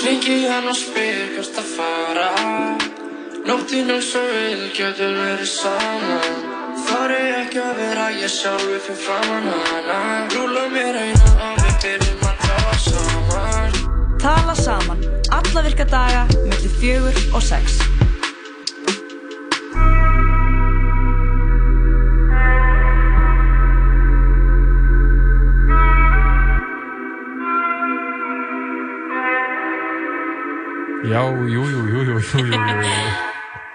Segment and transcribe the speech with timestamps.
[0.00, 2.28] Ringi hann og spyr hvert að fara.
[3.44, 6.40] Nóttinn eins og við getum verið saman.
[6.86, 10.00] Þar er ekki að vera ég sjálfi fyrir framann hana.
[10.32, 13.80] Rúla mér eina og við byrjum að tala saman.
[14.24, 17.99] Tala saman, alla virka daga, mjög fjögur og sex.
[31.10, 32.98] Já, jú, jú, jú, jú, jú, jú, jú.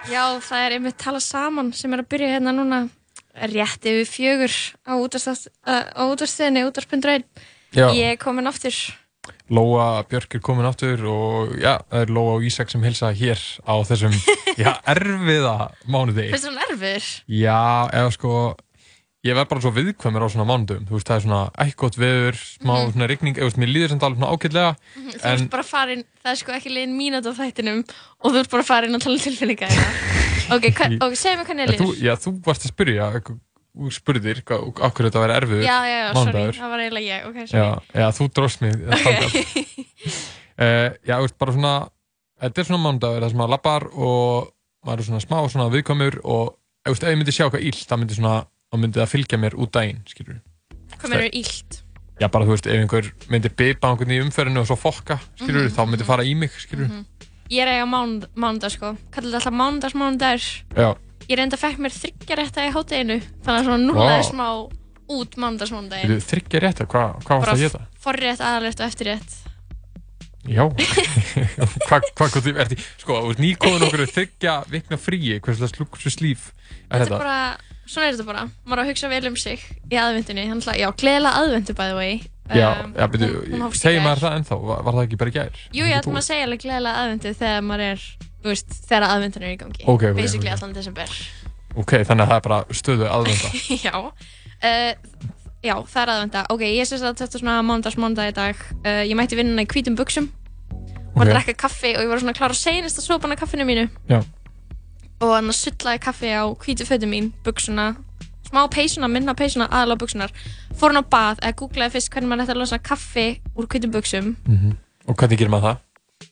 [0.08, 2.78] Já, það er einmitt tala saman sem er að byrja hérna núna
[3.52, 4.54] rétt yfir fjögur
[4.88, 7.26] á útvarsþeginni, útvarspundraun.
[7.76, 7.90] Já.
[7.92, 8.72] Ég er komin aftur.
[9.52, 13.42] Lóa Björk er komin aftur og já, það er Lóa og Ísak sem hilsa hér
[13.68, 14.14] á þessum,
[14.56, 15.56] já, erfiða.
[15.84, 17.10] Finnst það erfiður?
[17.36, 17.60] Já,
[17.92, 18.32] eða sko,
[19.26, 22.36] ég verð bara svo viðkvæmur á svona mánudum, þú veist, það er svona gott veður,
[22.40, 22.92] smá Mhm.
[22.94, 26.30] svona rigning, eða mér líður sem alveg svona ágætlega, Þú en ert bara farin, það
[26.32, 27.82] er sko ekki liðin mínúti á þættinum
[28.22, 29.90] og þú ert bara farin að tala um tilfinninga hérna.
[30.56, 30.64] Ok,
[31.06, 32.02] ok, segð mér hvernig ég þú, líður.
[32.06, 33.10] já, þú varst að spyrja,
[33.76, 36.56] þú spurðir hverju þetta væri erfiður Já, já, já, sorry, mánudagur.
[36.56, 38.00] það var eiginlega ég, ok, Já, sorry.
[38.00, 38.72] já, þú dróst mig
[39.04, 39.32] þangað.
[40.56, 41.74] uh, Já, þú veist, bara svona
[42.40, 44.52] þetta er svona mánudagur, það sem maður lappar og
[44.86, 46.54] maður er svona smá svona viðkvæmur og
[46.86, 48.34] þú veist, ef ég myndi sjá eitthvað illt það myndi svona,
[48.72, 50.40] þá myndi það fylgja mér út daginn skilur
[50.96, 51.82] Hvað mér er ílt?
[52.16, 55.66] Já, bara þú veist, ef einhver myndi bipa einhvern í umferðinu og svo fokka, skilur
[55.66, 56.88] Mhm, þá myndi fara í mig, skilur
[57.52, 60.46] Ég er eiga mánud, mánudag sko, kallar þetta alltaf mánudags mánudagur.
[60.74, 60.88] Já,
[61.28, 64.26] Ég reynda að fekk mér þryggjarétta í hátteginu, þannig að svona núlaði Vá.
[64.30, 64.46] smá
[65.14, 66.24] út mánudags Þú mánudaginn.
[66.26, 67.80] þryggja rétt, hvað hva varst það að geta?
[68.02, 69.36] forrétt, aðalétt og eftirrétt.
[70.46, 70.62] Já,
[71.86, 75.66] hvað hva, hva, er því, sko, nýkóðun okkur þryggja vikna fríi, hversu
[77.86, 80.80] svona er þetta bara, maður á að hugsa vel um sig í aðvendunni, hann hlað,
[80.82, 82.16] já, gleðilega aðvendu by the way.
[82.46, 85.56] Já, Um, já, í segir maður það ennþá, var, var það ekki bara gær?
[85.74, 88.04] Jú, ætlum að segja alveg gleðilega aðvendu þegar maður er,
[88.44, 89.82] þú veist, þegar aðvendun er í gangi.
[89.82, 90.54] Ok, ok, Basically ok.
[90.54, 91.16] allan desember.
[91.74, 93.50] Ok, þannig að það er bara stöðu aðvenda.
[93.88, 95.26] já, uh,
[95.66, 96.46] já, það er aðvenda.
[96.54, 98.62] Ok, ég syns að þetta er svona mánudags mánudag í dag.
[98.86, 100.30] Uh, ég mætti vinnuna í hvítum buksum
[101.16, 103.64] og að drekka kaffi og ég var svona klar að seinast að sopa hana kaffinu
[103.68, 104.20] mínu Já.
[105.20, 107.86] Og hann að sullaði kaffi á hvítu fötum mín, buksuna,
[108.50, 110.32] smá peysuna, minna peysuna, aðalega buksunar.
[110.76, 113.94] Fór hann á bað eða googlaði fyrst hvernig maður ætti að losa kaffi úr hvítum
[113.94, 114.34] buksum.
[115.08, 115.82] Og hvernig gerir maður það?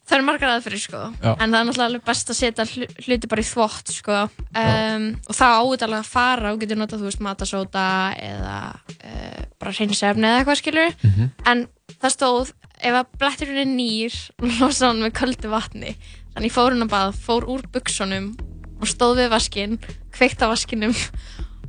[0.05, 1.31] Það eru margar aðferðir sko, Já.
[1.41, 5.37] en það er náttúrulega best að setja hlu- hluti bara í þvott sko um, og
[5.37, 7.85] það áður alveg að fara og getur notað, þú veist, matasóta
[8.17, 8.55] eða
[8.95, 11.31] uh, bara hreinsefni eða eitthvað skilur Mhm.
[11.53, 11.67] en
[12.01, 14.17] það stóð, ef að bletturinn er nýr
[14.61, 15.95] losa hann með köldu vatni
[16.35, 18.33] þannig fór hann að bað, fór úr buksunum
[18.81, 19.77] og stóð við vaskinn
[20.15, 20.95] kveikt á vaskinum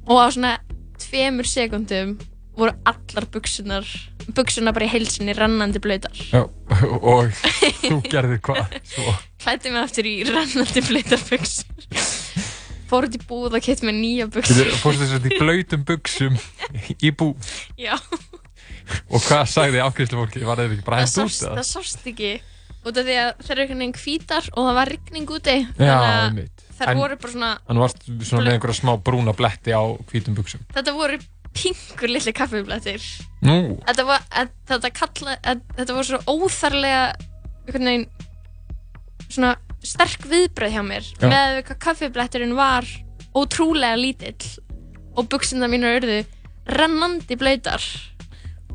[0.06, 0.54] og á svona
[1.02, 2.16] tveimur sekundum
[2.56, 3.88] voru allar buksunar
[4.36, 6.46] buksunar bara í heilsinni rannandi blöytar Já,
[7.12, 7.34] og
[7.84, 8.78] þú gerðir hvað?
[9.44, 12.46] Klætti mig aftur í rennandi blöytarbuxur
[12.90, 14.44] fór út í búð og kett mér nýja Þú
[14.80, 16.36] fórst þess að í blöytum buksum
[17.02, 17.32] í bú.
[17.82, 17.96] já,
[19.10, 20.44] Og hvað sagði afgriðslu fólki?
[20.46, 21.58] Var það ekki bara það hendt út?
[21.58, 22.32] það sást ekki
[22.86, 25.96] út af því að þeir eru einhvern veginn hvítar og það var rigning úti Já,
[26.28, 26.65] einmitt.
[26.92, 29.82] En- voru bara svona Þannig varst svona með einhverja smá brúna bletti á
[30.12, 30.60] hvítum buksum.
[30.76, 31.20] þetta voru
[31.56, 33.02] pingur litli kaffiblættir
[33.48, 34.22] Nú, þetta var,
[34.68, 35.38] þetta kalla
[35.78, 37.04] þetta var svo óþarlega
[37.66, 38.10] einhvern veginn
[39.32, 39.54] svona
[39.86, 41.28] sterk viðbröð hjá mér Já.
[41.32, 42.86] með hvað kaffiblætturinn var
[43.36, 44.60] ótrúlega lítill
[45.16, 46.20] og buksina mínu urðu
[46.68, 47.84] rennandi blöytar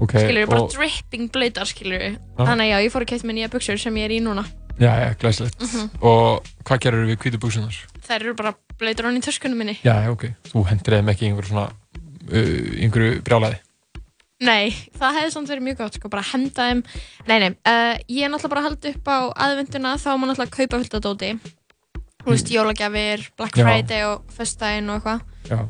[0.00, 0.14] ok.
[0.16, 3.50] skilur bara og- dripping blöytar skilur þannig að já, ég fór að kæft með nýja
[3.52, 4.44] buksur sem ég er í núna
[4.80, 5.60] Já, já, glæslegt.
[5.60, 5.90] Mhm.
[6.00, 7.74] Og hvað gerir við hvítu buksunar?
[8.10, 10.24] þær eru bara blöytar hann í töskunum minni Já, já, ok.
[10.50, 11.66] Þú hendur þeim ekki einhverju svona,
[12.32, 13.58] uh, einhverju brjálæði.
[14.40, 16.80] nei, það hefði samt verið mjög gott sko, bara henda þeim
[17.28, 20.56] nei, nei, uh, ég er náttúrulega bara að halda upp á aðvenduna þá má náttúrulega
[20.56, 21.30] kaupa fullt af dóti
[22.24, 23.64] þú veist, jólagjafir, Black Já.
[23.68, 25.20] Friday og föstudaginn og eitthvað
[25.52, 25.60] Já.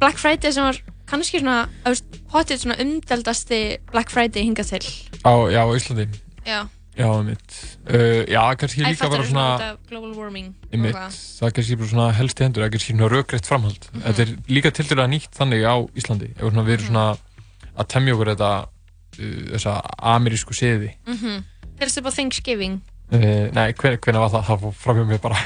[0.00, 3.60] Black Friday sem var kannski svona, þú veist, hotið svona umdeldasti
[3.92, 4.88] Black Friday hingað til
[5.28, 6.08] Á, já, á Íslandi.
[6.48, 6.64] já,
[6.98, 7.56] Já, mitt.
[7.86, 9.46] Uh, já, kannski líka bara svona...
[9.54, 12.74] út af global warming Einmitt, það er kannski bara svona helst í hendur, það er
[12.74, 13.88] kannski svona rökreitt framhald.
[13.92, 14.02] Mhm.
[14.08, 16.32] Þetta er líka til dæla nýtt þannig á Íslandi.
[16.34, 17.06] Ef við erum svona
[17.78, 19.78] að temja okkur þetta, uh, þessa
[20.16, 20.92] amerísku siði.
[21.06, 21.44] Mhm.
[21.78, 24.42] Fyrst upp á Thanksgiving Uh, nei, hver, hvernig var það?
[24.44, 25.38] Það fór fram hjá mér bara.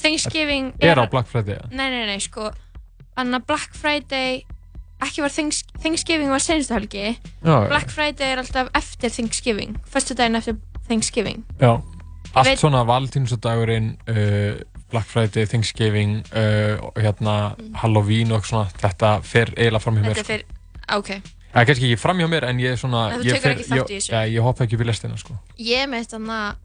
[0.00, 1.66] Thanksgiving Er á Black Friday, ja?
[1.68, 2.48] Nei, nei, nei, sko
[3.16, 4.40] Þannig að Black Friday
[5.04, 7.12] ekki var Thanks Thanksgiving var senstu helgi Já,
[7.44, 7.68] já.
[7.68, 10.56] Black Friday er alltaf eftir Thanksgiving Föstu daginn eftir
[10.90, 11.72] Thanksgiving Já,
[12.34, 14.60] allt Veit- svona valtínsdagurinn, uh,
[14.90, 17.34] Black Friday, Thanksgiving, uh, hérna
[17.78, 20.18] Halloween og svona, þetta fer eiginlega fram hjá mér.
[20.18, 20.44] Þetta er fyrir,
[20.96, 21.12] ok
[21.50, 23.64] Það er kannski ekki fram hjá mér en ég er svona, En þú tekur ekki
[23.66, 24.10] þátt í þessu?
[24.14, 25.34] Já, ég hoppa ekki upp í lestina, sko.
[25.58, 26.58] Ég með þannig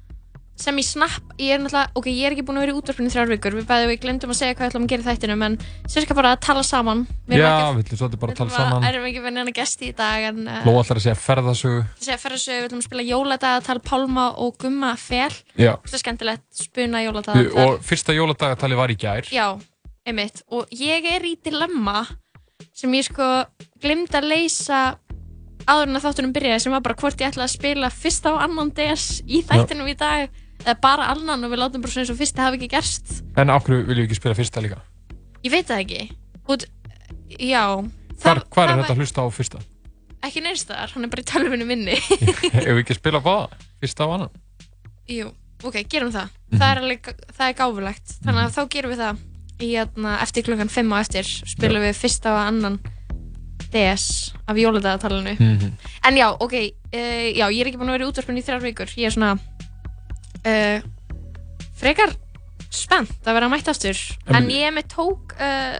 [0.56, 3.10] sem í snapp, ég er náttúrulega, ok, ég er ekki búin að vera í útvarpinu
[3.10, 5.08] í þrjár vikur, við bæðum við glemdum að segja hvað við ætlum að gera í
[5.10, 5.58] þættinum, en
[5.92, 7.02] sérska bara að tala saman.
[7.28, 8.88] Við Já, við ætlum svolítið bara að tala saman.
[8.88, 11.84] erum ekki verið neina gesti í dag, en uh, Lóa ætlar að segja ferðasögu.
[12.00, 15.32] segja fyrir þessu, við ætlum að spila jóladagatal Pálma og Gumma fel.
[15.60, 15.74] Já.
[15.84, 17.66] Það er skemmtilegt, spuna jóladagatal.
[17.68, 19.32] Og fyrsta jóladagatalið var í gær.
[19.36, 19.48] Já,
[20.08, 20.46] einmitt.
[20.56, 22.06] Og ég er í dilemma
[22.76, 23.28] sem ég sko
[23.84, 24.80] glemd að leysa
[25.66, 28.42] áður en að þáttunum byrjaði sem var bara hvort ég ætla að spila fyrsta og
[28.46, 30.30] annan DS í þættinum í dag
[30.64, 33.20] eða bara annan og við látum bara svona eins og fyrsta hafi ekki gerst.
[33.38, 34.80] En ákveðu viljum við ekki spila fyrsta líka?
[35.46, 36.02] Ég veit það ekki.
[36.50, 36.66] Út,
[37.38, 37.64] já.
[38.24, 39.62] Hvar, hvar er það þetta að hlusta á fyrsta?
[40.26, 42.00] Ekki neinstaðar, hann er bara í tölvinu minni.
[42.66, 43.60] Ef við ekki spila báða?
[43.84, 44.42] Fyrsta og annan?
[45.12, 45.30] Jú,
[45.62, 46.34] ok, gerum það.
[46.56, 48.16] Það er alveg, það er gáfulegt.
[48.26, 49.24] Þannig að þá gerum við það
[49.60, 52.80] í, hérna, eftir klukkan 5 á eftir spilum við fyrsta og annan
[53.76, 55.36] DS af jóladagatalinu.
[55.38, 55.76] Mhm.
[56.08, 58.66] En já, ok, uh, já, ég er ekki búin að vera í útvarpinu í þrjár
[58.66, 58.92] vikur.
[58.98, 59.36] Ég er svona
[60.46, 60.80] uh,
[61.80, 62.16] frekar
[62.76, 63.98] spennt að vera mætt aftur.
[64.28, 65.78] En- En ég með tók uh,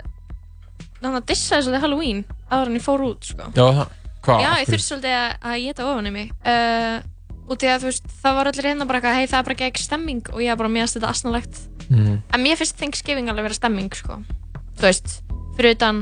[1.02, 3.50] þannig að dissa svolítið Halloween áður en ég fór út, sko.
[3.56, 3.90] Já, það.
[4.26, 4.42] Hvað?
[4.42, 6.98] Já, ég þurfti svolítið að, að geta ofan í mig uh,
[7.54, 9.60] út í að þú veist, það var allir hérna bara eitthvað, hei það er bara
[9.60, 12.16] gegn stemming og ég er bara mér að þetta asnalegt Mhm.
[12.34, 14.16] en mér finnst Thanksgiving alveg vera stemming sko.
[14.80, 15.12] þú veist,
[15.56, 16.00] fyrir utan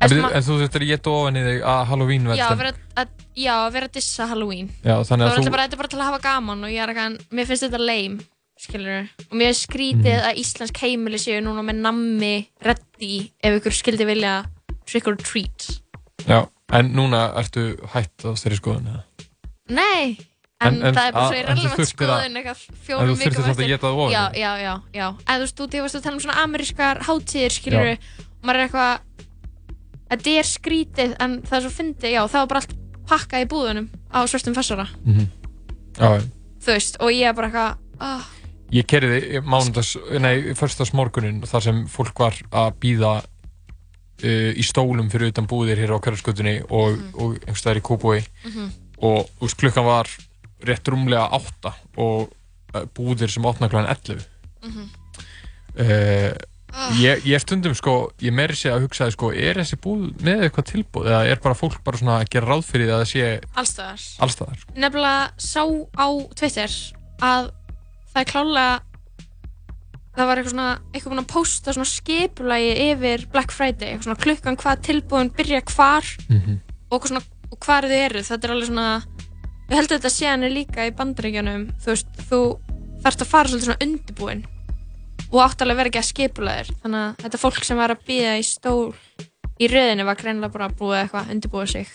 [0.00, 2.72] En, svona- en þú þurftir að geta ofan í þig að Halloween verði já, vera,
[2.96, 3.08] að,
[3.38, 5.44] já, að vera að dissa Halloween Já, þannig að þú...
[5.44, 8.26] þetta er bara til að hafa gaman og ég er eitthvað, mér finnst þetta lame
[8.64, 10.26] skilur og mér skrítið Mhm.
[10.28, 14.34] að íslensk heimili séu núna með nammi ready ef ykkur skildi vilja
[14.86, 15.70] trick or treat
[16.26, 17.64] Já, en núna ertu
[17.94, 19.02] hætt á þeirri skoðun, eða?
[19.70, 20.18] Nei,
[20.60, 23.08] en, En- en- það er bara að- svo en irrelevant að- skoðun eitthvað En fjórum
[23.08, 24.38] þú þurftir vikum samt að geta ofan í Já, þig.
[24.38, 27.90] já, já, já En þú veist, þú varst að tala um svona amerískar hátíðir, skilur
[27.90, 27.98] Já.
[27.98, 28.98] og maður er eitthvað
[30.14, 32.74] Þetta er skrítið, en það er svo fyndið, já, það var bara allt
[33.10, 35.26] pakkað í búðunum á svörstum fessara Mhm.
[35.98, 36.22] Já,
[36.64, 38.24] Þú veist, og ég er bara eitthvað oh,
[38.74, 43.10] Ég kerði mánudags, nei, förstags morgunin þar sem fólk var að býða
[44.24, 48.24] uh, í stólum fyrir utan búðir hér á hverjarskutunni og, og einhvers staðar í Kópói
[48.46, 48.70] Mhm.
[49.04, 50.08] og þú veist, klukkan var
[50.64, 52.32] rétt rúmlega átta og
[52.74, 54.24] uh, búðir sem 11
[54.64, 54.88] Mhm.
[55.78, 56.32] uh,
[57.00, 57.94] ég, ég stundum sko,
[58.24, 61.54] ég meiri sé að hugsaði sko, er þessi búð með eitthvað tilbúð eða er bara
[61.58, 63.28] fólk bara svona að gera ráð fyrir því að það sé
[63.62, 64.74] allstaðar allstaðar sko.
[64.74, 65.62] Nefnilega sá
[65.94, 66.06] á
[66.40, 66.74] Twitter
[67.30, 67.50] að
[68.14, 68.74] það er klálega
[70.14, 73.88] það var eitthvað svona, eitthvað búin að posta svona skipulagi yfir Black Friday.
[73.94, 76.60] Eitthvað svona klukkan hvað tilbúin byrja hvar Mhm.
[76.90, 78.22] og, eitthvað svona, og hvar þau eru.
[78.22, 79.02] Þetta er alveg svona
[79.70, 82.40] ég held að þetta sé hann líka í bandaríkjanum þú veist, þú
[83.02, 84.44] þarfst að fara svolítið svona undirbúin
[85.34, 88.04] og átt alveg að vera ekki að skipulaðir þannig að þetta fólk sem var að
[88.06, 88.94] býða í stól
[89.58, 91.90] í röðinu var greinilega bara búið eitthvað að undirbúa sig.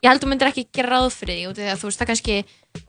[0.00, 1.88] Ég held að þú myndir ekki gera ráð fyrir því út af því að þú
[1.90, 2.36] veist það kannski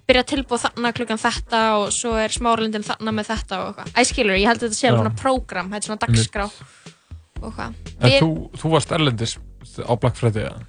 [0.07, 3.93] byrja tilbúið þarna klukkan þetta og svo er smáralindin þarna með þetta og eitthvað.
[4.01, 6.45] Æskilur, ég held að þetta sé alveg svona prógram þetta er svona dagskrá
[7.41, 8.29] og hvað En þú,
[8.61, 9.35] þú varst erlendis
[9.83, 10.63] á Black Friday eða?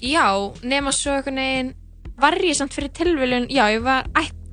[0.00, 0.26] Já,
[0.64, 1.72] nema svo einhvern veginn
[2.20, 4.08] var ég samt fyrir tilviljun, já, ég var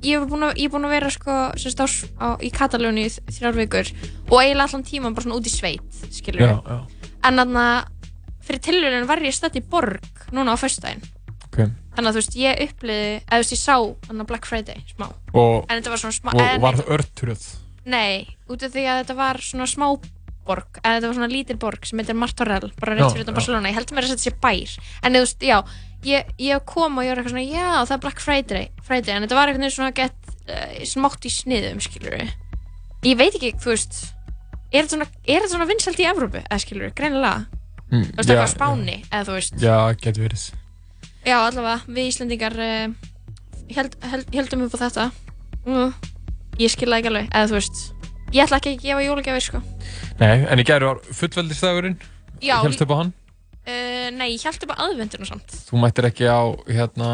[0.06, 1.86] ég var búin að, búin að vera sko sérst á,
[2.22, 3.92] á, í Katalóni í þrjár vikur
[4.28, 6.78] og eiginlega allan tíman bara svona út í sveit skilur Já, já,
[7.26, 7.96] en þannig að
[8.48, 11.04] fyrir tilviljun var ég stödd í borg núna á föstudaginn.
[11.48, 11.58] Ok.
[11.96, 14.84] Þannig að þú veist, ég uppliði, eða þú veist, ég sá þannig að Black Friday
[14.92, 15.08] smá.
[15.32, 17.48] Og, en þetta var svona smá, og eða, var nei, það örtröð?
[17.88, 18.14] nei,
[18.48, 19.86] út af því að þetta var svona smá
[20.48, 23.36] borg, eða þetta var svona lítil borg sem heitir Martorell, bara rétt fyrir utan.
[23.36, 24.76] Barcelona, ég held mér að þetta sé bær.
[25.02, 25.58] En þú veist, já,
[26.06, 29.26] ég, ég kom og ég var eitthvað svona, já, það er Black Friday, Friday en
[29.26, 32.16] þetta var eitthvað svona gett uh, smátt í sniðum, skilur
[33.06, 34.00] ég veit ekki, þú veist
[34.72, 37.46] er þetta svona, er þetta svona vinsælt í Evrópu, eða skilur greinilega,
[37.88, 40.42] Mm, þú veist, eitthvað Spáni eða þú veist, Já, getur verið.
[41.24, 42.90] Já, allavega við Íslendingar uh,
[43.72, 45.06] held, held, heldum upp á þetta.
[45.64, 45.94] Uh,
[46.60, 47.80] ég skil það ekki alveg, eða þú veist
[48.36, 49.62] ég ætla ekki að gefa jólagjafir, sko.
[50.20, 51.96] Nei, en í gæri var fullveldistagurinn
[52.44, 53.14] Hélst upp á hann
[53.68, 55.50] Uh, nei, ég held á aðvendinu samt.
[55.68, 56.40] Þú mættir ekki á
[56.72, 57.08] hérna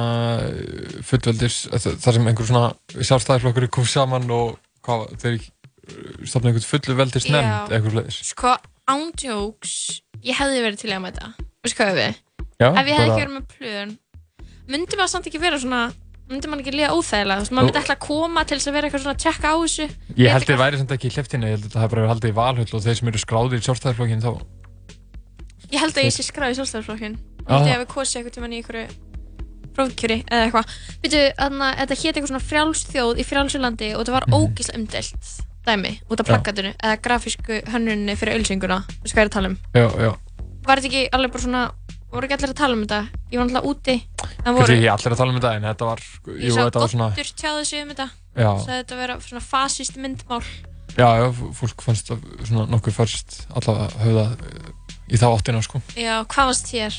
[1.03, 4.55] fullveldis þar sem einhver svona sjálfstæðisflokkur kom saman og
[4.87, 5.35] hvað, þeir
[6.29, 8.51] stofna einhvern fullveldis nefnd eitthvað sliðis Sko,
[8.87, 9.75] ándjóks,
[10.23, 11.33] ég hefði verið til að mæta.
[11.65, 12.15] Veistu hvað við?
[12.55, 13.91] Já, Ef ég hefði bara- ekki verið með plön,
[14.71, 15.83] myndi maður samt ekki vera svona,
[16.31, 17.35] myndi maður ekki líða óþægilega.
[17.35, 19.47] Þú veist, maður myndi ætla að koma til þess að vera eitthvað svona að tjekka
[19.51, 19.87] á þessu.
[20.15, 21.83] Ég held ekki þið væri samt ekki í hliftinni, ég held að
[24.23, 24.39] það
[25.75, 27.17] Ég held að ég sé skráð í sjálfstæðarflokkin.
[27.19, 27.59] Ég Ah.
[27.59, 28.87] held ég að við kosið eitthvað tíma í einhverju
[29.75, 30.75] prófkjöri eða eitthvað.
[31.03, 34.37] Býtu, þannig að þetta hétt eitthvað svona frjálsþjóð í frjálsulandi og þetta var Mhm.
[34.39, 35.25] ógíslega umdelt
[35.67, 38.85] dæmi út af plakatinu eða grafísku hönnunni fyrir ölsinguna.
[39.03, 39.59] Veistu hvað ég er að tala um?
[39.75, 40.17] Já, já
[40.65, 41.71] var þetta ekki alveg bara svona
[42.13, 45.13] voru ekki allir að tala um þetta ég var náttúrulega úti Kannski voru, ekki allir
[45.13, 45.99] að tala um þetta en þetta var,
[46.39, 47.09] ég jú, sá þetta var svona,
[47.43, 50.43] tjáði sig um þetta já, sagði þetta vera svona fasist myndmál
[50.97, 51.27] já, já,
[51.59, 54.27] fólk fannst það svona nokkuð fyrst allavega höfða
[55.11, 55.81] í þá áttina, sko.
[56.01, 56.97] Já, hvað varst þér?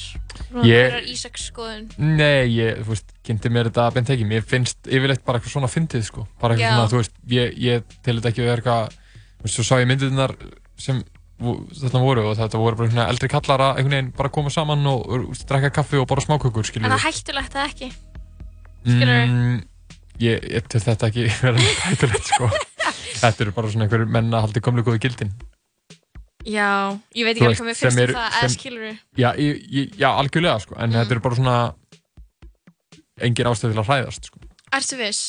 [0.62, 1.08] Ég- Ég...
[1.16, 5.40] Ísaks skoðun Nei, ég, þú veist, kynnti mér þetta beint ekki, mér finnst yfirleitt bara
[5.40, 8.60] eitthvað svona fyndið, sko, bara eitthvað svona, þú veist, ég, ég til þetta ekki vera
[8.62, 8.98] eitthvað,
[9.40, 10.36] þú veist, svo sá ég myndirnar
[10.78, 11.02] sem
[11.36, 15.02] þarna voru og þetta voru bara svona eldri kallara einhvern veginn bara koma saman og,
[15.12, 17.90] og, drekka kaffi og bara smákökur, skiljum En það hættulegt eða ekki
[18.86, 19.26] skilurðu?
[19.34, 19.58] Mm,
[20.24, 21.26] ég, ég til þetta ekki
[21.58, 22.48] neitt hættulegt sko.
[23.22, 25.32] Þetta eru bara svona einhverjir menn að halda í komlu góðu gildin.
[26.46, 26.70] Já,
[27.18, 29.96] ég veit ekki alveg hvað mér finnst um það eða skilur við Já, ég, ég,
[29.98, 30.96] já algjörlega sko, en Mm.
[31.00, 31.56] þetta eru bara svona
[33.26, 34.40] engin ástæð til að hræðast sko.
[34.76, 35.22] Ertu viss?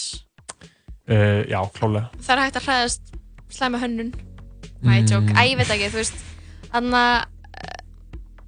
[1.07, 2.11] Uh, já, klálega.
[2.21, 3.13] Það er hægt að hræðast
[3.55, 4.13] slæma hönnun
[4.83, 5.07] Mm.
[5.09, 6.19] tjók, æ, ég veit ekki, þú veist
[6.71, 7.25] Þannig að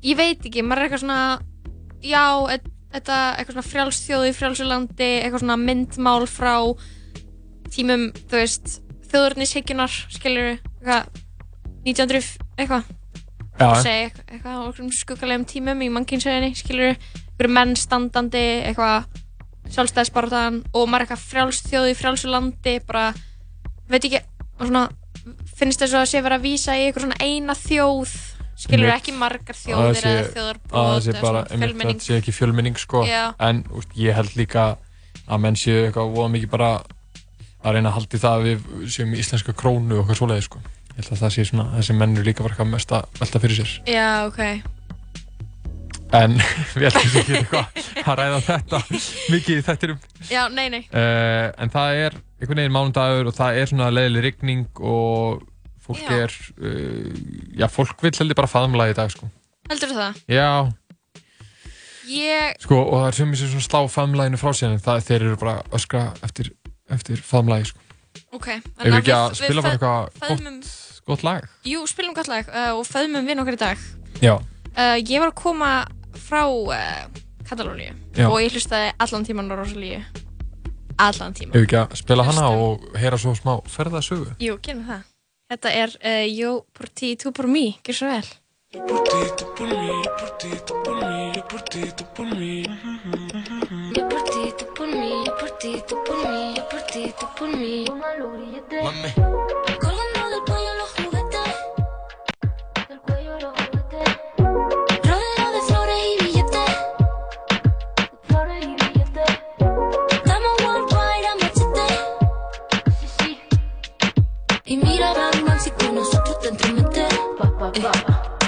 [0.05, 1.41] Ég veit ekki, maður er eitthvað svona
[2.05, 2.25] Já,
[2.93, 6.53] þetta eitthvað svona frjálsþjóði, frjálsulandi Eitthvað svona myndmál frá
[7.73, 8.77] Tímum, þú veist
[9.09, 11.09] Þjóðurnishyggjunar, skilur eitthvað
[11.85, 12.85] 1900, eitthvað.
[13.59, 19.09] Já, segja eitthvað, á einhverjum skuggalegum tímum í mannkynsöginni, skilur einhverjum menn standandi, eitthvað
[19.75, 23.09] sjálfstæðisbarðan og maður eitthvað frjálst þjóð í frjálsu landi bara,
[23.91, 24.21] veit ekki
[24.59, 24.85] og svona,
[25.59, 28.17] finnst þess að sé vera að vísa í eitthvað svona eina þjóð?
[28.59, 31.99] Skilur ekki margar þjóðir það sé- eða það sé eða bara, svona fjölmenning.
[32.01, 33.35] þetta sé ekki fjölmenning sko, Já.
[33.39, 34.65] en úst, ég held líka
[35.29, 36.71] að menn séu eitthvað voða mikið bara
[37.63, 40.59] að reyna að haldi það að við séum í íslenska krónu og eitthvað svoleiði sko.
[40.99, 43.41] Ég held að það sé svona, þessi menn eru líka bara eitthvað mest að velta
[43.45, 43.77] fyrir sér.
[43.87, 44.41] Já, ok,
[46.17, 46.39] En
[46.79, 48.79] við ætlum ekki eitthvað að ræða þetta
[49.29, 49.99] mikið í þættinum.
[50.31, 54.25] já, nei, nei Uh, en það er einhvern veginn mánudagur og það er svona leiðileg
[54.25, 55.43] rigning og
[55.85, 56.25] fólk Já.
[56.25, 57.13] er, uh,
[57.61, 59.29] já fólk vil heldur bara faðmla í dag sko.
[59.69, 60.23] heldur það?
[60.33, 60.49] Já,
[62.09, 65.37] Ég, sko og það er sem sem svona slá faðmlæginu frá en það þeir eru
[65.45, 66.53] bara að öskra eftir,
[66.89, 67.85] eftir faðmlægi sko.
[68.33, 70.63] ok Ef við ekki að spila bara eitthvað föðmum,
[71.09, 71.49] gott, lag.
[71.67, 73.79] jú, spilum gott lag uh, og föðmum við okkar í dag
[74.23, 74.37] Já,
[74.79, 75.69] Uh, ég var að koma
[76.15, 77.09] frá uh,
[77.49, 77.91] Katalóníu
[78.29, 80.03] og ég hlustaði allan tíman á Rosalíu
[81.03, 82.93] allan tíman við ekki að spila hana Hlustum.
[82.93, 84.37] og heyra svo smá ferðasögu.
[84.39, 85.03] Jú, gerum það
[85.49, 88.29] Þetta er uh, Yo por ti, tú por mí Gjör svo vel
[88.87, 92.05] Por ti, tú por mí, yo por ti, tú por mí, yo por ti, tú
[92.15, 92.63] por mí.
[93.97, 97.05] Yo por ti, tú por mí, yo por ti, tú por mí, yo por ti,
[97.19, 97.87] tú por mí.
[98.85, 99.09] Mami,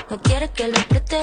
[0.09, 1.21] no quieres que lo apriete.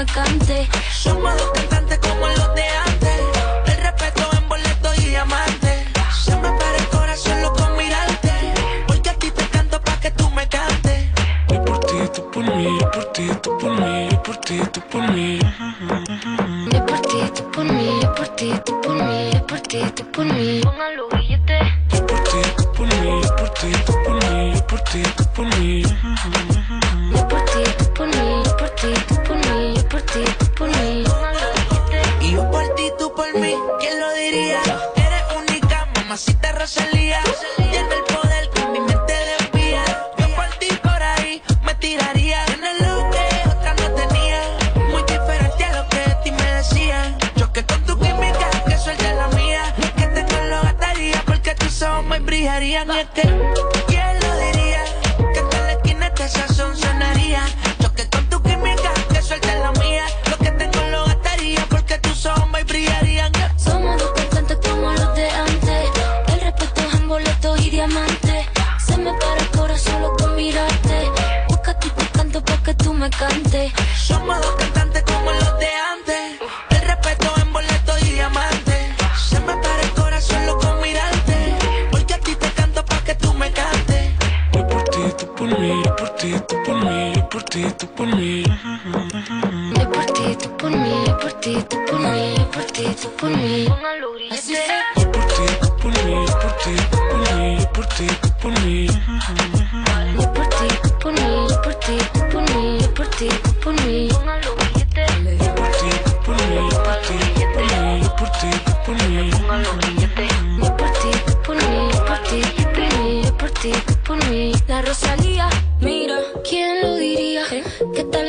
[0.00, 1.89] Me cantes somos dos cantantes
[85.58, 88.44] mí, yo por ti, tú por mí, yo por por ti, tú por mí.
[89.78, 92.84] Yo por ti, tú por mí, yo por ti, tú por mí, yo por ti,
[93.00, 93.66] tú por mí.
[94.30, 95.02] Así fue.
[95.02, 98.06] Yo por ti, tú por mí, yo por ti, tú por mí, yo por ti,
[98.20, 98.86] tú por mí.
[98.86, 103.28] Yo por ti, tú por mí, yo por ti, tú por mí, yo por ti,
[103.28, 104.08] tú por mí.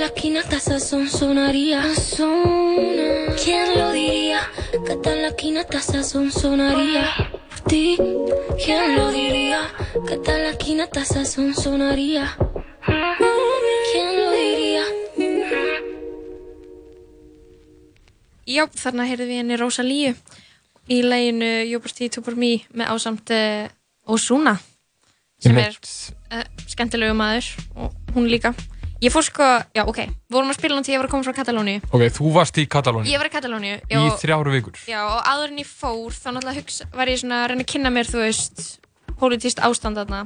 [0.01, 1.83] La esquina hasta sazón sonaría.
[1.93, 3.35] Sazona.
[3.43, 4.39] ¿Quién lo diría?
[4.71, 7.05] Que tal la esquina hasta sazón sonaría.
[7.49, 7.97] Por ti,
[8.65, 9.61] ¿quién lo diría?
[10.07, 12.35] Que tal la esquina hasta sazón sonaría.
[13.91, 14.85] ¿Quién lo diría?
[18.49, 20.15] Já, þarna heyrðum við henni Rosalíu
[20.89, 23.69] í læginu Jóbert í Tupur Mí með ásamt uh,
[24.09, 24.57] Ozuna
[25.37, 28.55] sem er uh, skemmtilegu maður og hún líka
[29.01, 29.97] Ég fór sko, já ok,
[30.29, 32.57] við vorum að spila hann til ég var að koma frá Katalóni Ok, þú varst
[32.61, 34.77] í Katalóni Ég var í Katalóni í þrjáru vikur.
[34.85, 37.71] Já, og áður en ég fór þá náttúrulega hugsa, var ég svona að reyna að
[37.73, 38.61] kynna mér, þú veist,
[39.17, 40.19] pólitíst ástand þarna,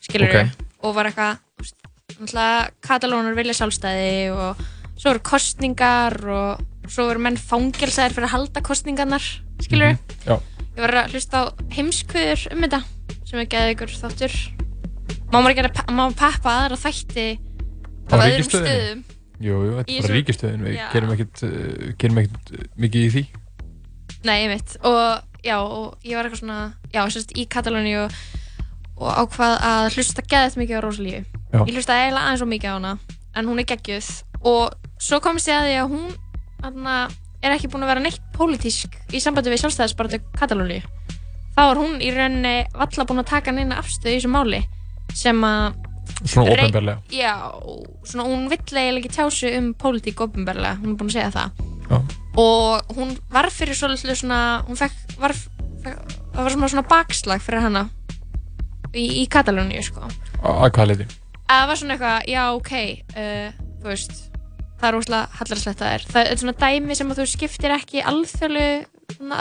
[0.00, 0.54] skilur Ok.
[0.80, 1.76] og var eitthvað, þú veist,
[2.14, 4.64] náttúrulega Katalónar vilja sjálfstæði og
[4.96, 9.28] svo eru kostningar og svo eru menn fangelsaðir fyrir að halda kostningarnar,
[9.60, 10.38] skilur Já.
[10.72, 12.82] Ég var að hlusta á heimskviður um þetta
[13.28, 14.40] sem er geðið ykkur þáttur.
[15.32, 17.26] Má maður ekki að má peppa aðra þætti
[18.12, 18.98] Á öðrum stöðum?
[19.42, 21.40] Jú, jú, þetta er bara ríkistöðin, við gerum ekkert,
[21.98, 23.22] gerum ekkert uh, mikið í því.
[24.28, 25.00] Nei, ég veit, og
[25.42, 26.58] já, og ég var eitthvað svona,
[26.92, 28.18] já, sérst, í Katalóni og,
[29.00, 31.22] og ákvað að hlusta geðið mikið á Rosalíu.
[31.56, 32.92] Ég hlusta eiginlega aðeins og mikið á hana,
[33.32, 34.12] en hún er geggjuð
[34.52, 36.12] og svo komst ég að því að hún
[36.62, 36.98] hana,
[37.42, 40.78] er ekki búin að vera neitt pólitísk í sambandi við sjálfstæðisbaratu Katalóni.
[41.56, 44.62] Þá var hún í rauninni valla búin að taka neina afstöð í þessu máli
[45.14, 45.80] sem að
[46.22, 47.00] Svona ópenbarlega.
[47.10, 47.32] Já,
[48.06, 51.30] svona hún vill eiginlega ekki tjá sig um pólitík ofinbarlega, hún er búin að segja
[51.34, 51.98] það Já.
[52.42, 54.38] og hún var fyrir svolítið svona,
[54.68, 55.34] hún fekk, var,
[55.82, 57.82] fekk, það var svona, svona bakslag fyrir hana
[58.94, 60.06] í, í Katalóníu sko
[60.42, 61.08] Að hvað leiti?
[61.48, 62.72] að það var svona eitthvað, já ok
[63.16, 63.48] uh,
[63.82, 64.14] þú veist,
[64.78, 68.04] það er úrslega hallarslegt það er, það er svona dæmi sem að þú skiptir ekki
[68.12, 68.68] alþjóðlu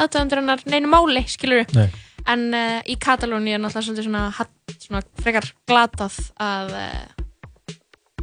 [0.01, 1.87] aðdæðandur hennar neinu máli, skilur Nei.
[2.29, 7.03] En uh, í Katalóni er náttúrulega svona, hatt- svona frekar glatað að uh,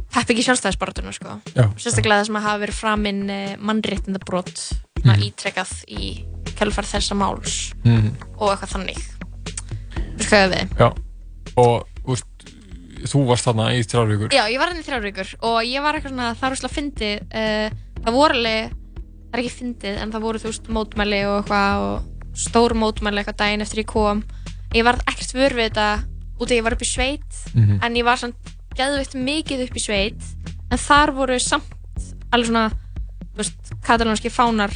[0.09, 1.35] peppa ekki sjálfstæðisbaratuna sko.
[1.77, 4.63] Sérstaklega það sem að hafa verið framinn uh, mannréttindabrót
[5.03, 5.13] mm.
[5.29, 6.09] Ítrekkað í
[6.59, 8.09] kjálfar þessa máls Mhm.
[8.39, 8.99] og eitthvað þannig
[10.19, 10.73] á við?
[10.79, 10.89] Já.
[11.59, 12.49] Og, veist,
[13.09, 14.33] þú varst þarna í þrjáru vikur.
[14.35, 16.75] Já, ég var hann í þrjár vikur og ég var eitthvað svona, það er úrslega
[16.75, 18.73] fyndið uh, það voru alveg,
[19.29, 23.21] það er ekki fyndið en það voru þú veist mótmæli og eitthvað og stór mótmæli
[23.23, 24.23] eitthvað daginn eftir ég kom
[24.75, 25.87] ég var ekkert vör við þetta
[26.39, 27.79] út af ég var upp í sveit Mhm.
[27.83, 28.35] en ég var samt
[28.75, 30.21] geðveitt mikið upp í sveit
[30.71, 31.65] en þar voru samt
[32.31, 32.71] alveg svona,
[33.83, 34.71] katalónski fánar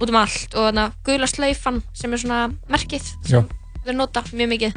[0.00, 2.40] út um allt og þarna gula slaufan sem er svona
[2.70, 3.42] merkið Já.
[3.86, 4.76] þau nota mjög mikið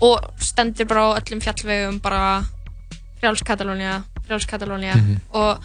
[0.00, 2.44] og stendur bara á öllum fjallvegum bara
[3.20, 5.20] frjáls Katalónia frjáls Katalónia Mhm.
[5.32, 5.58] og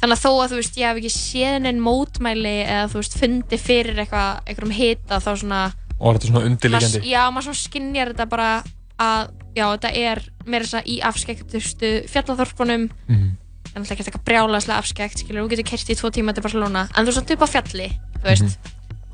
[0.00, 3.18] þannig að þó að þú veist ég hef ekki séð neinn mótmæli eða þú veist
[3.18, 5.62] fundi fyrir eitthvað einhverjum hita þá svona
[5.98, 6.98] Og þetta svona undirliggjandi?
[7.00, 8.50] maður- já, maður svona skinnjar þetta bara
[8.98, 13.30] að já, þetta er meira þess að í afskekktustu fjallaþorpunum Mhm.
[13.74, 16.88] en alltaf ekki eitthvað brjálaslega afskekt skilur, þú getur kert í tvo tíma til Barcelona
[16.94, 17.88] en þú er samt upp á fjalli,
[18.22, 18.58] þú veist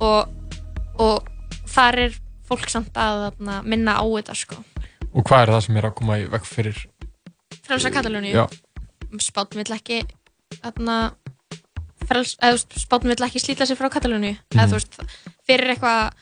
[0.01, 0.29] og,
[0.99, 1.25] og
[1.66, 2.12] þar er
[2.49, 4.57] fólk samt að þarna, minna á þetta sko
[5.14, 6.87] Og hvað er það sem er að koma í vekk fyrir?
[7.64, 8.47] frelsa Katalóníu Já.
[9.18, 10.03] spátn vill ekki
[10.62, 10.99] þarna
[12.05, 14.59] frels, eða þú veist, spátn vill ekki slíta sig frá Katalóníu Mhm.
[14.59, 14.99] eða þú veist,
[15.49, 16.12] fyrir eitthvað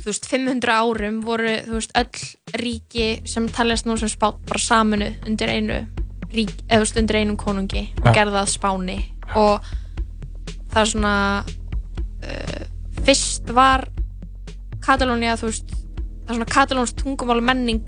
[0.00, 4.58] þú veist, 500 árum voru þú veist, öll ríki sem talast nú sem spátn bara
[4.60, 5.86] saminu undir einu
[6.32, 8.12] rík, eða þú veist, undir einum konungi og Ja.
[8.12, 8.98] gerða að spáni
[9.36, 9.60] og
[10.70, 11.44] það er svona
[12.22, 12.64] uh,
[13.04, 13.88] fyrst var
[14.80, 17.84] Katalónia, þú veist það er svona katalónsk tungumál og menning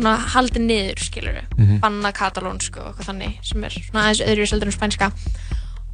[0.00, 1.80] svona haldið niður, skilur Mhm.
[1.80, 5.12] banna katalónsku og eitthvað þannig sem er svona aðeins öðru í seldur en spænska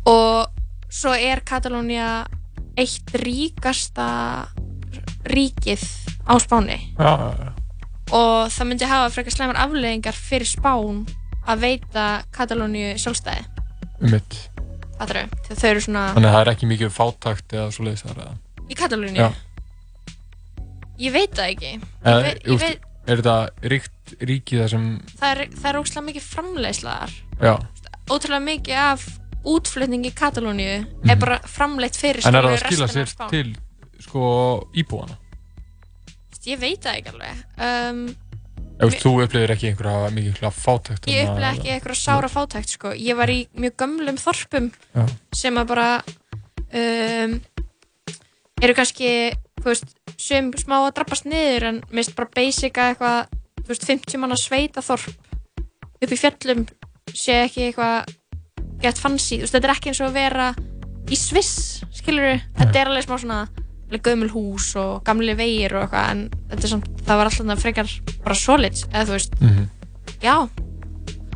[0.06, 0.48] og
[0.90, 2.26] svo er Katalónia
[2.76, 4.48] eitt ríkasta
[5.24, 5.82] ríkið
[6.26, 7.52] á Spáni Já, já, já.
[8.12, 11.06] og það myndi hafa frekar slæmar afleðingar fyrir Spán
[11.46, 13.44] að veita Katalóníu sjálfstæði
[14.00, 14.48] Um mitt.
[15.00, 18.34] Þau eru svona Þannig að það er ekki mikið fátakt eða svo leiðis þar eða?
[18.70, 19.30] í Katalóníu Já.
[21.00, 21.70] Ég veit það ekki
[22.04, 23.36] ég veit, ég veit, Er þetta
[23.72, 24.84] ríkt ríki þar sem,
[25.20, 27.54] það er, óslega mikið framleiðslaðar já,
[28.12, 29.06] ótrúlega mikið af
[29.48, 31.18] útflutningi í Katalóníu er Mhm.
[31.22, 33.30] bara framleitt fyrir en er það að skila restina af sér Spán.
[33.30, 33.56] til,
[34.00, 35.16] sko, íbúana?
[36.46, 38.16] ég veit það ekki alveg um,
[38.80, 42.92] Ef þú upplifir ekki einhverja mikið fátækt ég upplifir ekki einhverja sára fátækt sko.
[42.96, 45.06] ég var í mjög gömlum þorpum Já.
[45.36, 45.88] sem að bara
[46.72, 47.40] um,
[48.62, 49.10] eru kannski
[49.60, 53.18] þú veist, sem smá að drabbast niður en mist bara basic að eitthvað
[53.60, 55.08] þú veist, 50 manna sveita þorp
[56.00, 56.66] upp í fjöllum
[57.12, 58.14] sé ekki eitthvað
[58.80, 60.52] gett fancy, þú veist, þetta er ekki eins og að vera
[61.10, 63.40] í Sviss, skilur þetta er alveg smá svona
[63.98, 67.94] gömul hús og gamli vegir og eitthvað en þetta er samt, það var alltaf frekar
[68.24, 69.38] bara solid, eða þú veist.
[69.40, 69.68] Mhm.
[70.22, 70.36] já,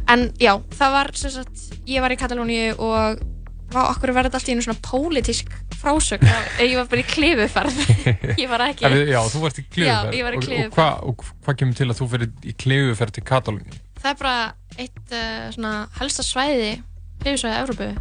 [0.09, 3.19] en já það var sem sagt, ég var í Katalóníu og
[3.75, 6.31] vá, okkur þetta alltaf í einu svona pólitísk frásögn
[6.63, 7.79] ég var bara í klifuferð
[8.43, 10.73] ég var ekki Ef Já, þú varst í Já, klifuferð ég var í Og- klifuferð.
[10.73, 13.81] Og hvað og hvað kemur til að þú fyrir í klifuferð til Katalóni?
[14.05, 14.37] það er bara
[14.79, 16.73] eitt uh, svona helsta svæði
[17.23, 17.93] klifusvæði Európu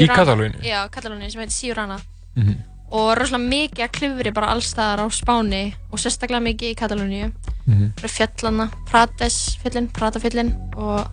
[0.00, 0.62] Í Katalóníu?
[0.64, 1.98] Já, Katalóníu sem heitir Siurana
[2.36, 2.54] Mhm.
[2.90, 7.28] og rosalega mikið að klifri bara allstaðar á Spáni og sérstaklega mikið í Katalóníu
[7.66, 7.92] Mhm.
[8.00, 11.06] bara fjöllana, Prates fjöllin, Pratafjöllin og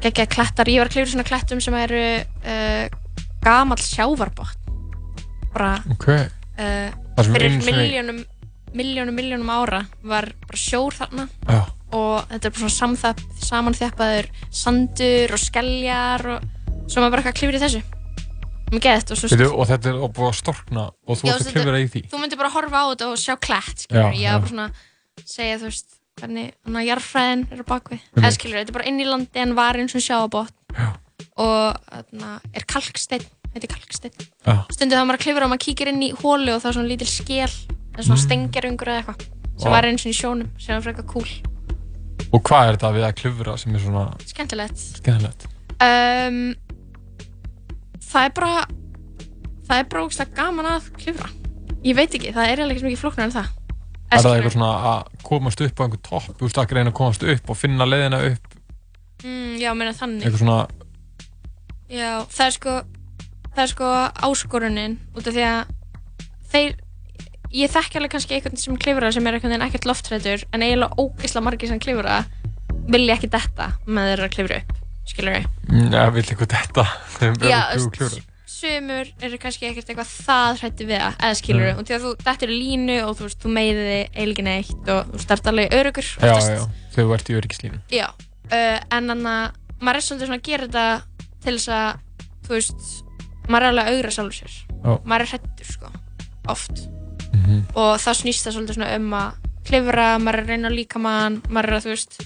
[0.00, 2.84] geggja klettar, ég var að klifra svona klettum sem eru uh,
[3.44, 4.56] gamall sjávarbott
[5.54, 8.24] bara Ok, uh, fyrir miljónum
[8.74, 11.26] miljónum, miljónum ára var bara sjór þarna.
[11.48, 11.64] Já.
[11.90, 16.44] og þetta er bara svona samanþjappaður sandur og skeljar og
[16.86, 17.80] svo maður bara eitthvað klifur í þessu.
[18.70, 21.88] Geðt og Veitu, og þetta er búið að storkna og þú ert að klifra í
[21.90, 22.02] því.
[22.12, 24.68] þú myndir bara horfa á þetta og sjá klætt Já, ég var bara svona
[25.26, 29.08] segja þú veist hvernig hann að jarðfræðin er á bakvið þetta er bara inn í
[29.08, 30.54] landi en var eins og sjáabott
[31.40, 33.26] og þarna, er kalksteinn.
[33.50, 34.26] Þetta er kalksteinn.
[34.46, 34.54] Já.
[34.70, 36.90] stundum þá maður að klifra og maður kíkir inn í hólu og þá er svona
[36.92, 38.24] lítil skél eða svona Mm.
[38.26, 39.24] stengjarungur eða eitthvað
[39.60, 39.74] sem Vá.
[39.74, 41.30] var eins og í sjónum sem var frekar cool
[42.32, 44.78] Og hvað er þetta við að klifra sem er svona skemmtilegt.
[45.00, 45.46] Skemmtilegt?
[45.82, 46.54] um,
[48.10, 48.66] það er bara
[49.66, 51.30] það er bara ógæslega gaman að klifra.
[51.86, 53.50] Ég veit ekki, það er ekki mikið flóknar en það.
[54.10, 56.98] Er það eitthvað svona að komast upp á einhver topp, þú veist að reyna að
[56.98, 58.56] komast upp og finna leiðina upp,
[59.22, 60.24] mm, já, meina þannig.
[60.26, 60.58] Eitthvað svona,
[61.90, 62.74] Já, það er sko
[63.50, 63.90] það er sko
[64.30, 65.74] áskorunin út af því að
[66.52, 66.76] þeir
[67.50, 70.94] ég þekki alveg kannski einhvern sem klifra sem er einhvern veginn ekkert loftrættur en eiginlega
[71.02, 72.20] ógeðslega margir sem klifra
[72.90, 74.76] vilja ekki detta með þeirra klifra upp
[75.10, 76.84] skilur við mm, ja, vill eitthvað þetta,
[77.18, 78.26] þegar Já, þú þú klifrar.
[78.54, 81.80] sumur eru kannski ekkert eitthvað það hrætti við það eða skilur við Mm.
[81.82, 84.90] og því að þú dettur í línu og þú þú meiði þig eiginlega ekki neitt
[84.94, 87.80] og þú start alveg örugur Já, já, þegar þú ert í öryggislínu.
[87.98, 90.86] Já, uh, en þannig að maður er svolítið svona að gera þetta
[91.44, 92.00] til þess að,
[92.46, 92.88] þú veist,
[93.48, 94.56] maður er alveg að augra sjálfur sér.
[94.70, 94.90] Já.
[95.04, 95.92] Maður er hrættur, sko,
[96.54, 96.82] oft.
[97.30, 97.62] Mhm.
[97.78, 101.70] Og þá snýst það svolítið svona um að klifra, maður er að reyna líkamann, maður
[101.70, 102.20] er að, þú veist,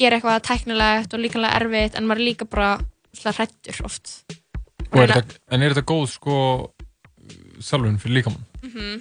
[0.00, 2.70] gera eitthvað tæknilegt og líkanlega erfitt, en maður er líka bara
[3.12, 4.12] svona hrættur oft.
[4.90, 6.36] Og er þetta, en er þetta góð sko
[7.60, 8.46] þjálfun fyrir líkamann?
[8.66, 9.00] Mm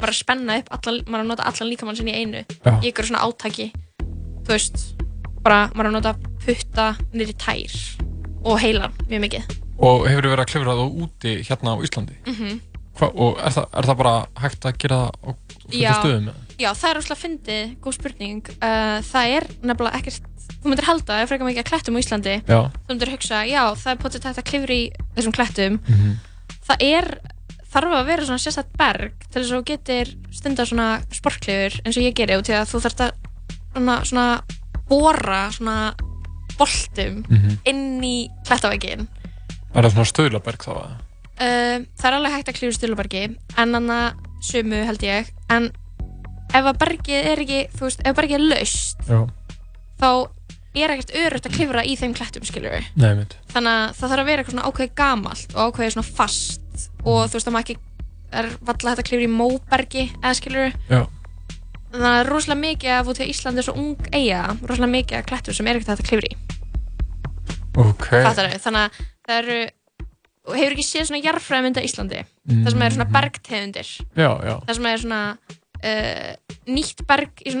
[0.00, 2.40] Bara að spenna upp, allan, maður er að nota allan líkamann sinni í einu.
[2.64, 2.70] Já.
[2.80, 3.66] Í ykkur svona átaki,
[4.46, 4.84] þú veist,
[5.44, 7.74] bara maður er að nota putta í tær
[8.44, 9.54] og heilan mjög mikið.
[9.80, 12.18] Og hefur þið verið að klifra þá úti hérna á Íslandi?
[12.26, 12.58] Mm
[13.00, 15.30] Hva, og er það, er það bara hægt að gera það á
[15.70, 16.30] þetta stöðum?
[16.60, 18.50] Já, það er úrslega fyndið, góð spurning.
[18.60, 22.34] Uh, það er nefnilega ekkert, þú myndir halda, er frekar mikið að klettum á Íslandi.
[22.44, 22.58] Já.
[22.74, 24.82] Þú myndir hugsa, já, það er potið tætt að klifra í
[25.16, 25.78] þessum klettum.
[25.86, 26.12] Mhm.
[26.68, 27.08] Það er,
[27.72, 31.96] þarf að vera svona sérstætt berg til þess að þú getur stundar svona sportklifur eins
[31.96, 33.16] og ég geri og til að þú þarft að
[33.72, 34.26] svona, svona
[34.90, 35.78] bóra svona
[36.60, 37.58] boltum Mhm.
[37.66, 39.06] inn í klettavægin.
[39.74, 40.72] Er það svona stöðlaberg þá?
[41.40, 43.22] Uh, það er alveg hægt að klífa stölubergi
[43.56, 45.70] en annað sumu held ég en
[46.52, 49.20] ef að bergið er ekki þú veist, ef bergið er laust Já.
[50.00, 50.08] þá
[50.74, 54.20] er ekkert örugt að klifra í þeim klettum skilur við Nei, þannig að það þarf
[54.22, 57.64] að vera eitthvað svona ákveðið gamalt og ákveðið svona fast og þú veist það maður
[57.64, 57.78] ekki
[58.40, 61.08] er valla hægt að klifra í móbergi eða skilur við.
[61.90, 65.18] Þannig að það rosalega mikið af út í Íslandi er svo ung eiga rosalega mikið
[65.18, 66.36] af klettum sem er ekkert að klifra í
[67.80, 68.06] Ok.
[68.10, 68.58] Fattarðu?
[68.64, 69.58] þannig að það eru
[70.50, 73.14] og hefur ekki séð svona jarðfræðmynda Íslandi það sem er svona Mhm.
[73.14, 74.54] bergtegundir Já, já.
[74.66, 75.38] það sem er svona
[75.80, 76.32] uh,
[76.66, 77.52] nýtt berg í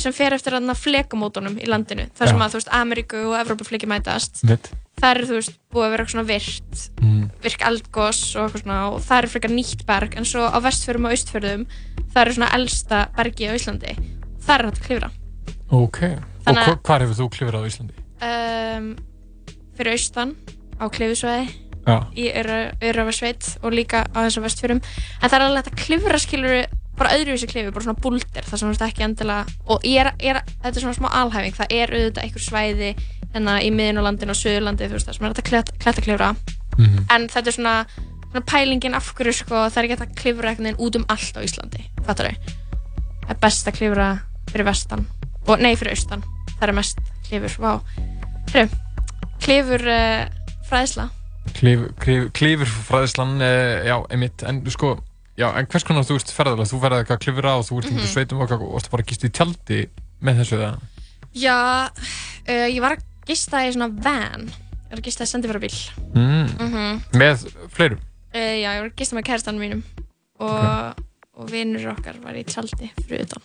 [0.00, 2.44] sem fer eftir þarna flekamótunum í landinu sem Já.
[2.46, 4.70] að þú veist Ameríku og Evrópufleki mætast Mitt.
[4.98, 7.30] Það er þú veist búið að vera svona virt Mm.
[7.42, 11.06] virk eldgós og eitthvað svona og það er frekar nýtt berg en svo á vestfjörðum
[11.06, 11.66] og austfjörðum
[12.12, 13.94] það er svona elsta bergi á Íslandi
[14.42, 15.10] það er hægt að klifra
[15.70, 15.98] Ok.
[16.46, 17.94] Þannig Og hva- hvar hefur þú klifrað á Íslandi?
[18.24, 18.96] um,
[19.76, 20.34] fyrir austan
[20.80, 21.48] á klifisvæði
[21.88, 21.96] Já.
[22.16, 22.24] í
[22.82, 26.66] Örafarsveit og líka á þessum vestfjörum en það er alveg hægt að klifra skilur
[26.98, 30.10] bara öðruvísi klifi, bara svona búldir það sem þú veist ekki endilega og ég er,
[30.18, 32.90] ég er, þetta er svona smá alhæfing, það er auðvitað einhver svæði
[33.34, 35.72] hérna í miðin og landin og söðurlandi þú veist það sem er hægt að kletta,
[35.78, 36.30] kletta klifra
[36.78, 37.06] Mhm.
[37.10, 37.86] en þetta er svona,
[38.30, 41.34] svona pælingin af hverju sko, það er ekki hægt að klifra veginn út um allt
[41.36, 42.36] á Íslandi, fattar þau
[43.26, 44.06] það er best að klifra
[44.50, 45.06] fyrir vestan.
[45.48, 46.22] Og nei fyrir austan,
[46.60, 47.80] það er mest klifur, vá.
[48.52, 48.68] Heru,
[49.42, 50.28] klifur uh,
[50.68, 51.08] fræðsla.
[51.58, 54.94] Klif, klif, klifur fræðislan, uh, já, einmitt, en sko,
[55.40, 57.98] já, en hvers konar þú veist ferðalega, þú ferðaði eitthvað klifra og þú ert mm
[57.98, 58.12] Mhm.
[58.12, 59.80] sveitum og eitthvað og varstu bara að gista í tjaldi
[60.22, 60.78] með þessu það?
[61.34, 61.56] Já,
[62.48, 64.48] uh, ég var að gista í svona van.
[64.88, 65.74] Ég var að gista í sendifærabíl
[66.14, 66.46] Mm.
[66.58, 68.00] mm Með fleirum?
[68.34, 69.82] uh, Já, ég var að gista með kæristanum mínum.
[70.40, 71.02] Og,
[71.38, 73.42] og vinnur okkar var í tjaldi fyrir utan.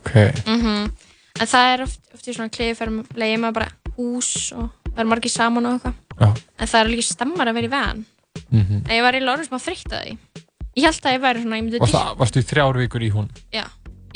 [0.00, 0.14] Ok.
[0.46, 0.90] mm
[1.36, 5.08] En það er oft, oft í svona kliðferðum leiði maður bara hús og það er
[5.10, 5.98] margir saman og eitthvað.
[6.16, 6.28] Já.
[6.56, 8.04] En það er líka stemmar að vera í van.
[8.50, 10.16] Mm En ég var í lórið þreytt að því.
[10.76, 13.10] Ég held að ég væri svona, ég myndi Varstu, dyrka varstu í þrjár vikur í
[13.12, 13.28] hún?
[13.52, 13.64] Já,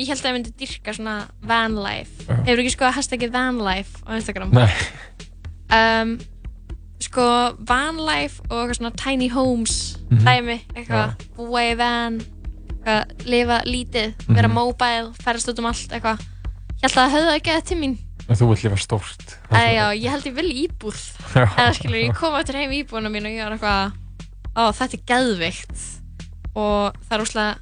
[0.00, 1.14] ég held að ég myndi dyrka svona
[1.50, 2.34] van life Já.
[2.48, 4.52] Hefur ekki skoðað hashtagið van life á Instagram?
[4.56, 4.68] Nei.
[5.78, 6.18] um,
[7.00, 7.22] Sko,
[7.64, 10.20] van life og eitthvað svona tiny homes Mhm.
[10.26, 14.54] dæmi, eitthvað, búa í van eitthvað, lifa lítið vera Mhm.
[14.54, 16.20] mobile, ferðast út um allt eitthvað
[16.80, 17.98] Ég held að það höfðu ekki að til mín
[18.30, 19.38] En þú vilt lifa stórt.
[19.50, 20.98] Æ, já, ég held ég vil íbúð
[21.34, 23.92] eða skilur, ég kom eftir heim í íbúðuna mín og ég var eitthvað
[24.54, 25.80] ó, þetta er geðvikt
[26.54, 27.58] og það er úrslega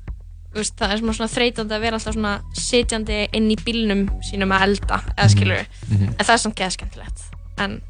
[0.54, 4.62] veist, það er svona þreytandi að vera alltaf svona sitjandi inn í bílnum sínum að
[4.68, 6.08] elda eða skilur, Mhm.
[6.18, 7.20] en það er samt geðskemmtilegt
[7.58, 7.82] en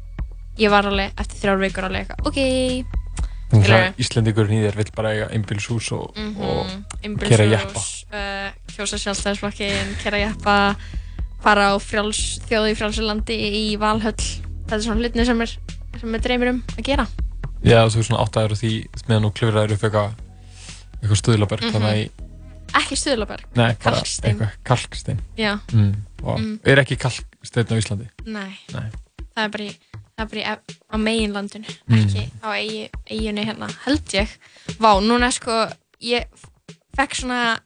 [0.57, 2.85] ég var alveg eftir þrjár vikur alveg eitthvað, ok.
[3.97, 6.67] Íslendingurinn í þér vill bara eiga einbílshús og, Mhm, og
[7.03, 7.79] Einbýlishús, kera jeppa.
[8.13, 10.75] uh, kjósa sjálfstæðisflokkin, kera jeppa
[11.41, 14.13] fara á frjáls, þjóði í frjálsulandi í Valhöll.
[14.67, 15.47] Þetta er svona hlutni sem er,
[15.99, 17.07] sem er dreymir um að gera.
[17.63, 20.11] Já, þú er svona áttaður á því meðan þú klifraður upp eitthvað
[21.01, 21.71] eitthvað stuðlaberg, Mhm.
[21.71, 22.09] þannig að
[22.77, 24.35] ekki Stuðlaberg, Nei, Kalkstein.
[24.35, 25.59] eitthvað kalkstein Já.
[25.73, 25.93] mm.
[26.23, 26.59] og Mm.
[26.65, 28.57] er ekki kalkstein á Íslandi Nei.
[28.73, 28.89] Nei.
[29.35, 29.73] það er bara í,
[30.17, 31.97] það er bara í ef- á meginlandinu, Mm.
[31.99, 34.27] ekki á eigi, eiginu hérna, held ég
[34.79, 35.67] Vá, núna sko,
[36.01, 36.25] ég
[36.97, 37.59] fekk svona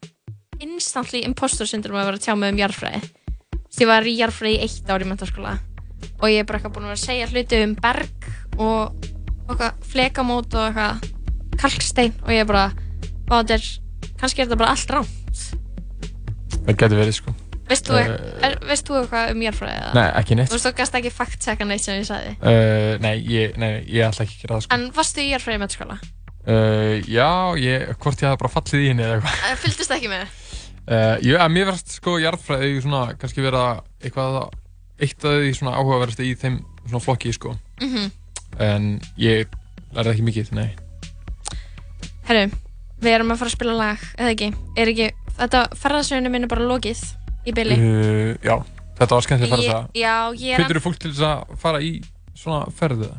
[0.59, 3.01] instantly impostor syndrom að vera að tjá mig um jarðfræði
[3.73, 5.59] Þess, ég var í jarðfræði í eitt ár í mentaskóla
[6.21, 8.27] og ég er bara eitthvað búin að vera að segja hluti um berg
[8.59, 9.09] og,
[9.47, 12.67] og eitthvað flekamót og eitthvað kalkstein og ég er bara,
[13.27, 13.65] vá, þetta er
[14.23, 15.43] kannski er þetta bara allt rámt
[16.63, 17.33] Það getur verið sko
[17.63, 18.09] Veist þú, Eh,
[18.43, 19.75] er, veist þú eitthvað um jarðfræði?
[19.79, 19.91] eða?
[19.95, 23.13] Nei, ekki neitt Þú veist, þú gast ekki fact-checka neitt sem ég sagði uh, Nei,
[23.31, 25.95] ég, nei, ég ætla ekki að gera það sko En varstu í jarðfræði í metaskóla?
[26.03, 27.29] uh, Já,
[27.63, 30.25] ég, hvort ég hafði bara fallið í henni eða eitthvað Fylgdist ekki með?
[30.83, 33.63] uh, Ég, að mér verðst sko jarðfræði svona kannski vera
[34.03, 34.39] eitthvað
[35.07, 38.11] eitt af því svona áhugaverðast í þeim svona flokki sko Mhm.
[38.59, 39.47] en ég
[39.95, 40.69] lærði ekki mikið, nei
[42.27, 42.51] Herru,
[43.03, 44.49] við erum að fara að spila lag, eða ekki?
[44.79, 45.07] Er ekki,
[45.39, 47.03] þetta ferðarsögnu minn er bara lokið
[47.49, 48.55] í byli uh, Já,
[48.99, 51.57] þetta var skemmtileg að fara það Já, ég er Hvetur þú fólk til þess að
[51.63, 51.91] fara í
[52.37, 53.09] svona ferðu?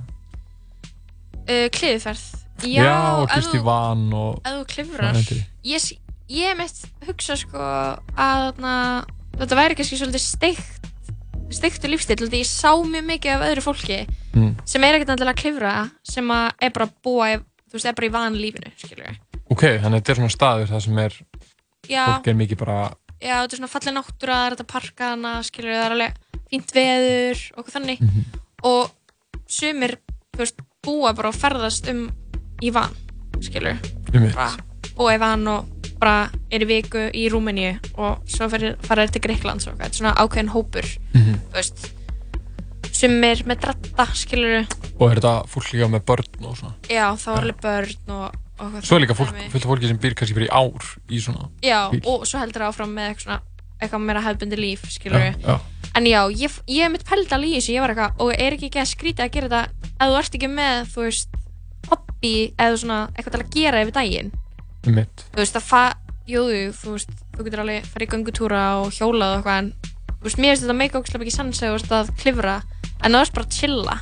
[1.49, 2.25] uh, kliðuferð
[2.64, 5.16] Já, Já, og þú- van og ef þú klifrar.
[5.66, 5.88] Ég,
[6.31, 8.75] ég mitt hugsa sko að na,
[9.35, 10.81] þetta væri kannski svolítið steikt
[11.55, 13.99] steiktu lífstil, því ég sá mjög mikið af öðru fólki
[14.35, 14.57] Mm.
[14.66, 17.92] sem er ekkert endilega að klifra sem að er bara að búa þú veist, er
[17.94, 19.18] bara í van lífinu, skilur við
[19.54, 21.16] Ok, þannig að þetta er svona staður það sem er
[21.88, 22.76] Já, fólk er mikið bara
[23.20, 26.18] já, þetta er svona fallið náttúra, það er þetta parka hana, skilur það er alveg
[26.50, 28.00] fínt veður og eitthvað þannig.
[28.04, 28.24] Mhm.
[28.64, 28.90] og
[29.50, 29.96] sumir,
[30.34, 32.06] þú veist, búa bara og ferðast um
[32.64, 32.92] í van,
[33.44, 33.76] skilur
[34.12, 34.34] Einmitt.
[34.34, 34.50] bara
[34.96, 39.12] búa í van og bara er í viku í Rúmeníu og svo fyrir, fara þeir
[39.16, 41.34] til Greiklands og eitthvað, þetta er svona ákveðin hópur Mhm.
[41.52, 41.90] þú veist.
[42.94, 44.66] Sumir með dratta, skilur
[45.00, 46.74] og er þetta fólk líka með börn og svona?
[46.88, 50.14] Já, þá er alveg börn og, Svo er líka fólk, fullt af fólki sem býr
[50.14, 52.00] kannski bara í ár í svona já, bíl.
[52.06, 53.40] og svo heldur það áfram með eitthvað svona
[53.82, 55.56] eitthvað meira hefbundi líf, skilur já.
[55.98, 58.70] en já, ég, ég mitt pælt alveg í þessu, ég var eitthvað og er ekki
[58.70, 61.36] ekki að skrýta að gera þetta ef þú ert ekki með, þú veist
[61.90, 64.32] hobby eða svona eitthvað til að gera yfir daginn
[64.86, 65.26] Einmitt.
[65.34, 65.82] þú veist að fa
[66.30, 69.70] jú, jú, þú veist, þú getur alveg farið í göngutúra og hjólað og eitthvað en
[70.14, 72.56] þú veist, mér finnst þetta meika ógæslega mikið sanns eða þú veist að klifra
[73.04, 73.96] en það er bara að chilla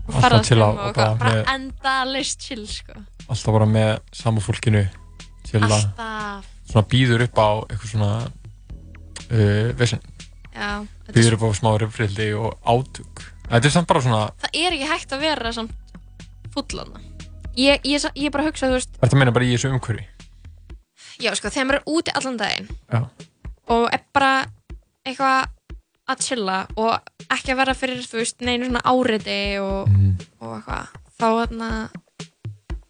[0.00, 2.94] og ferðast um og bara með- endalist chill sko.
[3.30, 4.84] Alltaf bara með sama fólkinu
[5.46, 5.74] til að
[6.70, 8.10] svona býður upp á eitthvað svona
[9.30, 10.00] uh, vesen,
[10.54, 14.74] er býður upp á smá röfrildi og átug Þetta er samt bara svona, það er
[14.76, 15.72] ekki hægt að vera samt
[16.54, 17.00] fullana
[17.58, 20.04] ég, ég, ég bara hugsa, veist þetta meina bara í þessu umhverfi?
[21.20, 23.00] Já, sko, þegar maður er úti allan daginn Já.
[23.74, 24.30] og er bara
[25.06, 25.50] eitthvað
[26.10, 26.94] að chilla og
[27.30, 30.14] ekki að vera fyrir, þú veist, neinu svona áriði og, Mhm.
[30.40, 30.86] og eitthvað
[31.20, 31.68] þá þarna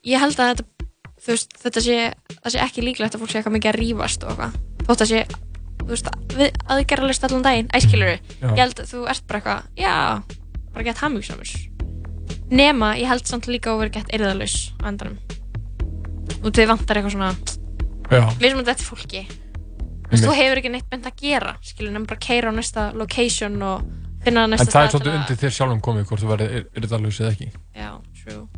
[0.04, 0.88] ég held að þetta,
[1.26, 1.96] veist, þetta sé
[2.40, 5.10] það sé ekki líklegt að fólk sé eitthvað mikið að rífast og eitthvað, þótt að
[5.12, 5.24] sé
[5.80, 8.48] þú veist, við, að þið gera list allan daginn æskilur Já.
[8.50, 9.94] ég held að þú ert bara eitthvað já,
[10.74, 11.52] bara gett hamingsamur
[12.50, 15.18] nema, ég held samt líka að vera gett erðalaus á endanum.
[16.40, 17.30] Og þið vantar eitthvað svona
[18.40, 19.20] við sem þetta er fólki.
[19.30, 22.52] Þú veist, þú hefur ekki neitt beint að gera skilur, nefnum bara að keira á
[22.56, 23.84] næsta location og
[24.24, 26.30] finna En næsta það er stað til svolítið að- undir þér sjálfum komið hvort þú
[26.32, 27.48] verður yrðalus eða ekki.
[27.76, 27.90] Já,
[28.24, 28.48] true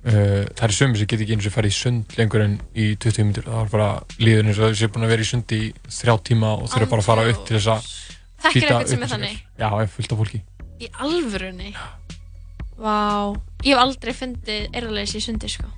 [0.00, 2.96] Uh, það er sömur sem get ekki eins og farið í sund lengur en í
[2.96, 3.44] 20 minnur.
[3.44, 5.58] Það er bara líður eins og þessi er búin að vera í sund í
[5.92, 7.90] þrjá tíma og þurfa bara að fara upp til þess að
[8.40, 9.34] Þekkir eitthvað sem er þannig?
[9.60, 10.40] Já, ég er fullt af fólki.
[10.80, 11.74] Í alvörunni?
[12.80, 12.96] Vá.
[13.60, 15.68] Ég hef aldrei fundið erðaleysi í sundi sko.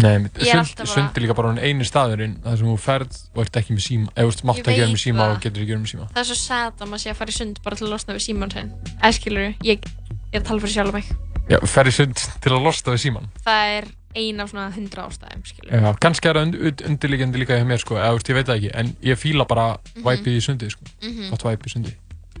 [0.00, 3.56] Nei, sund, bara- sund er líka bara eini staðurinn þar sem þú ferð og ert
[3.60, 4.08] ekki með síma.
[4.16, 6.08] Eða þú mátt ekki vera með síma og getur ekki verið með síma.
[6.12, 8.16] Það er svo sad að maður sé að fara í sund bara til að losna
[8.16, 8.52] við síman
[11.50, 13.84] Já, ferð í sund til að losta við síman Það er
[14.16, 17.66] ein af svona hundra ástæðum skilur Já, kannski er það und, und, undirliggjandi líka hjá
[17.68, 20.04] mér sko, eða veist, ég veit það ekki en ég fíla bara Mhm.
[20.06, 20.84] væpið í sundi sko.
[21.02, 21.30] Mhm.
[21.30, 21.92] gott væpið í sundi.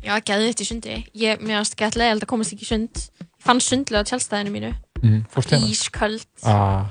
[0.06, 0.96] Já, geði þetta í sundi.
[1.14, 2.94] Ég, mér varst gett leiðilegt að komast ekki í sund.
[3.20, 4.72] Ég fann sundlega á tjálstæðinu mínu.
[5.02, 5.66] Mm, Fórst hérna?
[5.70, 6.26] Ísköld.
[6.44, 6.86] Ah,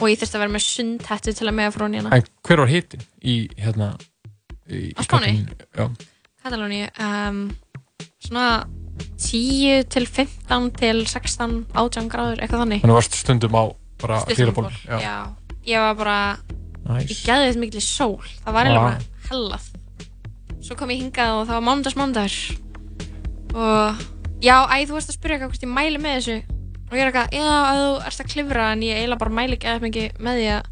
[0.00, 2.12] Og ég þurfti að vera með sundhættu til að mega frá hérna.
[2.16, 3.98] En hver var hitin í hérna
[4.70, 5.02] í, Á
[9.00, 9.40] Spáni?
[9.40, 9.80] Katalóníu?
[9.80, 12.80] Já, Katalóni um, Svona 10 til 15 til 16 18 gráður, eitthvað þannig.
[12.84, 13.64] Þannig varst stundum á
[14.00, 15.16] bara Stuttan hlýraból ból, já.
[15.66, 16.18] Ég var bara
[16.90, 18.22] Ég Næs gæði þetta mikil sól.
[18.44, 18.98] Það var eiginlega Ah.
[18.98, 19.64] bara hellað.
[20.60, 22.56] Svo kom ég hingað og það var mánudags mánudagur.
[23.54, 23.94] Og
[24.40, 26.36] Já, æ, þú veist að spyrja eitthvað hvort ég mæli með þessu.
[26.90, 29.68] Og ég er eitthvað, já, þú ert að klifra En ég eiginlega bara mæli ekki
[29.68, 30.62] eða mikið með því að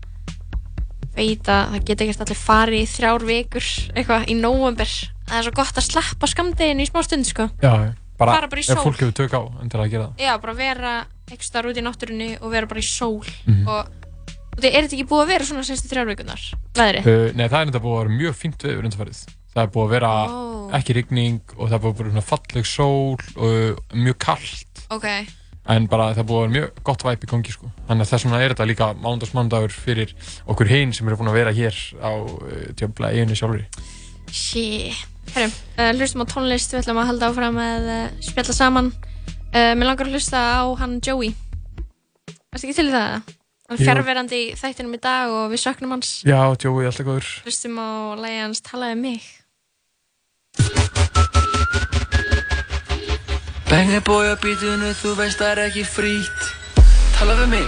[1.19, 4.93] Veit að það geta ekkert allir farið í þrjár vikur Eitthvað í nóvember.
[5.29, 7.49] Það er svo gott að sleppa skamdegin í smá stund, sko.
[7.61, 8.85] Já, bara, Fara bara í ef sól.
[8.85, 10.93] fólk hefur tök á til að gera það Já, bara vera
[11.29, 13.67] eitthvað starf út í náttúrunni og vera bara í sól Mhm.
[13.69, 16.43] og, og það er þetta ekki búið að vera svona senstu þrjár vikunar
[16.75, 17.01] veðri?
[17.07, 19.87] uh, Nei, það er enda búið að vera mjög fínt við undanfærið Það er búið
[19.87, 20.71] að vera Ó.
[20.77, 25.07] ekki rigning og það er búið að vera svona falleg sól og mjög kallt Ok,
[25.69, 27.71] en bara það er búið að vera mjög gott væp í gangi sko.
[27.89, 30.13] þannig að þess vegna er þetta líka mándags mándagur fyrir
[30.49, 32.11] okkur hinn sem eru búin að vera hér á
[32.77, 33.65] tjöfla eiginu sjálfur
[34.31, 34.93] sí
[35.35, 38.93] Herru, uh, hlustum á tónlist, við ætlum að halda áfram með uh, spjalla saman.
[39.53, 41.35] Uh, Mér langar að hlusta á hann Joey.
[42.53, 43.35] Erstu ekki til í það?
[43.69, 46.13] Hann er fjárverandi í þættinum í dag og við söknum hans.
[46.25, 47.29] Já, Joey, alltaf góður.
[47.45, 49.27] Hlustum á lægi hans talaði mig.
[53.69, 56.55] Bengi bója bítinu, þú veist það er ekki frýtt
[57.19, 57.67] Tala við mig,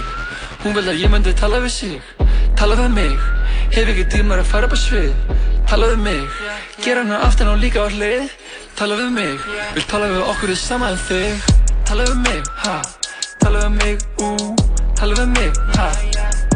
[0.63, 2.11] hún vil að ég myndi tala við sig.
[2.57, 3.29] Tala við mig,
[3.75, 5.11] hef ekki tímar að fara upp á svið
[5.71, 6.23] Tala við mig,
[6.83, 8.25] gera hana aftan og líka á hlið.
[8.75, 9.37] Tala við mig,
[9.71, 11.45] vil tala við okkur í sama en þig.
[11.87, 12.73] Tala við mig, ha.
[13.39, 14.51] Tala við mig, ú.
[14.99, 15.87] Tala við mig, ha.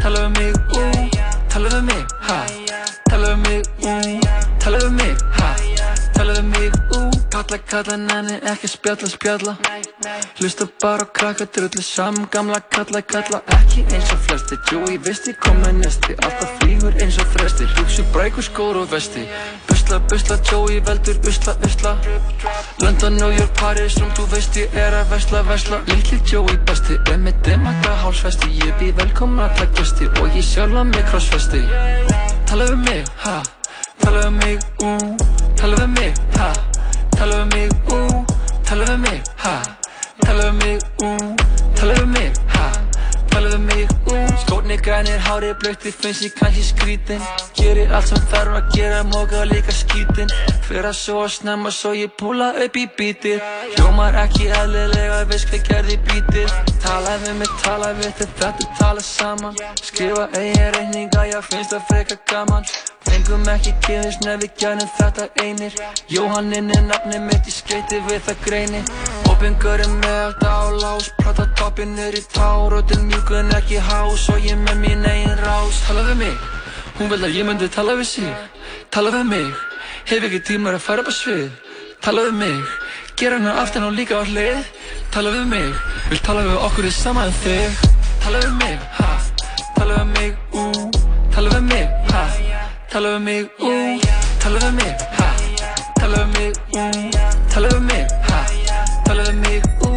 [0.02, 0.84] Tala við mig, ú.
[1.48, 2.38] Tala við mig, ha.
[3.08, 3.96] Tala við mig, ú.
[4.60, 5.25] Tala við mig,
[7.46, 9.52] Kalla, kalla, nenni, ekki spjalla, spjalla.
[10.40, 14.58] Hlusta bara á krakka, drullu saman Gamla, kalla, kalla, ekki eins og flesti
[15.04, 16.16] veist ég kom með nesti.
[16.26, 19.28] Alltaf flýgur eins og fresti Hugsu, brækur, skór og vesti.
[19.68, 21.96] Busla, busla, Joey, veldur, usla, usla.
[22.82, 25.82] London, New York, Paris, Róm, þú veist ég er að vesla, vesla.
[25.86, 28.50] Lilli Joey besti, er með demaka hálsfesti.
[28.66, 31.62] Ég býð velkomin alla gesti Og ég sjálfa mig krossfesti
[32.50, 33.42] Tala við mig, ha?
[34.02, 34.96] Tala við mig, ú?
[35.54, 36.65] Tala við mig, ha
[37.26, 38.24] Tala við mig, ú
[38.62, 39.54] Tala við mig, ha.
[40.20, 41.08] Tala við mig, ú
[41.74, 42.66] Tala við mig, ha.
[43.32, 47.26] Tala við mig, ú Skórnir grænir, hárið blöytir, finnst ég kannski skrítin
[47.58, 50.30] Gerir allt sem þarf að gera, móka líka skítin
[50.68, 53.42] Fyrir að svo snemma, svo ég púla upp í bítið.
[53.74, 56.56] Hljómar ekki eðlilega, veist hvað gerði bítið.
[56.82, 59.62] Tala við mig, tala við þig, þetta tala saman.
[59.82, 62.66] Skrifa eigin reikninga, já finnst það freka gaman
[63.26, 65.72] Fengum ekki kynist nef við gænum þetta einir.
[66.14, 68.82] Jóhannin er nafni mitt, ég skreiti við það greini.
[69.32, 74.28] Opingurinn með allt á lás Prata toppin er í tár Og til mjúkun ekki hás
[74.30, 75.82] Og ég með mín eigin rás.
[75.88, 76.46] Tala við mig,
[77.00, 78.30] hún vil að ég myndi tala við sig.
[78.94, 79.50] Tala við mig,
[80.06, 81.50] hef ekki tímar að fara upp á svið.
[82.06, 82.72] Tala við mig,
[83.18, 84.62] gera hana aftan og líka á hlið.
[85.10, 85.74] Tala við mig,
[86.12, 87.86] vil tala við okkur í sama en þig.
[88.22, 89.12] Tala við mig, ha.
[89.74, 90.70] Tala við mig, ú.
[91.34, 92.25] Tala við mig, ha
[92.90, 93.70] Tala við mig, ú
[94.40, 95.26] Tala við mig, ha.
[95.98, 96.84] Tala við mig, ú
[97.50, 98.38] Tala við mig, ha.
[99.04, 99.90] Tala við mig, ú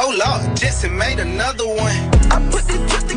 [0.00, 1.96] Oh Lord, Jetson made another one.
[2.30, 3.07] I put this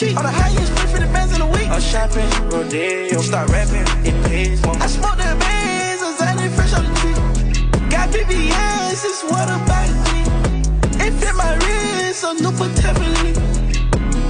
[0.00, 0.16] money, niggas talk cheap.
[0.16, 1.68] On the highest price for the bands in a week.
[1.68, 4.76] I'm shopping, rodeo, start rapping, it pays more.
[4.76, 7.14] I smoke the bands, I'm selling fresh on the tree.
[7.90, 10.20] Got BBS, it's what about me.
[11.04, 13.34] It fit my wrist, so new but heavenly.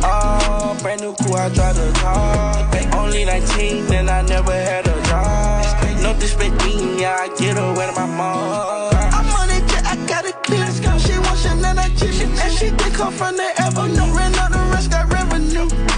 [0.02, 2.68] Oh, brand new cool, I drive the car.
[2.92, 6.02] Only 19 and I never had a job.
[6.02, 8.94] No disrespect me, yeah, I get away to my mom.
[9.12, 10.66] I'm on it, I got it clear.
[10.98, 12.10] She wants Chanel, I chill.
[12.10, 13.96] And she think come from the avenue.
[13.96, 14.09] Ran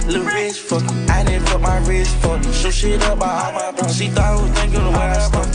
[0.07, 2.43] Lil' rich fuck, I didn't fuck my wrist fuck.
[2.53, 3.95] Shoot shit up by all my bros.
[3.95, 5.49] She thought I was thinking of where I stuck.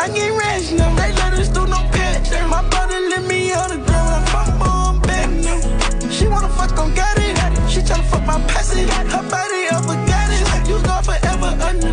[0.00, 2.20] I get rich now, they let us do no pet.
[2.48, 6.10] My brother let me on the ground, I fuck on back now.
[6.10, 7.36] She wanna fuck on got it.
[7.70, 8.88] She tryna fuck my passage.
[8.90, 10.68] Her body up a goddess.
[10.68, 11.88] You gone forever under.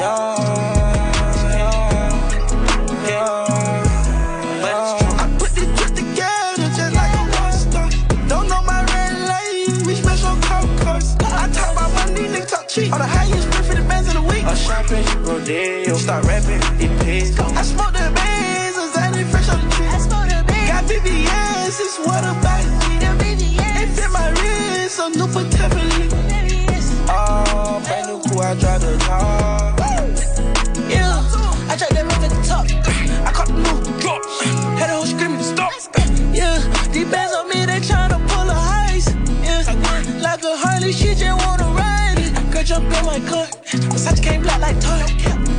[0.00, 0.41] Yeah,
[15.24, 15.94] rodeo.
[15.96, 17.38] Start rapping, it pays.
[17.38, 19.86] I smoke the bands, a Zanny fresh on the tree.
[19.86, 20.70] I smoke the bands.
[20.70, 22.70] Got BBS, it's what about it.
[23.82, 26.08] It fit my wrist, so new but heavily.
[27.08, 29.74] Oh, brand new cool, I drive the car.
[30.88, 31.22] Yeah,
[31.68, 32.66] I tried that move at the top.
[33.26, 34.22] I caught the new drop.
[34.78, 35.72] Had a whole screaming stop.
[36.32, 36.58] Yeah,
[36.92, 39.14] these bands on me, they tryna pull a heist.
[39.44, 39.62] Yeah,
[40.20, 42.32] like a Harley, she just wanna ride it.
[42.50, 43.46] Girl, jump in my car.
[43.90, 45.04] Versace came black like toy.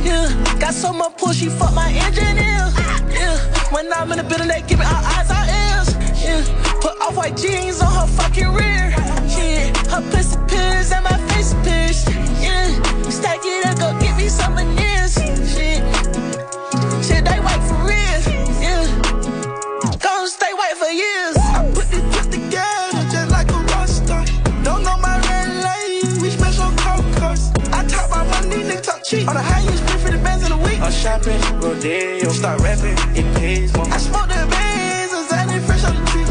[0.04, 2.64] Yeah, got so much pull, she fuck my engine in.
[3.10, 3.38] Yeah,
[3.70, 5.88] when I'm in the building, they give me our eyes, our ears.
[6.22, 6.42] Yeah,
[6.80, 8.90] put off white jeans on her fucking rear.
[9.36, 12.08] Yeah, her pussy pills and my face pierced.
[12.40, 12.68] Yeah,
[13.10, 15.43] stack it up, go get me some veneers.
[31.04, 33.86] Shopping, rodeo, start rapping, it pays more.
[33.92, 36.24] I smoke the bands, a Zanny fresh on the tree.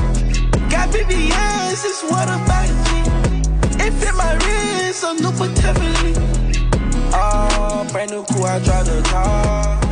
[0.68, 6.16] Got BBS, it's what about it, It fit my wrist, so new but heavily.
[7.14, 9.83] Oh, brand new cool, I drive the car.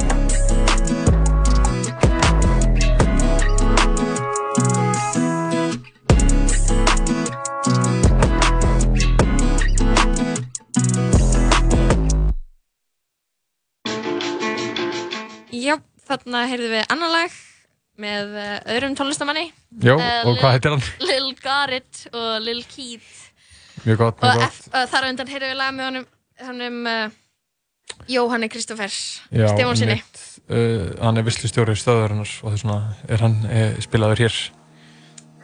[16.12, 17.40] Þarna heyrðum við annan lag
[18.02, 19.48] með uh, öðrum tónlistamanni
[19.84, 20.86] Já, Eh, og hvað heitir hann?
[21.06, 23.18] Lil Garrett og Lil Keith.
[23.86, 26.08] Mjög gott, og mjög F, uh, þar á undan heyrðum við lag með honum
[26.42, 27.18] honum uh,
[28.10, 28.98] Jóhanni Kristófers
[29.30, 30.22] Já, Stefánsinni einmitt.
[30.50, 32.78] uh, hann er vislustjóri stöðurinnar og þess vegna
[33.12, 34.38] er hann uh, spilaður hér.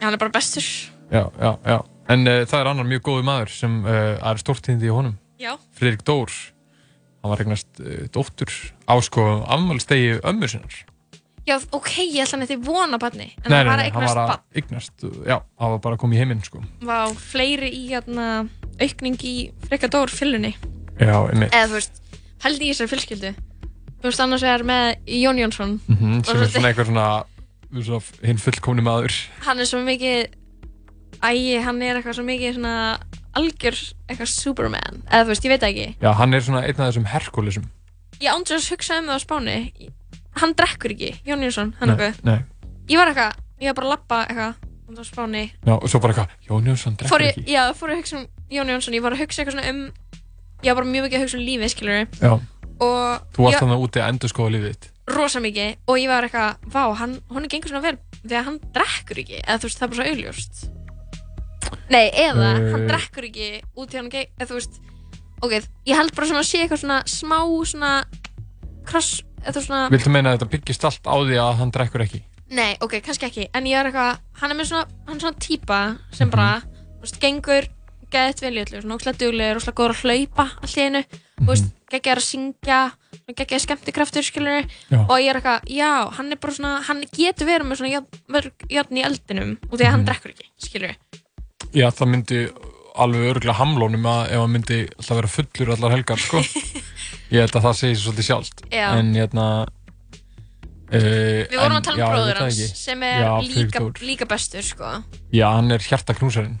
[0.02, 0.66] Hann er bara bestur.
[1.12, 1.78] Já, já, já.
[2.08, 5.16] En uh, það er annar mjög góðu maður sem uh, er stórtindi í honum.
[5.38, 5.52] Já.
[5.78, 6.32] Friðrik Dór
[7.22, 8.52] hann var regnast uh, dóttur
[8.86, 10.78] á sko afmælstegi ömmur sinnar.
[11.48, 14.04] Já, ok, ég ætla hann að þið vona barni en nei, nei, var nei, hann
[14.04, 16.60] var að eignast já, hann var bara að koma í heiminn sko.
[16.84, 18.26] Vá, fleiri í hérna,
[18.84, 20.52] aukning í Frikadór fyllunni
[21.00, 21.48] já, einmitt.
[21.56, 22.02] Eða þú veist,
[22.44, 23.30] held í þessari fjölskyldu.
[23.98, 24.90] Þú veist, annars vegar með
[25.22, 25.72] Jón Jónsson.
[25.88, 27.06] Mhm, Og sem er svo- svona eitthvað svona,
[27.88, 29.16] svona hinn fullkomni maður.
[29.48, 30.28] Hann er svo mikið
[31.24, 32.74] ægi, hann er eitthvað svo mikið svona
[33.38, 33.78] algjör
[34.08, 35.02] eitthvað superman.
[35.08, 35.86] Eða þú veist, ég veit ekki.
[36.02, 37.68] Já, hann er svona einn af þessum herkulisum.
[38.18, 39.56] Ég ándurins hugsaði um það á Spáni.
[40.38, 42.38] Hann drekkur ekki, Jón Jónsson hann nei, nei,
[42.90, 45.44] ég var eitthvað ég var bara að lappa eitthvað á Spáni.
[45.66, 47.46] Já, og svo bara eitthvað Jón Jónsson drekkur ekki.
[47.50, 48.98] já, fór ég að hugsa um Jón Jónsson.
[48.98, 49.82] Ég var að hugsa eitthvað svona um
[50.62, 52.46] ég var bara mjög mikið að hugsa um lífið,
[52.78, 54.90] og þú varst þannig úti að endur skoða lífið þitt.
[55.08, 55.78] Rosa mikið.
[55.88, 59.22] Og ég var eitthvað, vá, hann, hann er gengur svona vel því að hann drekkur
[59.24, 60.66] ekki, eða þú veist, það er bara svo augljóst
[61.90, 62.70] nei, eða Eh.
[62.72, 64.80] hann drekkur ekki út í hann ge- eða þú veist,
[65.42, 65.52] ok,
[65.86, 68.04] ég held bara svona að sé eitthvað svona smá svona
[68.88, 72.22] cross, eða svona viltu meina að þetta byggist allt á því að hann drekkur ekki
[72.50, 75.34] nei, ok, kannski ekki, en ég er eitthvað hann er með svona, hann er svona
[75.38, 75.98] Mhm.
[76.14, 77.68] sem bara, þú veist, gengur
[78.10, 81.04] geðið vel í öllu, svona óslega duglegur, óslega góður að hlaupa allt í einu,
[81.40, 81.72] þú veist, Mhm.
[81.92, 82.92] geggjaður að syngja
[83.28, 84.98] geggjaður skemmtikraftur, skilur Já.
[85.04, 88.06] og ég er eitthvað, já, hann er bara svona hann getur verið með svona
[88.70, 90.06] járn í eldinum og því að hann Mhm.
[90.08, 90.96] drekkur ekki, skilur
[91.76, 92.38] Já, það myndi
[92.98, 96.40] alveg örgulega hamlónum að ef hann myndi alltaf vera fullur allar helgar, sko.
[97.34, 98.62] ég held að það segir svo svolítið sjálft.
[98.72, 98.86] Já.
[98.98, 99.48] En hérna...
[100.88, 104.92] Uh, við vorum að tala um bróður hans sem er Já, líka, líka bestur, sko
[105.36, 106.54] Já, hann er hjartaknúsarinn.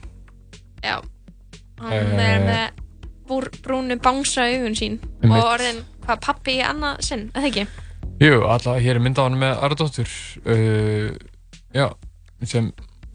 [0.84, 0.98] já,
[1.80, 2.26] hann Eh.
[2.26, 2.82] er með
[3.24, 5.32] búr, brúnu bánsa augun sín Einmitt.
[5.32, 7.64] og orðin, hvað, pappi annað sinn, eða ekki?
[8.20, 10.12] Jú, alltaf hér er mynd af hann með Arðóttur.
[10.44, 11.16] Uh,
[11.72, 11.88] já,
[12.44, 12.68] sem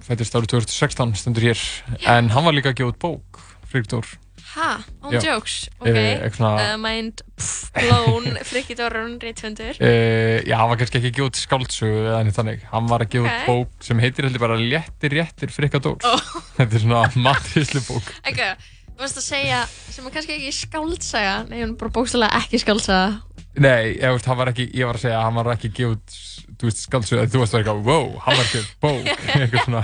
[0.08, 1.62] fættist árið 2016, stendur hér.
[2.10, 3.40] En hann var líka að gefa út bók,
[3.70, 4.12] Friðrik Dór.
[4.54, 4.68] Ha?
[5.02, 5.20] On Já.
[5.32, 5.54] jokes?
[5.80, 5.88] Ok.
[5.90, 9.80] Eh, eitthvað svona- Uh, mind pff, blown, Frikidórun, rítfundur.
[9.82, 12.62] Uh, já, hann var kannski ekki að gefa út skáldsögu eða neitt þannig.
[12.70, 13.48] Hann var að gefa út Ok.
[13.48, 15.98] bók sem heitir heldur bara Léttir réttir frikadór.
[16.06, 16.22] Oh.
[16.60, 18.14] Þetta er svona matríslu bók.
[18.30, 18.52] Ekki,
[18.94, 22.62] þú veist að segja, sem er kannski ekki skáldsaga, nei, hún er bara bókstæðlega ekki
[22.62, 23.22] skáldsaga.
[23.58, 25.78] Nei, ég, veist, hann var ekki, ég var að segja að hann var ekki að
[25.82, 26.20] gefa út
[26.60, 29.82] þú veist, skáldsögu, þú veist það eitthvað, wow, var ekki bók, eitthvað svona,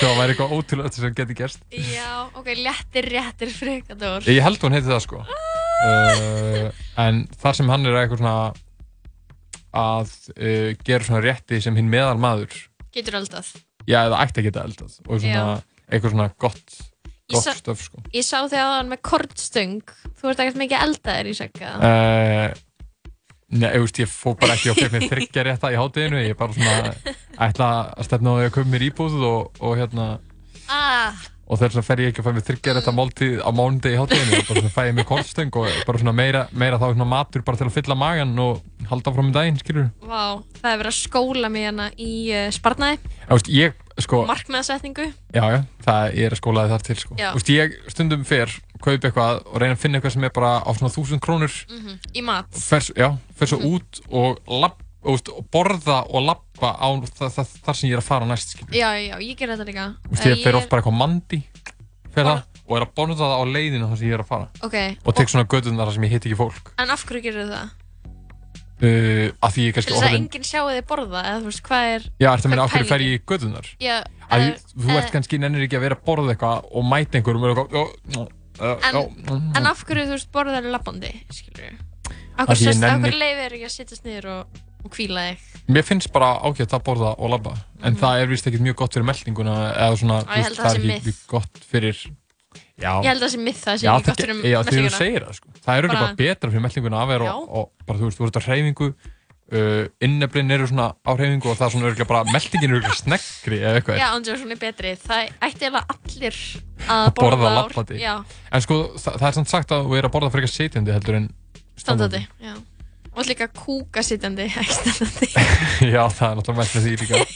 [0.00, 1.62] það væri eitthvað ótrúlega sem geti gerst.
[1.74, 2.08] Já,
[2.40, 4.26] ok, léttir, réttir, Frikadór.
[4.30, 5.22] Ég held hún heiti það sko.
[5.80, 6.68] Uh,
[7.00, 8.34] en þar sem hann er eitthvað svona
[9.80, 12.56] að uh, gera svona rétti sem hinn meðal maður,
[12.94, 13.52] Getur eldað.
[13.86, 15.44] já, eða ætti að geta eldað og svona,
[15.88, 16.64] eitthvað svona gott,
[17.30, 18.00] Ég gott sa- stöf sko.
[18.10, 19.92] Ég sá þig aðan með kortstöng.
[20.18, 21.68] Þú ert ekkert mikið eldaðir í segga.
[21.78, 22.48] Uh,
[23.50, 26.36] Nei, ég veist, ég fó bara ekki og fekk mér þryggja rétta í hátteginu, ég
[26.38, 26.94] bara svona
[27.48, 30.04] ætla að stefna á því að köpa mér íbúð og, og hérna,
[30.70, 31.16] Ah,
[31.50, 33.98] og þess vegna fer ég ekki að fæ mér þryggja rétta máltíð á mánudegi í
[33.98, 37.08] hátteginu, og bara svona fæ ég mér kortstöng og bara svona meira, meira þá svona
[37.10, 38.60] matur bara til að fylla magan og
[38.92, 42.46] halda fram í daginn, skilur vá, það er verið að skóla mig hérna í uh,
[42.54, 43.74] sparnaði, Þú veist, ég,
[44.06, 45.08] sko, markmiðasetningu.
[45.34, 47.18] já, já, það ég er að skólaði þar til, sko.
[47.18, 47.28] Já.
[47.34, 50.70] Veist, ég stundum fer, kaupi eitthvað og reyna að finna eitthvað sem er bara á
[50.76, 52.46] svona þúsund krónur, Mm Í mat.
[52.52, 53.74] fer, já, fer svo Mhm.
[53.74, 58.02] út og, lapp, og, og borða og lappa á það, það, þar sem ég er
[58.02, 58.56] að fara næst.
[58.72, 59.86] Já, já, ég ger þetta líka.
[60.04, 61.42] Þú veist, Eh, ég fer oft bara eitthvað mandi,
[62.14, 64.48] það, og er að borða það á leiðinu þar sem ég er að fara.
[64.62, 66.72] Ok, Og tek svona gödunar þar sem ég hitt ekki fólk.
[66.78, 67.70] en af hverju gerir það?
[68.80, 71.40] Uh, að því ég er kannski Til þess að orðin, enginn sjáu þig borða, eða
[71.42, 72.04] þú veist, hvað er...
[72.16, 73.66] já, að minna, hvað af hverju fer ég í gödunar?
[73.78, 73.96] Já,
[74.30, 77.18] Að eh, þú ert eh, kannski nennir ekki að vera að borða eitthvað og mæta
[77.20, 81.10] einhverjum og En- En af hverju, þú veist, borðar er labbandi?
[82.38, 85.46] Af hverju, hverju leifir ekki að sittast niður og, og kvíla þig?
[85.70, 87.52] Mér finnst bara ágætt að borða og labba,
[87.84, 90.94] en það er vist ekkert mjög gott fyrir meldinguna eða svona, held að það er
[90.96, 92.00] ekki gott fyrir,
[92.80, 94.48] já, Ég held að það sé mitt það sé ekki gott fyrir þú
[95.26, 95.52] það, sko.
[95.60, 98.40] Það er auðvitað betra fyrir meldinguna að vera og, og bara, þú veist, þú ert
[98.40, 98.88] á hreyfingu,
[99.52, 102.98] uh, inneflin eru svona á hreyfingu og það er svona auðvitað bara, meldingin er auðvitað
[103.00, 104.00] sneggri eða eitthvað.
[104.00, 104.94] Já, andjóð svona betri.
[105.02, 106.40] Það ætti eiginlega allir
[106.96, 108.00] að borða borða.
[108.00, 108.14] Já,
[108.50, 111.20] En sko, það, það er samt sagt að þú er að borða frekar sitjandi heldur
[111.20, 111.30] en
[111.80, 112.22] standandi.
[112.42, 112.54] Já.
[113.10, 115.30] Og líka kúka sittandi, ekki standandi.
[115.94, 117.24] Já, það er náttúrulega mælt með því líka.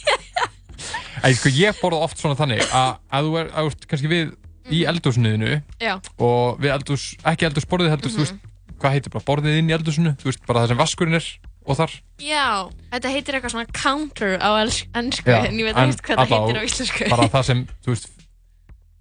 [1.25, 4.35] En sko, ég borða oft svona þannig að að þú er, ert kannski við
[4.73, 8.43] í eldhúsniðinu Já, og við eldhús, ekki eldhúsborðið heldur, þú veist,
[8.81, 11.29] hvað heitir bara borðið inn í eldhúsinu, þú veist, bara það sem vaskurinn er
[11.67, 11.91] og þar.
[12.21, 12.47] já.
[12.93, 14.51] Þetta heitir eitthvað svona counter á
[15.33, 17.09] Já, en ég veit ekki hvað alla- heitir á íslensku.
[17.11, 18.09] Bara það sem, þú veist,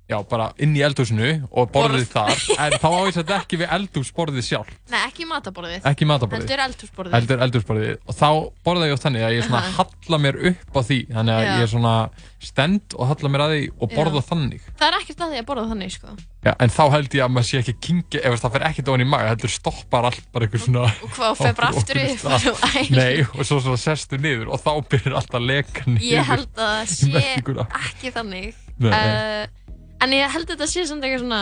[0.09, 3.71] já, bara inn í eldhúsinu og borðið þar, en þá á ég þetta ekki við
[3.77, 5.79] eldhúsborðið sjálf, Nei, ekki mataborðið.
[5.89, 6.43] ekki mataborðið.
[6.43, 7.15] Heldur eldhúsborðið.
[7.17, 8.27] heldur eldhúsborðið og þá
[8.67, 9.73] borða ég oft þannig að ég svona Aha.
[9.79, 11.53] halla mér upp á því þannig að Já.
[11.53, 11.95] ég er svona
[12.43, 14.27] stend og halla mér að því og borða Já.
[14.33, 16.15] þannig Það er ekkert að því að borða þannig, sko.
[16.43, 18.89] Já, en þá held ég að maður sé ekki að kingja ef það fer ekkert
[18.91, 22.25] ofan í maga, heldur stoppar allt bara eitthvað svona Og hvað, fer bara aftur upp
[22.27, 22.89] og.
[22.91, 26.49] Nei, og svo svona sestu niður og þá byrjar allt að leka niður Ég held
[26.59, 28.51] að það sé ekki þannig.
[28.83, 28.91] Nei.
[28.91, 29.62] Uh,
[30.03, 31.41] en ég held að þetta sé samt eitthvað svona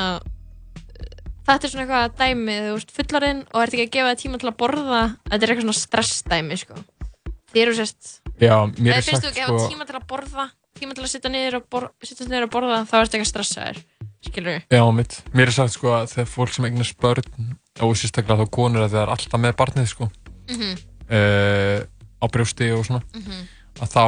[1.47, 4.41] þetta er svona eitthvað dæmi þú ert fullarinn og ert ekki að gefa það tíma
[4.41, 6.81] til að borða þetta er eitthvað svona stressdæmi sko.
[7.51, 10.45] þið eru sérst er finnst þú ekki að sko tíma til að borða
[10.79, 13.81] tíma til að sitta niður og, bor sitta niður og borða þá ertu eitthvað stressaður
[14.21, 17.95] skilur við Já, mitt, mér er sagt sko að þegar fólk sem eignast börn og
[17.97, 20.09] sérstaklega þá konur að það er alltaf með barnið sko
[20.51, 20.71] Mhm.
[21.11, 21.79] uh,
[22.21, 23.41] á brjósti og svona Mhm.
[23.81, 24.03] að þá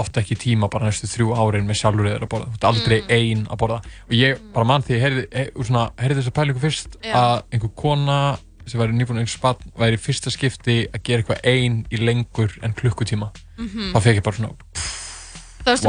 [0.00, 3.00] áttu ekki tíma bara næstu þrjú árin með sjálfur eða að borða, þú ert aldrei
[3.00, 3.10] Mm.
[3.16, 3.78] ein að borða.
[4.08, 7.12] Og ég bara mann því heyrði, heyr, svona, heyrði þessa pælingu fyrst Já.
[7.14, 11.86] að einhver kona sem væri nýbúin einhver spann væri fyrsta skipti að gera eitthvað ein
[11.90, 13.30] í lengur en klukkutíma.
[13.58, 13.92] Mhm.
[13.92, 14.54] þá fekk ég bara svona
[15.64, 15.88] þá erstu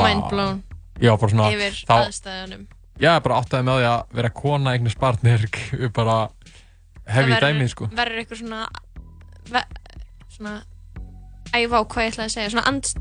[1.18, 2.68] bara svona yfir þá, aðstæðunum.
[3.00, 5.46] Já, bara áttaði með því að vera kona eignast barn er
[5.98, 6.30] bara
[7.08, 7.88] hefði dæmið sko.
[7.96, 8.68] verður eitthvað svona
[10.32, 10.62] svona
[11.54, 12.52] æfa á hvað ég ætlaði að segja?
[12.54, 12.92] Svona and,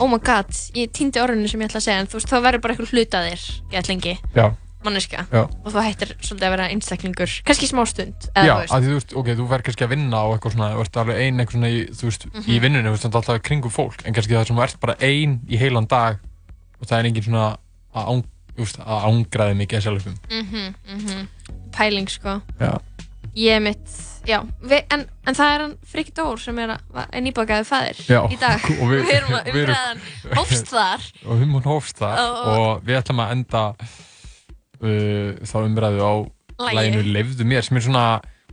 [0.00, 2.36] oh my god, ég týndi orðinu sem ég ætlaði að segja en þú veist, þá
[2.42, 4.46] verður bara eitthvað hlutaðir gett lengi, já,
[4.84, 5.42] manneska já.
[5.64, 7.34] Og þú hættir svolítið að vera einstaklingur.
[7.48, 8.74] Kannski smá stund eða Já, þú veist.
[8.74, 10.98] að því þú veist, ok, þú verður kannski að vinna og eitthvað svona, þú ert
[11.04, 12.44] alveg ein eitthvað svona í, þú veist, Mhm.
[12.52, 14.80] í vinnunni, þú veist, það er alltaf kringum fólk, en kannski það sem þú ert
[14.80, 16.18] bara ein í heilan dag
[16.80, 17.46] og það er engin svona
[17.94, 18.24] að, án,
[18.58, 20.16] veist, að ángraði mikið að sjálfum.
[20.30, 21.28] mhm, mhm.
[21.72, 22.40] Pæling sko
[24.28, 24.38] Já.
[24.62, 28.38] vi, en, en það er hann Frikki Dór sem er, er nýbakaði fæðir Já, í
[28.40, 28.64] dag.
[28.80, 30.04] Og við- við erum að erum- umræðan
[30.38, 31.08] hófst þar.
[31.28, 33.64] Og við múin hófst það Og- og við ætlum að enda
[34.84, 36.12] uh, þá umræðu á
[36.74, 38.04] læginu Leifðu mér, sem er svona,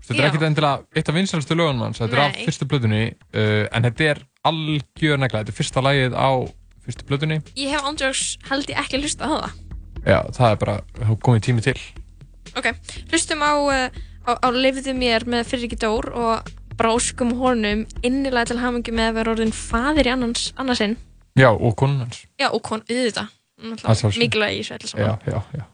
[0.02, 3.02] þetta er ekkert endilega eitt af vinsælustu lögunum hans, þetta er af fyrstu blöðunni,
[3.36, 6.30] uh, en þetta er algjör negla, þetta er fyrsta lægið á
[6.82, 7.38] fyrstu blöðunni.
[7.62, 9.60] ég hef ándjóks held ég ekki að hlusta á það.
[10.02, 10.78] Já, það er bara,
[11.22, 11.76] komið tími til.
[12.58, 12.72] Ok,
[13.14, 18.62] hlustum á, uh, á, á Lifðu mér með Friðriki Dór og bráskum honum innilega til
[18.62, 20.98] hamingi með að vera orðin faðir í annars, annarsinn.
[21.40, 22.26] Já, og konun hans.
[22.42, 23.30] Já, og kon, auðvitað.
[23.62, 24.24] Að sjálfsögðu.
[24.24, 25.06] Mikilvæg í öllu saman.
[25.06, 25.66] Já, já, já.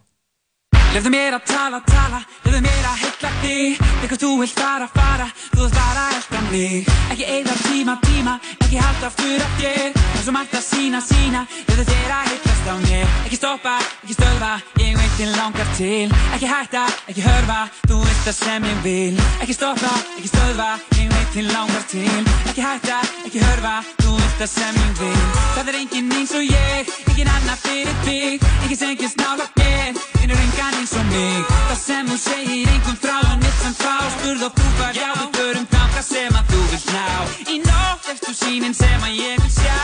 [0.96, 3.82] Lefðu mér að tala, tala, lefðu mér að heilla þig.
[4.02, 6.92] Þegar þú vilt fara, fara, þú vilt bara elda mig.
[7.12, 11.00] Ekki eigða tíma, tíma, ekki halda aftur af þér Það er svo margt að sína,
[11.04, 13.12] sína, lefðu þér að heillast á mér.
[13.28, 16.08] Ekki stoppa, ekki stöðva, ég veit þér langar til.
[16.38, 19.24] Ekki hætta, ekki hörfa, þú veist það sem ég vil.
[19.44, 22.24] Ekki stoppa, ekki stöðva, ég veit þér langar til.
[22.50, 25.26] Ekki hætta, ekki hörfa, þú veist það sem ég vil
[25.58, 28.48] Það er enginn eins og ég, enginn annar fyrir þig.
[28.64, 31.54] Enginn sem ekki snála mér, finnur engan eins og mig.
[31.70, 33.94] Það sem þú segir engum frá en mitt sem fá.
[34.16, 37.06] Spurð og þú var já, við förum þangað sem að þú vilt ná.
[37.46, 39.80] Í nótt ert þú sínin sem að ég vil sjá.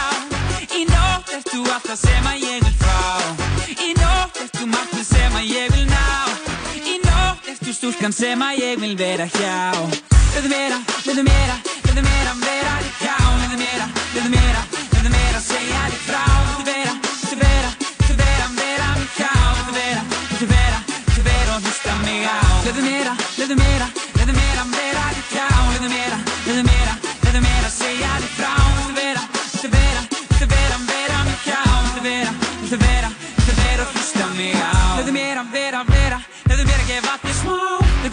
[0.74, 3.00] Í nótt ert þú allt það sem að ég vil fá.
[3.78, 6.63] Í nótt ert þú markmið sem að ég vil ná
[7.74, 9.74] Þú stúlkan sem að ég vil vera hjá.
[10.36, 10.76] Leðu meira,
[11.08, 11.56] leðu meira,
[11.88, 13.16] leðu meira vera hjá.
[13.40, 14.62] Leðu meira, leðu meira,
[14.92, 16.22] leðu meira segja þig frá.
[16.52, 16.94] Leðu vera,
[17.24, 19.34] leðu vera, leðu vera vera mig hjá.
[19.58, 22.38] Leðu vera, leðu vera, leðu vera og hlusta mig á.
[22.70, 24.03] Leðu meira, leðu meira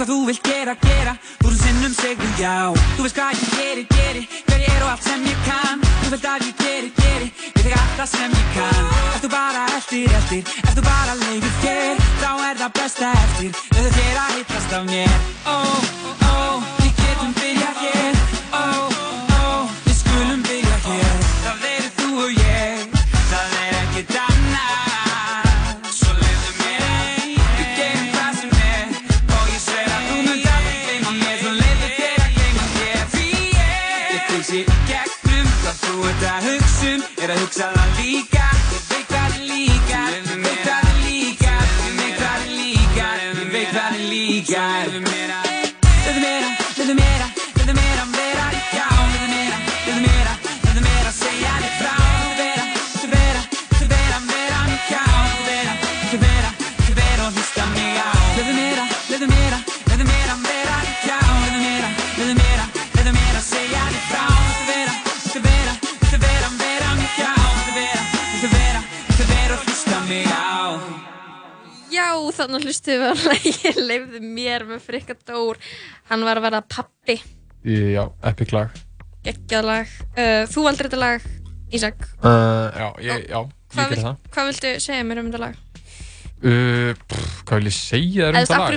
[0.01, 1.13] hvað þú vilt gera, gera.
[1.43, 2.73] Þú sem sinnum segðu já.
[2.97, 4.23] Þú veist hvað ég geri, geri.
[4.47, 5.83] Hver ég er og allt sem ég kann.
[6.01, 7.29] Þú veist að ég geri, geri.
[7.51, 8.89] Ég þig alltaf sem ég kann.
[9.11, 10.57] Ef þú bara eftir, eftir?
[10.65, 12.03] Ef þú bara leifir þér?
[12.23, 13.63] Þá er það besta eftir.
[13.77, 15.15] Leðu þér að hittast af mér.
[15.45, 15.59] Ó,
[16.31, 16.37] ó,
[16.81, 18.21] við getum byrjað hér.
[18.57, 19.10] Ó,
[36.91, 40.62] að hugsa um Er að hugsa það líka Ég veit hvað er líka Ég veit
[40.64, 41.55] hvað er líka
[41.86, 44.89] Ég veit hvað er líka Ég veit hvað er líka
[72.41, 75.61] þannig hlustuðum við að lægi leifðu mér með Frikka Dór.
[76.11, 77.16] Hann var að vera pappi,
[77.64, 78.76] Já, epic lag.
[79.26, 79.97] geggjað lag.
[80.16, 81.26] Uh, þú valdur þetta lag,
[81.70, 82.07] Ísak.
[82.24, 83.41] Uh, já, ég, já,
[83.76, 84.16] ég vil, það.
[84.34, 85.59] hvað viltu segja mér um þetta lag?
[86.41, 88.70] Uh, pff, hvað vil ég segja þér um þetta lag?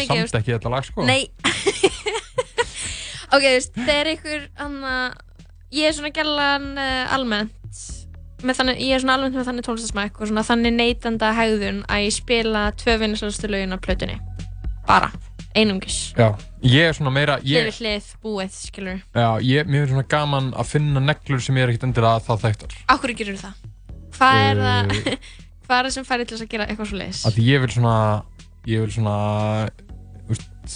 [0.00, 1.04] mikið, Ég samt ekki þetta lag, sko.
[1.04, 1.28] Nei
[3.34, 4.94] Ok, þú veist, það er einhver anna,
[5.74, 7.84] Ég er svona gælan uh, almennt
[8.52, 12.16] þannig, Ég er svona almennt með þannig tónlistasmæk og svona þannig neytanda hegðun að ég
[12.16, 14.18] spila tvö vinnarslustu lögin á plötunni
[14.84, 15.08] Bara,
[15.56, 19.86] einungis Já, ég er svona meira, Hlið ég, við hlið, búið, skilur já, ég, mér
[19.86, 22.76] finnst svona gaman að finna neglur sem ég er ekkert endilega það þekktar.
[22.92, 23.64] Akkur gerur það?
[24.18, 25.16] Hvað er það Uh,
[25.64, 27.20] Hvað er það sem færi til þess að gera eitthvað svo leiðis?
[27.24, 27.94] Að ég vil svona,
[28.68, 29.14] ég vil svona,
[30.28, 30.74] úst,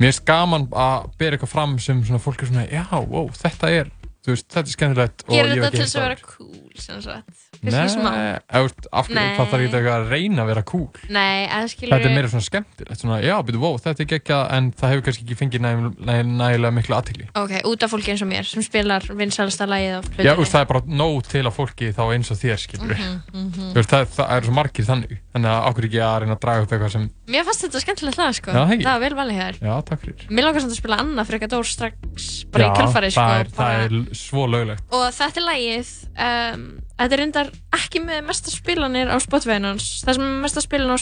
[0.00, 3.70] mér finnst gaman að bera eitthvað fram sem svona fólk er svona, já, wow, þetta
[3.76, 3.92] er,
[4.34, 7.48] veist, þetta er skemmtilegt og Gerir ég þetta til þess að vera cool, sem sagt
[7.58, 11.00] Nei, veist, af hverju, það þarf ekki að reyna að vera cool.
[11.10, 14.42] Nei, eða skilur Þetta er meira svona skemmtilegt, svona, já, byrju, wow, þetta er geggjað,
[14.54, 17.26] en það hefur kannski ekki fengið næ, næ, nægilega miklu aðtikli.
[17.40, 20.54] Ok, út af fólki eins og mér sem spilar vinsælasta lagið á Já, plötunni veist,
[20.54, 23.02] það er bara nóg til að fólki þá eins og þér, skilur við.
[23.02, 23.72] Mhm, mhm.
[23.74, 26.64] Veist, það, það er svo margir þannig, þannig að okkur ekki að reyna að draga
[26.64, 28.86] upp eitthvað sem, Mér fannst þetta skemmtilegt lag, sko Já, það ekki.
[28.88, 30.26] Það var vel valið hér já, takk fyrir.
[30.28, 33.54] Mér langar samt að spila annað frekar dór strax bara já, í kjölfarið, sko bara...
[33.58, 34.84] það er svo löglegt.
[34.98, 35.92] Og þetta er lagið
[36.28, 36.68] um,
[36.98, 40.94] Þetta er reyndar ekki með mesta spilanir á Spotify hans Það sem er mesta spilan
[40.94, 40.98] á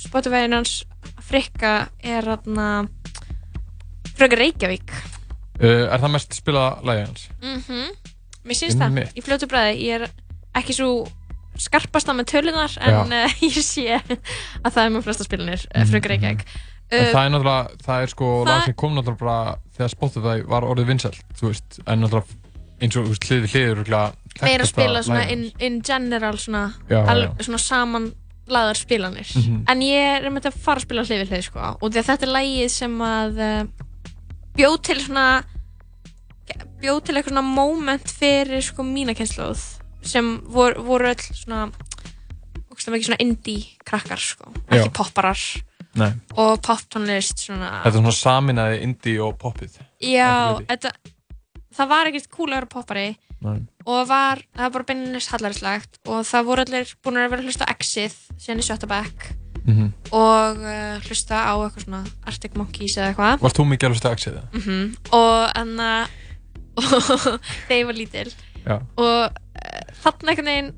[0.00, 0.74] Spotify hans
[1.26, 1.72] frikka
[2.06, 2.68] er þarna
[4.14, 4.94] Frökar Reykjavík
[5.60, 7.24] Uh, er það mest spilað lagið hans?
[7.44, 7.90] mm
[8.48, 10.04] Mér syns það, í fljótu bræði Ég er
[10.56, 10.86] ekki svo
[11.60, 15.90] skarpasta með tölunar en uh, ég sé að það er með flesta spilanir mm Mhm,
[15.92, 16.44] Frökar Reykjavík
[16.90, 19.90] En uh, það er náttúrulega, það er sko það- lag sem kom náttúrulega bara þegar
[19.92, 22.38] Spotify var orðið vinsælt, þú veist, en náttúrulega
[22.80, 26.38] eins og, þú veist, hlið við hlið eru örugglega meira spila svona in, in general
[26.40, 27.30] svona, Já, al, já.
[27.46, 28.08] svona saman
[28.50, 29.28] laðar spilanir.
[29.38, 29.60] Mhm.
[29.70, 32.26] en ég er með þetta að fara að spila hlið við hlið sko, og þetta
[32.26, 33.62] er lagið sem að uh,
[34.58, 35.26] bjóð til svona
[36.80, 39.62] bjóð til eitthvað svona moment fyrir sko mína kynnslóð
[40.02, 41.70] sem voru, voru öll svona
[42.70, 44.92] ógeðslega mikið svona indie krakkar sko, ekki Já.
[44.96, 45.40] popparar
[45.98, 46.12] Nei.
[46.38, 50.30] og poptónlist svona Þetta er svona saminaði indie og poppið Já,
[50.60, 50.92] Ekki þetta,
[51.80, 53.08] það var ekkert cool að vera poppari
[53.40, 53.58] Nei.
[53.88, 57.48] og var, það var bara beinilins hallarinslegt og það voru allir búin að vera að
[57.50, 59.30] hlusta á Exit síðan í sjötta bekk
[59.60, 59.90] Mhm.
[60.16, 64.12] og uh, hlusta á eitthvað svona Arctic Monkeys eða eitthvað Varst þú mikið að hlusta
[64.16, 64.38] Exit?
[64.56, 65.88] mm og enna
[66.80, 66.86] og
[67.68, 68.30] þegar ég var lítil
[68.64, 68.78] Já.
[68.96, 69.36] og
[70.02, 70.72] þarna einhvern veginn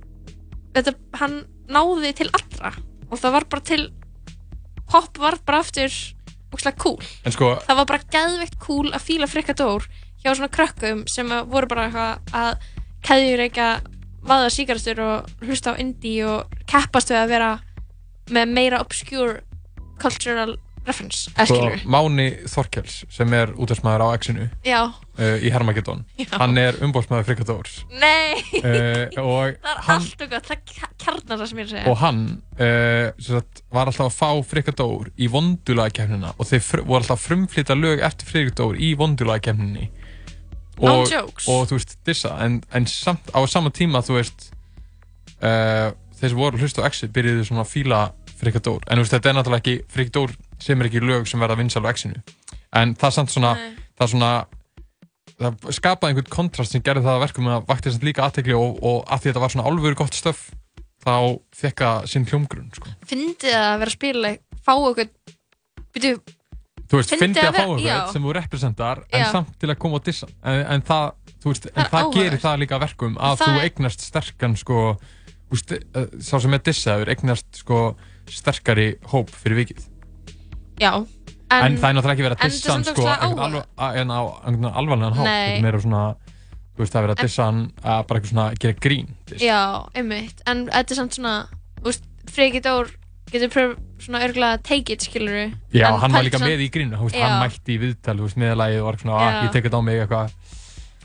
[0.76, 1.36] þetta, hann
[1.72, 2.72] náði til allra
[3.08, 3.82] og það var bara til
[4.92, 5.92] pop var bara aftur
[6.52, 6.98] ógslag cool.
[7.32, 9.86] Sko, það var bara geðveikt cool að fíla frikadór
[10.22, 12.66] hjá svona krökkum sem voru bara eitthvað að
[13.06, 13.88] keðjur ekki að
[14.22, 17.50] vaða síkaristur og hlusta á indie og keppast við að vera
[18.32, 19.40] með meira obscure
[20.02, 20.54] cultural
[20.86, 26.58] reference, sko skilur Máni Þorkels sem er útastmaður á Exinu Já, uh, í Hermageddon hann
[26.60, 28.40] er umbóðsmaður Frikadórs nei.
[28.58, 31.92] Uh, það er allt og gott, það kjarnar það sem ég er að segja.
[31.92, 32.22] Og hann
[32.58, 37.78] uh, sagt, var alltaf að fá Frikadór í vondulagakefnina og þeir voru alltaf að frumflytta
[37.78, 39.90] lög eftir Frikadór í vondulagakefninni
[40.82, 41.46] No og, jokes.
[41.52, 44.48] og þú veist, dissa en, en samt, á sama tíma þú veist
[45.42, 48.00] þeir sem voru að hlusta á Exit byrjuðu svona að fíla
[48.38, 51.58] Frikadór en þú veist, þetta er náttúrulega ekki Frikadór sem er ekki lög sem verða
[51.60, 52.22] vinsal á Exinu
[52.72, 53.70] en það er samt svona Nei.
[54.00, 54.32] það svona
[55.42, 58.78] það skapaði einhvern kontrast sem gerði það að verkum að vakti samt líka aðtekli og,
[58.82, 60.44] og að því þetta var svona alvöru gott stöf
[61.02, 61.16] þá
[61.58, 62.92] fekk það sinn hljómgrunn sko.
[63.08, 64.32] fyndið að vera að spila
[64.62, 65.10] fá okkur
[65.92, 66.20] byrju,
[66.88, 67.96] þú veist, fyndi að að fá eitthvað já.
[68.12, 69.26] sem þú representar en Já.
[69.34, 71.08] samt til að koma á dissa en, en það,
[71.48, 74.82] veist, Það en það gerir það líka að verkum að Það þú eignast sterkan sko,
[75.74, 77.80] eh, sá sem er dissaður eignast sko
[78.30, 79.88] sterkari hóp fyrir vikið
[80.80, 80.92] já.
[81.52, 83.02] En, það er náttúrulega ekki verið að en dissa er hann sko,
[83.76, 84.20] að- en á
[84.72, 86.02] alvarlegan hátt þetta er meira svona
[86.72, 89.42] þú veist, það er verið að dissa hann að bara eitthvað svona gera grín diss.
[89.44, 89.60] Já,
[89.94, 91.34] einmitt, en þetta er samt svona
[91.82, 92.88] þú veist, Freki Dór
[93.32, 97.08] getur pröf svona örgulega take it, skilur Já, hann var líka með í grínu, þú
[97.10, 97.26] veist, Já.
[97.28, 100.00] hann mætti í viðtal, þú veist, meðalagið og svona, að ég tek þetta á mig
[100.00, 100.32] eitthvað.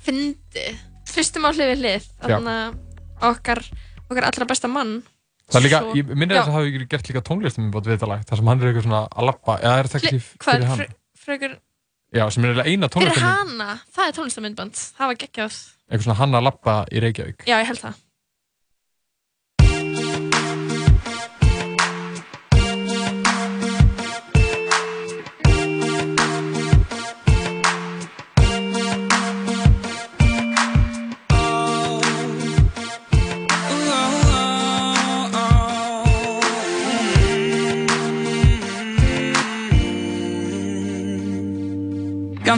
[0.07, 0.79] Fyndið,
[1.15, 2.07] hlustum á hlið við hlið.
[2.23, 3.61] Þannig að okkar,
[4.07, 5.01] okkar allra besta mann
[5.47, 6.41] Það er líka, Svo- ég Já.
[6.41, 8.83] þess að hafa ekki gert líka tónlistum í bótt viðtalag, þar sem hann er eitthvað
[8.87, 10.79] svona að lappa, eða er þetta ekki Hvað fyrir er hann?
[10.79, 10.95] fre-
[11.27, 11.53] frekur
[12.17, 15.55] Já, sem er eiginlega eina Fyrir tónlistum, hana, það er tónlistamindband Það var geggjað
[15.87, 17.45] eitthvað svona hann að lappa í Reykjavík.
[17.47, 17.95] Já, ég held það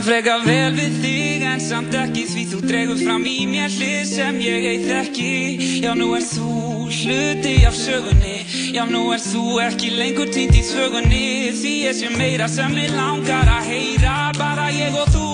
[0.00, 4.06] Kann freka vel við þig en samt ekki því þú dregur fram í mér hlið
[4.08, 5.32] sem ég ei þekki.
[5.84, 6.52] Já nú er þú
[6.88, 8.38] hluti af sögunni.
[8.72, 11.50] Já nú er þú ekki lengur týnd í sögunni.
[11.52, 14.14] Því ég sé meira sem mig langar að heyra.
[14.38, 15.26] Bara ég og þú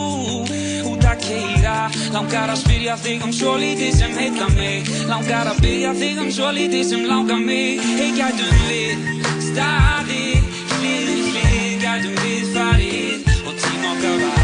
[0.91, 1.77] út að keira
[2.17, 4.91] Langar að spyrja þig um svo lítið sem heita mig.
[5.07, 7.85] Langar að byrja þig um svo lítið sem langar mig.
[8.01, 9.07] Hei gætum við
[9.47, 10.51] staðið?
[10.75, 13.31] Hlið við hlið Gætum við farið?
[13.47, 14.36] Og tíma okkar varið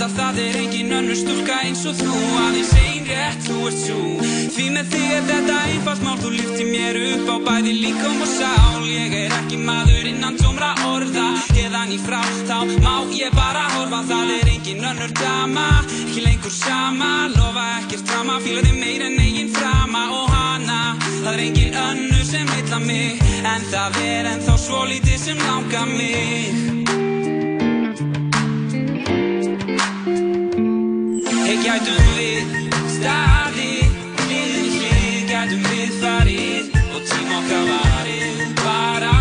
[0.00, 2.14] veit að það er engin önnur stúlka eins og þú.
[2.40, 3.98] Aðeins ein rétt, þú ert svo
[4.54, 6.16] Því með þig er þetta einfalt mál.
[6.20, 8.80] Þú lyfti mér upp á bæði líkum og sál.
[8.88, 11.26] Ég er ekki maður innan tómra orða.
[11.52, 14.00] Eðan í frá, þá má ég bara horfa.
[14.08, 19.20] Það er engin önnur dama Ekki lengur sama, lofa ekkert drama Fíla þig meir en
[19.20, 20.06] eigin frama.
[20.16, 23.24] Og hana Það er engin önnur sem heilla mig.
[23.44, 26.79] En það er ennþá svo lítið sem langar mig
[31.70, 32.54] gætum við
[32.90, 33.92] staðið
[34.26, 39.12] við hlið Gætum við farið og tíma okkar varið Bara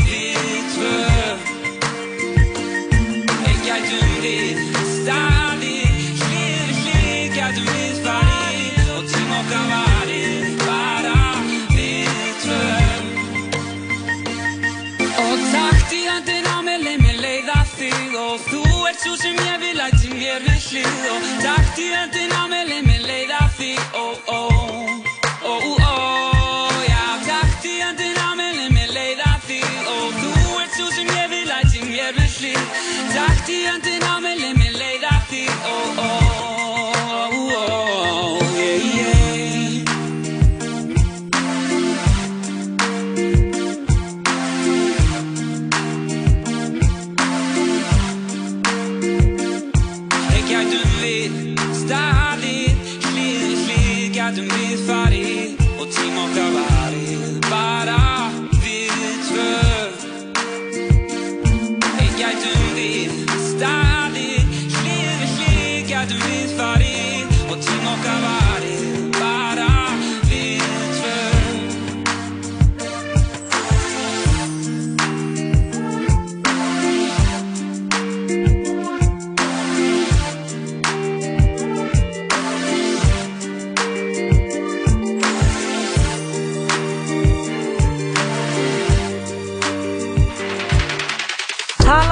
[0.00, 0.96] við tvö
[3.44, 4.64] Hei gætum við
[4.96, 11.20] staðið hlið hlið Gætum við farið og tíma okkar varið Bara
[11.70, 12.10] við
[12.42, 12.64] tvö
[15.28, 19.38] Og takt í höndin á mér leið mér leiða þig Og þú ert svo sem
[19.46, 21.31] ég vil ætti mér við hlið Og
[21.90, 22.41] takt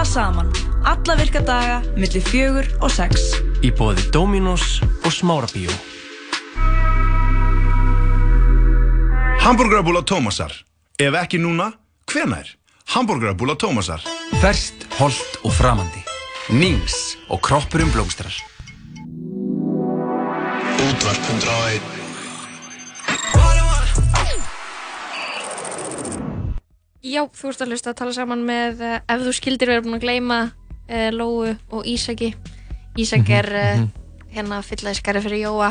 [0.04, 0.50] saman
[0.84, 5.70] Alla virka daga millir fjögur og sex Í bóði Dominos og Smárabíó
[9.40, 10.52] Hamburgerabúla Tómasar.
[11.00, 11.70] Ef ekki núna,
[12.12, 12.44] hvenær?
[12.92, 14.04] Hamburgerabúla Tómasar.
[14.42, 16.02] Ferskt, holdt og framandi.
[16.52, 18.36] Nings og kroppurinn blómstrar.
[20.90, 21.99] Útvarp 101
[27.00, 29.96] Já, þú ert að hlusta að tala saman með uh, ef þú skildir verið búin
[29.96, 32.34] að gleyma uh, Lóu og Ísaki
[33.00, 33.86] Ísak Mhm, er uh, mhm.
[34.34, 35.70] hérna fyllaðiskari fyrir Jóa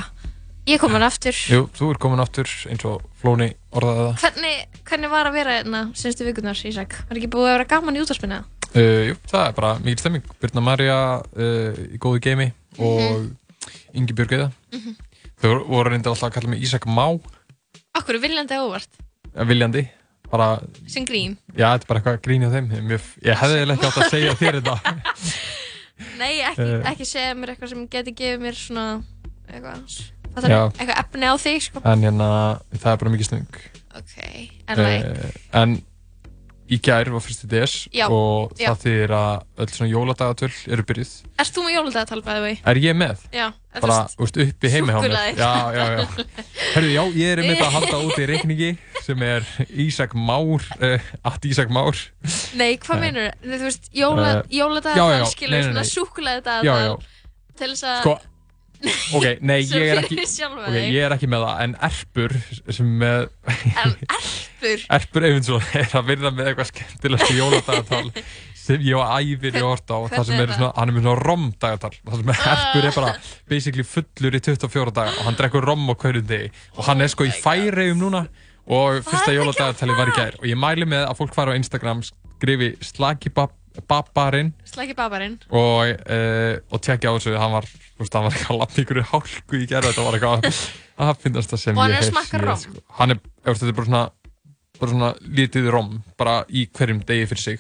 [0.69, 4.23] Ég er komin aftur Jú, þú er komin aftur eins og Flóni orðaði það.
[4.23, 6.95] hvernig, hvernig var að vera hérna senstu vikunar, Ísak?
[7.09, 8.39] Var ekki búið að vera gaman í útvarpinu?
[8.69, 10.25] Uh, jú, það er bara mikil stemming.
[10.41, 10.97] Birna Marja
[11.34, 13.30] í góðu geimi og
[13.97, 14.49] Ingi Björg eða.
[14.73, 14.95] Mhm.
[15.41, 17.19] Þau voru- reyndar alltaf að kalla mig Ísak Má,
[17.97, 19.89] Akkur er viljandi eh, viljandi.
[20.30, 20.47] Bara,
[20.88, 21.38] Sem grín?
[21.57, 22.67] já, þetta er bara eitthvað grín hjá þeim.
[22.86, 24.75] Mjög, ég hefði eiginlega ekki átt að segja þér þetta.
[26.19, 26.84] Nei, ekki, Eh.
[26.91, 28.86] ekki segja mér eitthvað sem geti gefið mér svona
[29.49, 29.97] eitthvað,
[30.38, 31.82] eitthvað efni á þig sko.
[31.84, 32.30] En hérna,
[32.77, 33.61] það er bara mikið snöng.
[33.99, 34.15] Ok,
[34.69, 35.32] en like Uh,
[35.63, 35.73] en
[36.70, 38.70] í gær var fyrsti DS Já, og já.
[38.70, 41.13] það þýðir að öll svona jóladagatölь eru byrjuð.
[41.41, 42.53] Erst þú með jólundagatal bæði vei?
[42.72, 43.24] Er ég með?
[43.34, 43.47] Já,
[43.80, 45.15] Bara, þú veist, þú veist, uppi heimi hjá mér.
[45.39, 46.26] Já, já, já.
[46.76, 48.70] Herðu, já, ég er einmitt að halda út í reikningi
[49.05, 49.45] sem er
[49.86, 51.97] Ísak Már, uh, at Ísak Már.
[52.59, 53.03] Nei, hvað Nei.
[53.05, 54.57] meinur Þú veist, jóla, Eh,
[55.20, 55.86] já, skilur svona
[56.45, 56.97] dagatal
[57.59, 58.13] til þess að Sko,
[59.17, 60.86] ok, nei, ég er ekki, sjálfa ok, þig.
[60.95, 62.36] ég er ekki með það, en Erpur
[62.77, 64.86] sem með, En erpur?
[64.97, 68.05] Erpur Eyvindsson er að virða með eitthvað skemmtilegst jóladagatal
[68.69, 71.07] sem ég og æfir í orta á, það sem er er svona, hann er með
[71.07, 73.13] svona rom-dagatal, það sem Erpur er bara
[73.51, 76.51] basically fullur í 24 daga og hann drekkur rom á hverju degi.
[76.77, 78.23] Og hann er sko í færiðum núna
[78.69, 80.38] og fyrsta jóladagatalið var í gær.
[80.39, 82.75] Og ég mæli með að fólk fara á Instagram, skrifi
[83.80, 87.65] slakibabbarinn Slæki babarinn og, uh, og tekja á þessu hann var,
[87.99, 90.59] veist, hann var eitthvað að lappa ykkur hálku í gerð þetta var eitthvað
[90.99, 92.57] að finnast það sem Og hann ég er hef rom?
[92.63, 92.84] sko.
[92.99, 94.03] hann er, þú veist, þetta er bara svona
[94.80, 97.59] bara svona lítið rom bara í hverjum degi fyrir sig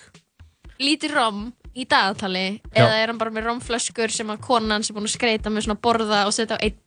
[0.79, 1.39] Lítið rom
[1.75, 2.83] í dagatali Já.
[2.85, 5.79] eða er hann bara með romflöskur sem að konan sem búin að skreita með svona
[5.83, 6.77] borða og setja á einn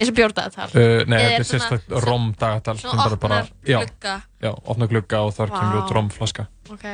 [0.00, 4.14] eins og bjórdagatal uh, nei, Eða þetta er svona- sérstakt rom dagatal svona opnar glugga.
[4.40, 5.80] já, opna glugga og þar kemur Vá.
[5.84, 6.86] út romflaska Ok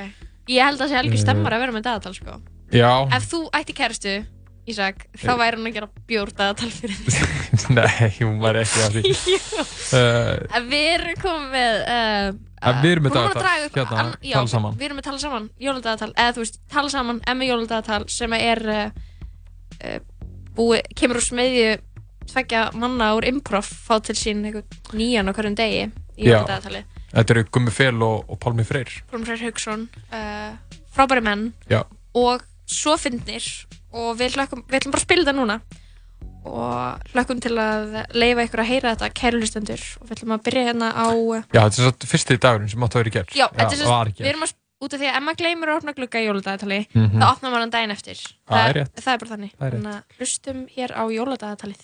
[0.48, 1.22] Ég held að það sé alveg Eh.
[1.24, 2.40] stemmar að vera með dagatal sko
[2.72, 4.16] já, Ef þú ætti kæristu,
[4.66, 9.12] Ísak, þá væri hann að gera bjórdagatal fyrir þig nei, hún var ekki að því
[9.36, 9.38] Jú.
[9.94, 13.44] uh, Við erum komið með uh, við erum með dagatal,
[13.76, 14.74] hérna, ann- já, tala saman.
[14.80, 18.62] Við erum með tala saman, jólundagatal Eða þú veist, tala saman, emmi jólundagatal sem er
[18.74, 20.00] uh,
[20.56, 21.76] búi, kemur úr smeðju
[22.26, 24.40] tveggja manna úr improv fá til sín
[24.96, 25.84] nýjan á hverjum degi
[26.18, 26.40] í Já.
[27.12, 28.90] Þetta eru Gummi Fel og, og Pálmi Freyr.
[29.10, 30.56] Brún Freyr Haugsson uh,
[30.96, 31.48] frábæri menn.
[31.70, 31.82] Já,
[32.16, 33.46] og svo fyndnir.
[33.96, 35.60] Og við, ætlum bara að spila þetta núna.
[36.46, 39.82] Og hlökkum til að leifa ykkur að heyra þetta kæru hlustendur.
[40.00, 42.94] Og við ætlum að byrja hérna á já, þetta er svo fyrsti dagurinn sem átti
[42.98, 44.52] að vera í gerð Já, þetta er í við erum að,
[44.86, 47.18] út af því að maður gleymur að opna glugga í jóladagatali Mhm.
[47.18, 48.22] þá opnar maður hann daginn eftir.
[48.46, 48.94] Það er rétt.
[49.02, 49.82] það er bara þannig, Það er rétt.
[49.82, 51.82] þannig að hlustum hér á jóladagalið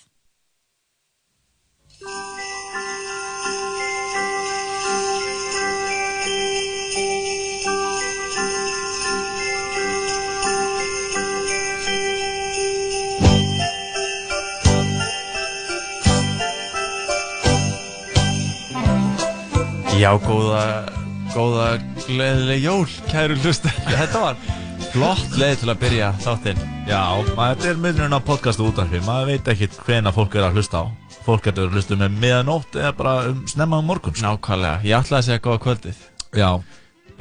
[19.93, 20.63] Já, góða,
[21.33, 21.67] góða,
[22.07, 23.71] gleðileg jól, kæru hlusta.
[23.85, 24.39] Þetta var
[24.91, 26.63] flott leið til að byrja þáttinn.
[26.89, 27.01] Já,
[27.37, 30.81] maður, þetta er miðurinn á podcastu útarfi, maður veit ekkit hvena fólk er að hlusta
[30.81, 30.85] á.
[31.23, 34.15] Fólk getur að hlusta með miðanótt eða bara um snemma um morgun.
[34.17, 34.25] sko.
[34.25, 36.01] Nákvæmlega, ég ætlaði að segja góða kvöldið.
[36.41, 36.49] Já.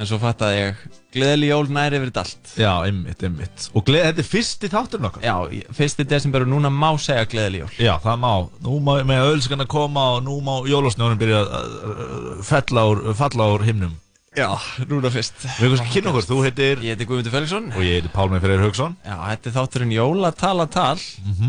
[0.03, 0.79] En svo fattaði ég,
[1.15, 2.49] gleðileg jól næri yfir þetta allt.
[2.59, 3.67] Já, einmitt, einmitt.
[3.71, 5.23] Og gleð, þetta er fyrsti þátturinn okkar.
[5.23, 7.69] Já, fyrsti desember og núna má segja gleðileg jól.
[7.87, 8.33] Já, það má.
[8.67, 13.49] Nú má með ölskan að koma og nú má jólasnjónin byrja að fella úr, falla
[13.55, 13.95] úr himnum.
[14.35, 14.49] Já,
[14.91, 15.39] núna fyrst.
[15.61, 16.83] Við kannski kynna okkur, þú heitir...
[16.83, 17.71] Ég heiti Guðmundur Felixson.
[17.77, 18.99] Og ég heitir Pálmi Freyr Haugsson.
[19.07, 21.03] Já, þetta er þátturinn jólatalatal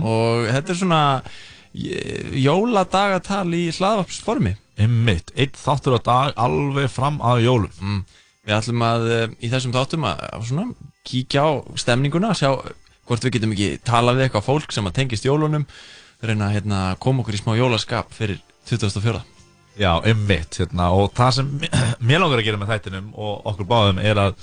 [0.03, 1.03] og þetta er svona
[2.43, 4.59] jóladagatal í hlaðvarpsformi.
[4.83, 7.73] Einmitt, einn þáttur á dag alveg fram að jólum.
[7.79, 8.03] Mm.
[8.43, 10.65] Við ætlum að eh, í þessum þáttum að, að svona,
[11.07, 12.49] kíkja á stemninguna, sjá
[13.07, 15.63] hvort við getum ekki talað við eitthvað fólk sem að tengist jólunum,
[16.23, 19.23] reyna að hérna, koma okkur í smá jólaskap fyrir 2004.
[19.73, 21.47] Já, einmitt, hérna, og það sem
[22.07, 24.35] mér langar að gera með þættinum og okkur báðum er að,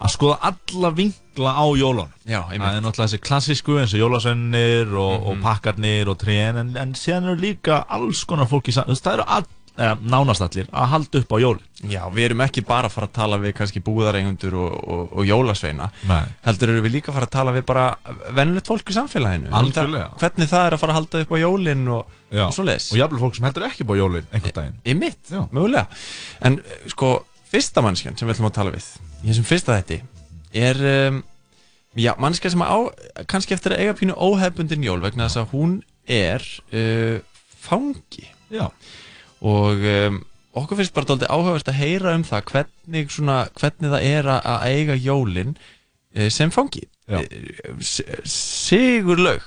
[0.00, 2.14] að skoða alla vinkla á jólun.
[2.24, 2.64] Já, einmitt.
[2.64, 5.42] Það er náttúrulega þessi klassísku eins og jólasönnir og, og Mhm.
[5.44, 9.28] pakkarnir og trén, en, en síðan eru líka alls konar fólk í saman, það eru
[9.36, 9.44] all,
[9.80, 13.06] eða nánast allir að halda upp á jólin Já, við erum ekki bara að fara
[13.08, 16.24] að tala við kannski búðareigundur og, og, og jólasveina Nei.
[16.44, 17.84] heldur erum við líka að fara að tala við bara
[18.36, 20.10] vennilegt fólk í samfélaginu Algjörlega.
[20.20, 22.44] hvernig það er að fara að halda upp á jólin og, Já.
[22.50, 24.96] og svo leis og jafnvel fólk sem heldur ekki upp á jólin einhvern daginn Í
[25.00, 25.86] mitt, mögulega
[26.44, 26.60] En
[26.92, 27.12] sko,
[27.50, 28.90] fyrsta mannskjan sem við ætlum að tala við
[29.24, 30.00] í þessum fyrsta þetti
[30.60, 31.22] er um,
[31.96, 32.76] já, mannskja sem á
[33.30, 35.78] kannski eftir að eiga pínu óhefbundin jól vegna þess að hún
[36.10, 36.44] er
[36.76, 37.16] uh,
[37.64, 38.66] fangi Já.
[39.40, 40.18] Og um,
[40.60, 44.50] okkur finnst bara dálítið áhugavert að heyra um það hvernig, svona, hvernig það er að
[44.54, 46.84] að eiga jólin uh, sem fangi.
[47.10, 47.24] Já.
[47.82, 49.46] Sigur lög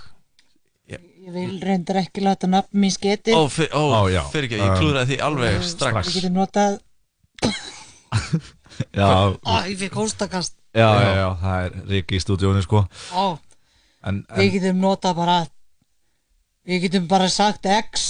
[1.23, 4.73] Ég vil reyndar ekki láta nafn mín sketi Ó, fyr, ó, Ó, fyrir ekki, ég
[4.75, 6.09] klúðraði því alveg strax.
[6.09, 6.75] Við getum notað
[8.99, 9.07] Já,
[9.39, 10.57] Á, ég fikk hóstakast.
[10.75, 12.81] Já, já, já, það er Riki í stúdíónu sko.
[13.13, 13.39] Á,
[14.09, 15.37] en, við en, getum notað bara
[16.67, 18.09] Við getum bara sagt X.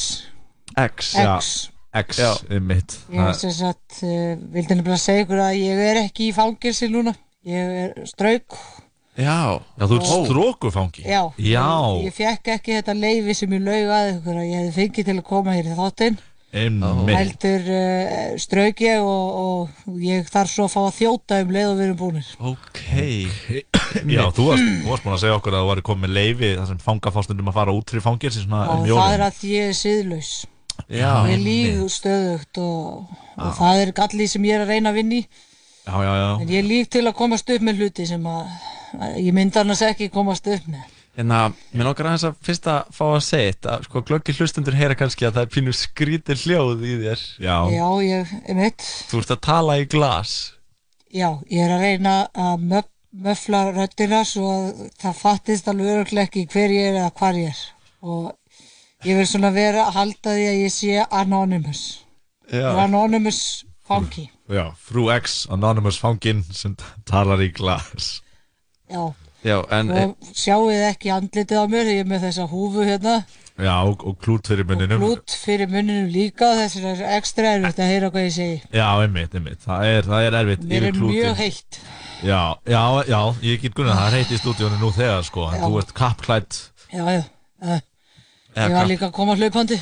[0.74, 1.54] X já, X.
[1.94, 2.32] X, Já.
[2.50, 6.32] um mitt Ég er sem sagt, uh, vildi nefnilega segja ykkur að ég er ekki
[6.32, 7.14] í fangilsi núna.
[7.46, 8.58] Ég er strauk.
[9.14, 11.68] Já, Já, þú ert strókufangi Já, Já,
[12.02, 15.10] Ég, ég fekk ekki þetta leifi sem ég laug að ykkur að ég hefði fengið
[15.10, 16.18] til að koma hér í þáttinn.
[16.54, 21.70] Heldur uh, strauk ég og, og ég þarf svo að fá að þjóta um leið
[21.72, 22.82] og við erum búinir Ok.
[24.14, 26.52] Já, þú varst, þú varst búin að segja okkur að þú væri komið með leifi
[26.60, 29.72] þar sem fangafástundum að fara út fyrir fangir svona og um það er að ég
[29.72, 30.32] er siðlaus
[30.90, 35.00] Já, ég líg stöðugt og, og það er gallið sem ég er að reyna að
[35.00, 35.24] vinna í.
[35.84, 36.30] Já, já, já.
[36.40, 38.52] En ég líg til að komast upp með hluti sem að,
[39.00, 40.92] að ég myndi annars ekki komast upp með.
[41.20, 44.78] En að, mér langar aðeins að fyrst að fá að segja þetta, sko, glöggi hlustundur
[44.80, 47.26] heyra kannski að það er pínu skrítir hljóð í þér.
[47.44, 47.58] Já.
[47.70, 48.88] já, ég, einmitt.
[49.12, 50.34] Þú ert að tala í glas.
[51.14, 52.88] já, ég er að reyna að möf,
[53.28, 57.54] möfla röddina svo að það fattist alveg öruglega ekki hver ég er eða hvar ég
[57.54, 57.62] er.
[58.02, 58.32] Og
[59.08, 61.84] ég vil svona vera að halda því að ég sé anonymous.
[62.52, 62.70] Já.
[62.84, 63.42] Anonymous
[63.88, 66.76] fangi Já, frú X, Anonymous fanginn sem
[67.08, 68.18] talar í glas.
[68.92, 69.90] Já, Já, en...
[69.92, 73.16] og sjáu þið ekki andlitið á mér ég er með þessa húfu hérna.
[73.54, 75.02] Já, og, og klút fyrir munninum.
[75.04, 78.62] Blút fyrir munninum líka þess er ekstra erfitt að heyra hvað ég segi.
[78.74, 81.80] Já, einmitt, einmitt, það er, það er erfitt mér yfir er mjög heitt.
[82.24, 82.42] Já,
[82.72, 85.66] já, já, ég get gunnað, það er heitt í stúdíónu nú þegar sko, en Já.
[85.68, 86.60] þú ert kappklætt
[86.94, 87.24] já, já,
[87.64, 87.93] uh, Eða
[88.56, 89.82] ég var líka að koma hlaupandi.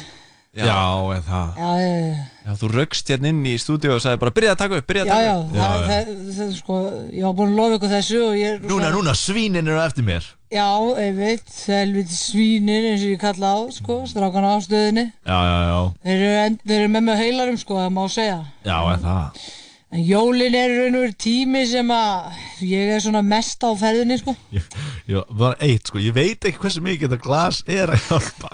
[0.52, 0.76] Já,
[1.16, 1.52] en það.
[1.56, 4.80] Já, já, Já, þú raukst hérna inn í stúdíu og sagði bara, byrjaði að taka
[4.82, 5.86] upp, byrjaði já, að já, taka upp.
[5.88, 6.80] það, það, það, sko,
[7.16, 10.28] ég var búin að lofa ykkur þessu og ég Núna, núna, svínin eru eftir mér.
[10.52, 10.68] Já,
[11.06, 15.06] einmitt, helviti svínin eins og ég kalla á, sko, strákana á stöðinni.
[15.24, 18.40] Já, já, já, þeir eru, en, þeir eru með mig heilarum, sko, það má segja.
[18.68, 19.48] Já, en það
[19.92, 24.18] en jólin er raun og veru tími sem að ég er svona mest á ferðinni,
[24.22, 24.36] sko.
[24.56, 24.68] Ég,
[25.12, 28.52] ég var eitt, sko, ég veit ekki hversu mikið þetta glas er að hjálpa.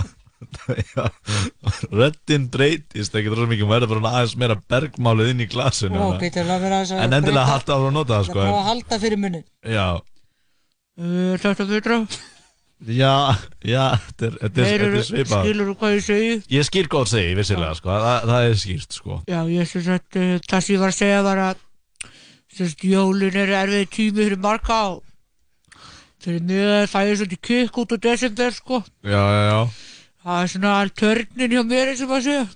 [0.78, 1.06] Já,
[1.92, 6.20] Röddin breytist ekki rosa mikið, hún verður bara aðeins meira bergmálið inn í glasinu og
[6.22, 8.40] Peter, það verður aðeins að En endilega breyta- halda á að nota það, það sko
[8.44, 9.46] er að en- halda fyrir munnin
[9.78, 9.88] Já,
[10.98, 11.98] Uh, þetta betra
[12.86, 13.14] já,
[13.66, 15.46] já, þetta er, þetta er, þetta er svipað.
[15.46, 16.36] Skilur þú hvað ég segi?
[16.54, 19.20] Ég skil góð segi, vissilega, sko, það, það er skýrt, sko.
[19.32, 21.66] Já, ég sem sagt, uh, það sem ég var að segja var að
[22.58, 24.88] sem sagt, jólin er erfið tími fyrir marga á
[26.24, 28.82] fyrir mig að það er svolítið kikk út á desember, sko.
[29.06, 29.60] Já, já, já.
[30.28, 32.48] Það er svona törnin hjá mér eins og maður segja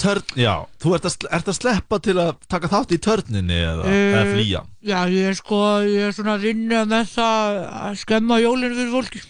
[0.00, 3.84] Törn, já, þú ert að, ert að sleppa til að taka þátt í törninni eða,
[3.88, 4.62] eða Eh, flýja?
[4.84, 8.92] Já, ég er sko, ég er svona að vinna með það að skemma jólin fyrir
[8.94, 9.22] fólki.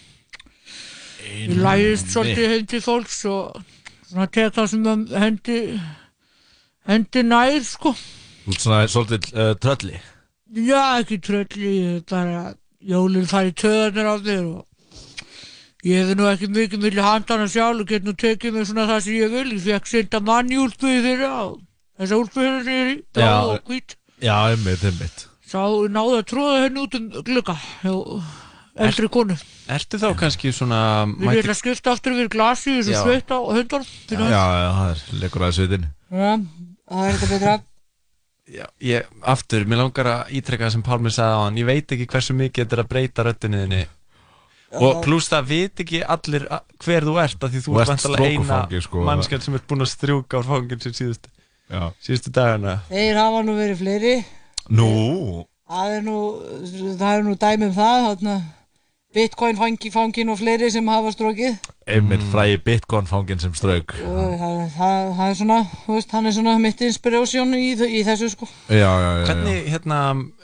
[1.31, 3.61] Ég læðist svolítið heim til fólks og
[4.09, 4.87] svona tek það sem
[5.21, 5.59] hendi
[6.89, 7.93] hendi nær, sko.
[8.45, 10.01] Þú ert svona svolítið uh, trölli?
[10.51, 11.75] Já, ekki trölli,
[12.09, 12.49] bara
[12.81, 14.65] jólinn fari töðanir á þér og
[15.87, 19.03] ég hefði nú ekki mikið milli handana sjálf og get nú tekið mig svona það
[19.05, 19.47] sem ég vil.
[19.55, 21.41] Ég fekk senda manni úlpuði fyrir á.
[22.01, 23.33] Þessa úlpuði sem ég er í blá Já.
[23.41, 23.97] og hvít.
[24.21, 25.25] Já, einmitt, einmitt.
[25.51, 27.95] Sá náði að tróða henni út um glugga hjá
[28.81, 29.35] eldri konu.
[29.71, 30.79] Ertu þá kannski svona...
[31.19, 33.01] Við erum að skipta aftur yfir glasi Já.
[33.01, 36.31] sveitt á hundar Já, já, það er leikur aðeins vitin Já,
[36.91, 37.57] það er þetta betra.
[38.51, 41.93] Já, ég, aftur, mér langar að ítrekka það sem Pálmi sagði á hann, ég veit
[41.95, 43.83] ekki hversu mikið þetta er að breyta röddinniðinni
[44.79, 46.45] og pluss það veit ekki allir
[46.85, 49.03] hver þú ert af því þú ert vantalega eina sko.
[49.07, 51.31] mannskjörn sem ert búin að strjúka á fangin sem síðustu,
[51.71, 51.91] Já.
[52.03, 52.79] síðustu dagana.
[52.91, 54.15] Þeir hafa nú verið fleiri.
[54.71, 54.89] Nú,
[55.71, 56.15] Það er nú,
[56.99, 58.33] það er nú dæmi um það þarna,
[59.15, 61.55] Bitcoin fangi, fangin og fleiri sem hafa strókið
[61.91, 63.95] einmitt frægi Bitcoin fangin sem strauk.
[64.07, 68.03] Og það, það, það er svona, þú veist, hann er svona mitt inspiration í, í
[68.07, 68.47] þessu sko.
[68.69, 69.25] Já, já, já, já.
[69.29, 69.99] Hvernig, hérna,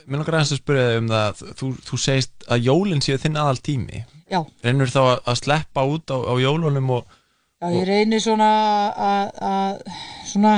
[0.08, 3.40] mér langar aðeins að spyrja þig um það þú, þú segist að jólinn séu þinn
[3.44, 4.42] aðal tími Já.
[4.64, 7.06] Rennur þá að, að sleppa út á, á jólunum og,
[7.62, 8.48] Já, ég reynir svona
[8.94, 9.80] að-
[10.30, 10.56] svona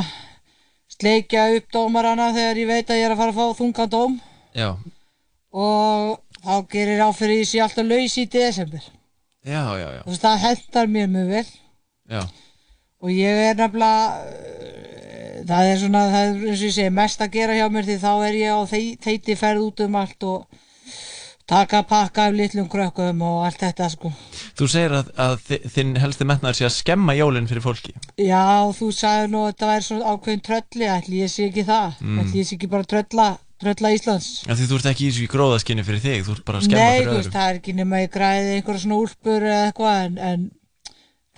[0.92, 4.18] sleikja upp dómarana þegar ég veit að ég er að fara að fá þungan dóm
[4.58, 4.70] Já,
[5.54, 8.84] og þá gerir á fyrir því sé alltaf laus í desember.
[9.46, 11.46] já, já, já, Þú veist, það hendar mér mjög vel
[12.10, 12.22] já.
[13.02, 17.22] og ég er nefnilega uh, það er svona, það er eins og ég segi mest
[17.24, 20.24] að gera hjá mér því þá er ég á þei- þeiti ferð út um allt
[20.28, 20.60] og
[21.50, 24.12] taka pakka af litlum krökkum og allt þetta sko.
[24.60, 28.44] Þú segir að, að þi- þinn helsti metnaður sé að skemma jólinn fyrir fólki Já,
[28.78, 32.20] þú sagði nú að þetta væri svona ákveðin trölli, ætli ég sé ekki það, Mm.
[32.24, 33.28] ætli ég sé ekki bara trölla,
[33.60, 34.30] trölla Íslands.
[34.48, 36.80] Já, því þú ert ekki í þessu gróðaskinni fyrir þig, þú ert bara að skemma
[36.86, 39.64] Nei, fyrir þú veist, öðrum það er ekki nema ég græði einhverja svona úlpur eða
[39.68, 40.52] eitthvað en, en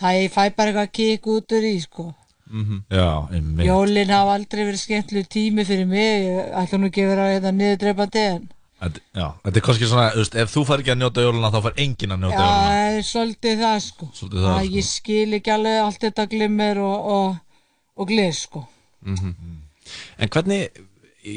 [0.01, 2.13] það ég fæ bara eitthvað kikk út úr í sko.
[2.51, 2.81] Mhm.
[2.91, 7.11] Já, einmitt Jólin hafa aldrei verið skemmtileg tími fyrir mig, ég ætla nú ekki að
[7.15, 8.49] vera hérna niðurdreipandi en
[8.81, 11.49] Þetta- Já, þetta er kannski svona, þú veist, ef þú fær ekki að njóta jóluna
[11.53, 14.07] þá fær enginn að njóta Já, jóluna það er svolítið það sko.
[14.19, 14.75] Svolítið það, Að sko.
[14.77, 17.35] Ég skil ekki alveg allt þetta glimmer og, og,
[18.01, 18.63] og glis sko.
[19.05, 19.35] Mhm.
[20.17, 20.81] En hvernig,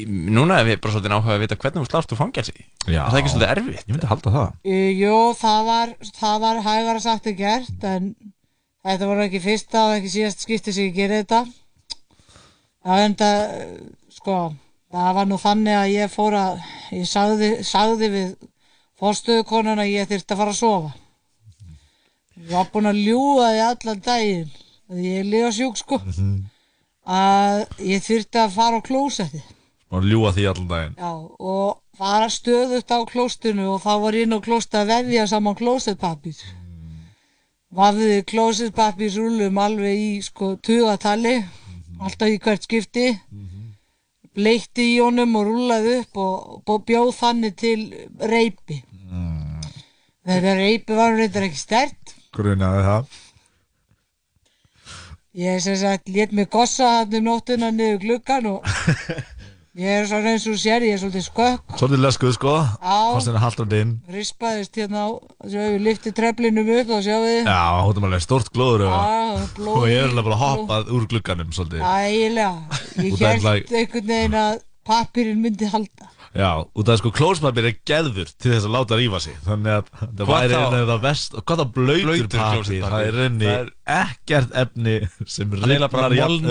[0.09, 2.55] núna er við bara svolítið áhuga að vita hvernig þú slást úr fangelsi
[2.89, 3.03] Já.
[3.05, 3.83] Er það ekki svolítið erfitt?
[3.85, 8.09] Ég myndi halda það Uh, jú, það var, það var hægara sagt en gert en
[8.85, 11.43] þetta var ekki fyrsta og ekki síðast skipti sem ég gerði þetta.
[12.85, 14.39] Það er enda, uh, sko,
[14.95, 16.59] það var nú þannig að ég fór að,
[16.95, 18.27] ég sagði, sagði við
[19.01, 20.91] fórstöðukonun að ég þyrfti að fara að sofa.
[22.35, 24.51] Ég var búinn að ljúga því allan daginn,
[24.91, 25.99] að ég liða sjúk sko,
[27.05, 29.41] að ég þyrfti að fara á klósetti.
[29.95, 34.25] Og ljúa því allan daginn Já, og fara stöðugt á klóstinu og þá var ég
[34.27, 36.39] inn á klósti að vefja saman klósetpapir.
[37.75, 41.37] Vafði klósetpapir rúlum alveg í sko tugatali,
[41.99, 43.09] alltaf í hvert skipti.
[44.35, 47.79] Bleitti í honum og rúlaði upp og, og bjóð þannig til
[48.19, 48.81] reypi.
[50.25, 52.15] Þegar reypi var reyndar ekki stert.
[52.35, 53.21] Grunaði það
[55.35, 58.67] Ég sem sagt lét mig gossa hann um nóttina niður gluggan og
[59.75, 61.75] ég er svona eins og sér, ég er svolítið skökk.
[61.79, 62.53] Svolítið leskuð sko.
[62.79, 65.09] Fannst henni haldrandi inn rispaðist hérna á
[65.51, 68.95] sjá við lifti treflinum upp og sjáu þið Já, er alveg stórt glóður Já,
[69.67, 71.83] og ég er alveg bara hoppað úr glugganum svolítið.
[71.83, 72.81] Ægilega.
[73.03, 76.11] Ég held like- einhvern veginn að pappirinn myndi halda.
[76.35, 79.35] Já, út af sko klóspapir er geður til þess að láta rífa sig.
[79.45, 80.63] Þannig að það Hvað væri þá?
[80.65, 82.81] einnig það vest og hvað það blöytur Blautur papir.
[82.83, 84.95] Það er einnig Það er- ekkert efni
[85.27, 86.45] sem rifnar jafn.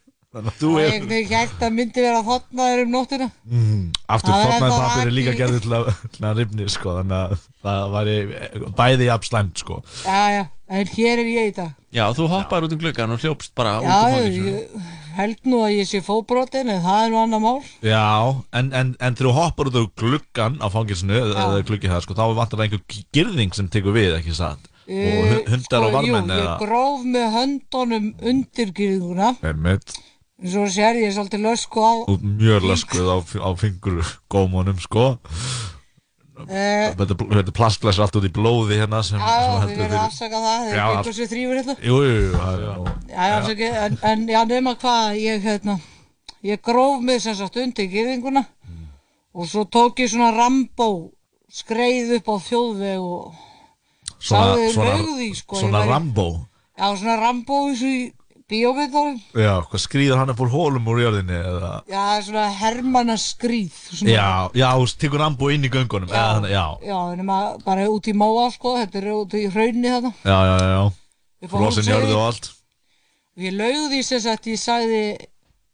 [0.30, 3.26] Þannig að þú og er einhvern veginn held að myndi vera þotnaður um nóttina.
[3.50, 3.80] Mm,
[4.14, 5.88] Aftur Það er ennþá papir er líka gerður til að,
[6.28, 8.14] að rifni sko Þannig að það væri
[8.78, 9.80] bæði jafn slæmt sko.
[10.04, 10.44] Já já,
[10.78, 11.72] en hér er ég í dag.
[11.90, 14.88] Já, þú hoppaður út um gluggan og hljópst bara út já, um ég, fangelsinu ég
[15.18, 17.58] held nú að ég sé fóbrotin en það er nú annar mál.
[17.82, 18.04] Já,
[18.54, 22.14] en, en, en þegar þú hoppar út á gluggan á fangilsinu, eða gluggi það, sko,
[22.14, 24.70] þá vantar það einhver girðing sem tekur við, ekki satt?
[24.90, 28.72] og Eh, hu- hundar og sko, jú, varmenn ég eða gróf með höndunum undir
[30.40, 34.00] þú sér ég er svolítið lösku á og mjög laskuð á, á fingur
[34.32, 35.18] gómunum, sko.
[36.48, 40.62] Eh, Þetta plastglæs allt út í blóði hérna sem, Já, heldur verður að afsaka það,
[40.64, 41.74] Já, eru eitthvað sem þrýfur hérna.
[41.84, 42.72] Jú, jú, jú, það er Já,
[43.12, 45.76] já, afsaki, en, en já, nema hvað, ég, hérna,
[46.48, 48.46] ég gróf mig sem sagt undir gyrðinguna
[49.36, 50.88] og svo tók ég svona rambó,
[51.52, 53.36] skreið upp á þjóðveg og
[54.20, 55.60] sagði lögði, sko.
[55.60, 56.26] ég Svona Rambo?
[56.80, 58.00] Já, svona rambó eins og í
[58.50, 59.16] bíómyndunum.
[59.38, 63.72] Já, hvað skrýður hann upp úr hólum úr jörðinni eða Já, svona hermanna skríð.
[63.94, 64.28] Svona, Já,
[64.60, 64.70] já,
[65.00, 68.76] tekur Rambo inn í göngunum eða, þannig, já, Já, nema bara út í móa, sko,
[68.82, 70.12] þetta er út í hraunni þarna.
[70.24, 71.50] já, já, já, já.
[71.54, 71.90] Hólmsheiði.
[71.94, 72.50] jörðu og allt
[73.40, 75.02] Ég laugði sem sagt, ég sagði,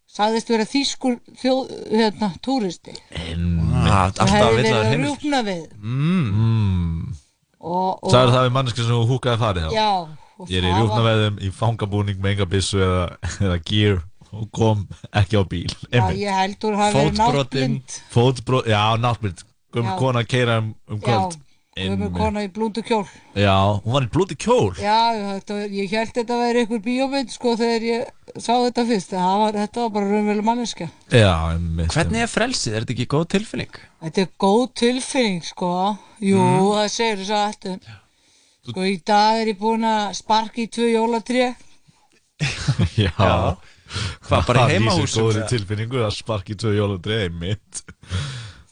[0.07, 2.93] sagðist vera þýskur þjóð, hérna, túristi.
[3.11, 5.65] Ah, Alltaf Það að hefði verið það að heimil rjúkna við.
[5.81, 6.29] mm.
[6.37, 7.17] Mm.
[7.67, 9.75] Og, og, Sagði það við manneski sem húkaði farið þá?
[9.75, 9.91] Já.
[10.39, 13.07] Og Ég er í það rjúknaveðum í fangabúning með enga byssu eða,
[13.47, 14.03] eða gear
[14.37, 14.87] og kom
[15.17, 17.99] ekki á bíl Já, ég held úr hafi verið náttblind.
[18.13, 19.45] Fótbrot, já, náttblind
[19.77, 19.99] Gömur Já.
[20.01, 21.37] kona að keira um, um kvöld
[21.77, 23.03] Já, gömur kona í blúndu kjól.
[23.37, 23.53] Já,
[23.85, 24.95] hún var í blúti kjól Já,
[25.37, 28.07] þetta, ég held þetta væri einhver bíómynd, sko, þegar ég
[28.41, 29.13] sá þetta fyrst.
[29.13, 30.87] Það var, þetta var bara raunveruleg manneska.
[31.13, 32.73] Já, einmitt Hvernig er frelsið?
[32.79, 33.77] Er þetta ekki góð tilfinning?
[34.07, 35.71] Þetta er góð tilfinning, sko.
[36.25, 36.65] Jú, Mm.
[36.79, 37.69] það segir þess að allt.
[38.67, 41.53] Sko, í dag er ég búin að sparka í tvö jólatré.
[43.07, 43.13] Já,
[44.27, 45.51] Hvað, bara í Það lýsir heimahúsum, góðri eða?
[45.53, 47.83] tilfinningu að sparki tvö jólundri einmitt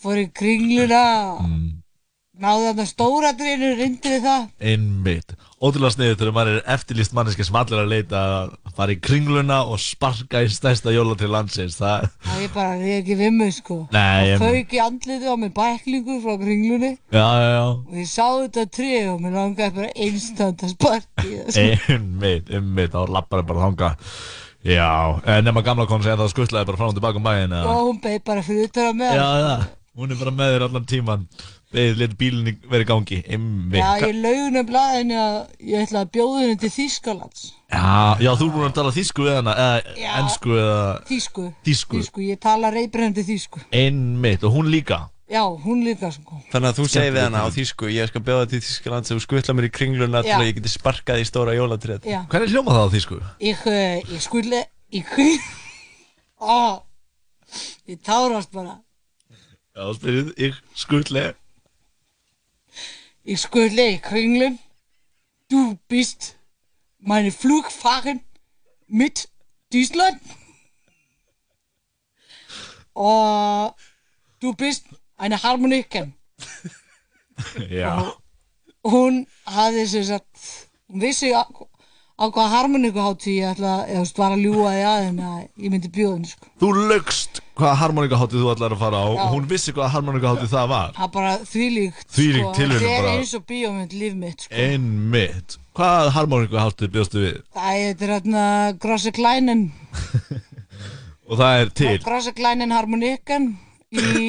[0.02, 1.02] Fór í kringluna.
[1.46, 1.68] Mm.
[2.42, 4.46] Náðu þarna stóra drinu, reyndi við það.
[4.72, 5.34] Einmitt.
[5.64, 8.98] Ótrúlega sniðið þegar maður er eftirlýst manneski sem allir er að leita að fara í
[9.00, 11.78] kringluna og sparka í stærsta jóla til landsins.
[11.78, 13.76] Það, Það er bara, það er ekki við mig, sko.
[13.94, 17.64] Nei, ég- Það fauk í andlitið á mig bæklingu frá kringlunni já, já, já.
[17.70, 21.94] og ég sá þetta tré og mér langaði bara einstant að sparki það, sko.
[21.94, 23.92] Einmitt, einmitt, þá lappar það bara þanga.
[24.64, 24.90] Já,
[25.28, 27.52] en nema gamla konu segja það skuttlaði bara fram og tilbaka um bæinn.
[27.52, 27.72] eða?
[27.72, 29.16] Og hún beið bara fyrir að með.
[29.16, 29.56] Já, já,
[29.96, 31.26] hún er bara með þér allan tíman.
[31.74, 33.16] Lit bílinni verið gangi.
[33.26, 33.80] Einmitt.
[33.80, 35.38] Já, ég laugun um blaðinu að
[35.72, 37.40] ég ætla að bjóða henni til Þýskalands.
[37.74, 40.10] Já, já, þú er búin að tala þýsku við hana, eða Já.
[40.20, 41.46] ennsku eða Þýsku.
[41.66, 41.98] þýsku.
[42.04, 43.64] Þýsku, ég tala reybrennandi þýsku.
[43.74, 45.00] Einmitt, og hún líka.
[45.26, 46.38] Já, hún líka, sko.
[46.52, 49.22] Þannig að þú segir við hana á þýsku Ég skal bjóða til Þýskaland sem þú
[49.24, 50.36] skutla mér í kringluna til Já.
[50.36, 52.18] að ég geti sparkað í stóra jólatrið Já.
[52.28, 53.18] Hvernig hljóma það á þýsku?
[53.40, 54.60] Ég, uh, ég skulle,
[54.92, 55.14] ég,
[56.44, 56.84] ó,
[57.88, 58.76] ég tárast bara.
[59.74, 61.32] Já, spyrðið, ég skuttlega.
[63.26, 64.58] Ich skulle i kringlen.
[65.50, 66.36] Du bist
[66.98, 68.20] meine Flugfahrerin
[68.86, 69.30] mit
[69.72, 70.20] Deutschland.
[72.94, 73.74] Og
[74.42, 74.84] du bist
[75.16, 76.14] eine Harmoniken.
[77.70, 78.12] Já.
[78.84, 81.32] Hún hafði sem sagt, hún vissi
[82.14, 85.40] á, á hvað harmonikuhátti ég ætla, þú veist, var að ljúga því að henni að
[85.64, 86.50] ég myndi bjóða henni, sko.
[86.62, 89.18] Þú lögst hvaða harmoníkaháttið þú ætlar að fara á Já.
[89.24, 90.94] og hún vissi hvaða harmoníkaháttið það var.
[90.96, 93.12] Það bara þvílíkt, Þvílík tilviljun Þetta er bara.
[93.18, 94.54] eins og bíómynd líf mitt, sko.
[94.64, 95.58] Einmitt.
[95.74, 97.38] Hvað harmoníkaháttið bjóstu við?
[97.54, 98.44] Það er hérna
[98.82, 99.64] Grosse Kleinen
[101.28, 101.94] Og það er til.
[102.04, 103.46] Grosse Kleinen Harmoniken
[103.94, 104.28] í,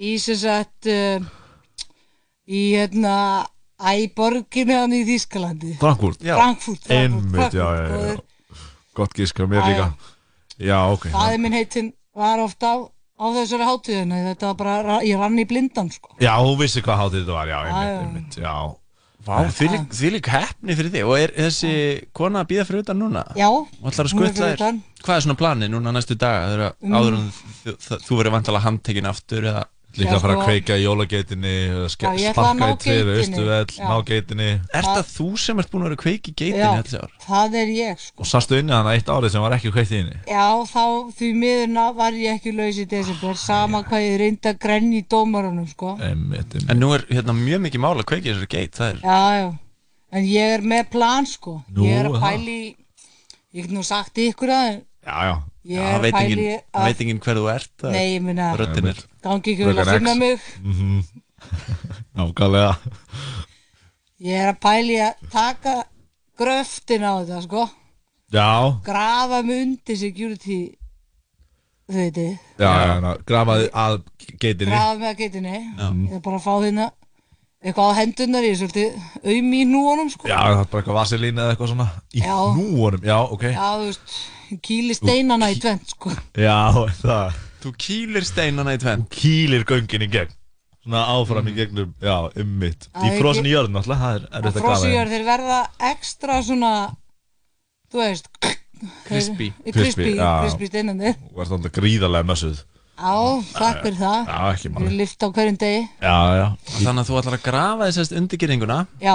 [0.00, 1.20] í sem sagt uh,
[2.48, 3.16] í hérna
[3.80, 6.20] æ borginni hann í Þýskalandi Frankfurt.
[6.22, 6.36] Já.
[6.38, 7.88] Frankfurt, Frankfurt, Frankfurt, já, já.
[7.94, 8.20] góður.
[8.94, 9.86] Gott gíska mér Já, líka.
[10.58, 11.08] Já, ok.
[11.10, 12.76] Faðir minn heitinn var ofta á,
[13.18, 16.82] á þessari hátíðinu þetta var bara, ra- ég rann í blindan sko Já, hún vissi
[16.84, 18.00] hvað háttið þetta var, já, einmitt, já.
[18.06, 18.54] einmitt, já.
[19.24, 21.70] Vá, því lík heppni fyrir þig Og er þessi
[22.12, 23.22] kona að býða fyrir utan núna?
[23.34, 24.80] Já, Og ætlar að hún er fyrir utan.
[25.00, 26.92] Hvað er svona planið núna næstu daga þegar Mm.
[26.98, 27.30] áður en
[27.64, 29.64] þú, þú, þú verður vantalega handtekinn aftur eða
[29.94, 30.46] Líka Já, að fara að sko.
[30.48, 33.12] kveika í jólageitinni, Já, sparka í geitinni.
[33.20, 33.84] austuvel, Já.
[33.86, 34.48] ná geitinni.
[34.74, 37.10] Er það þú sem ert búin að vera að kveiki geitinni Já, alls ár?
[37.28, 39.98] það er ég sko Og sastu inni hana eitt árið sem var ekki kveikt í
[40.02, 40.16] henni.
[40.26, 40.84] Já, þá
[41.18, 45.06] því miðurna var ég ekki laus í desember sama hvað ég reyndi að grenni í
[45.14, 46.70] dómarunum sko Einmitt, einmitt.
[46.70, 49.52] En nú er hérna mjög mikið mál að kveiki þessari geit Það er Já, já,
[50.18, 52.26] en ég er með plan sko Nú, Ég er að það.
[52.26, 52.76] pæli
[53.54, 56.82] Ég get nú sagt ykkur að Já, já Ég Já, er að veit enginn- að
[56.84, 59.92] veit enginn hver þú ert það Nei, ég meina Röddin er Gangi ekki vel að
[59.94, 61.04] finna mig Mhm.
[62.16, 62.76] Nákvæmlega.
[64.24, 65.74] Ég er að pæli að taka
[66.38, 67.64] gröftin á þetta sko
[68.34, 68.48] Já,
[68.84, 70.58] Grafa mig undir security
[71.84, 73.96] Þú veitir já, já, ná, grafaði að
[74.40, 74.70] geitinni.
[74.72, 75.88] Grafa mig að geitinni Já.
[75.88, 76.86] Ég er bara að fá hérna
[77.64, 78.88] Eitthvað á hendurnar, ég er svolítið
[79.24, 81.88] Aum í núanum sko Já, það er bara eitthvað vaselín eða eitthvað svona.
[82.12, 82.36] Í Já.
[82.56, 83.44] núunum, já, ok.
[83.52, 84.16] Já, þú veist
[84.64, 86.56] Kýli steinana í tvent sko Já,
[87.00, 87.38] það.
[87.64, 89.06] Þú kýlir steinana í tvenn.
[89.08, 90.32] Þú kýlir göngin í gegn.
[90.84, 92.90] Svona áfram í gegnum, já, ummitt.
[92.92, 94.66] Það Í er frosin í jörðin, alltaf, það er erfitt að grafa.
[94.68, 95.60] Frossíjar þeir verða
[95.90, 96.72] ekstra svona
[97.94, 98.28] Þú veist
[99.06, 99.46] Crispy.
[99.64, 100.28] Crispy, crispy, já.
[100.44, 102.60] crispy steinandi Þú ert alltaf gríðarlega mössuð.
[102.94, 103.14] Já,
[103.56, 104.86] takk fyrir það Já, ekki máli.
[104.90, 106.46] er lift á hverjum degi Já, já.
[106.76, 109.14] Þannig að þú ætlar að grafa þessast undirgyrðinguna Já,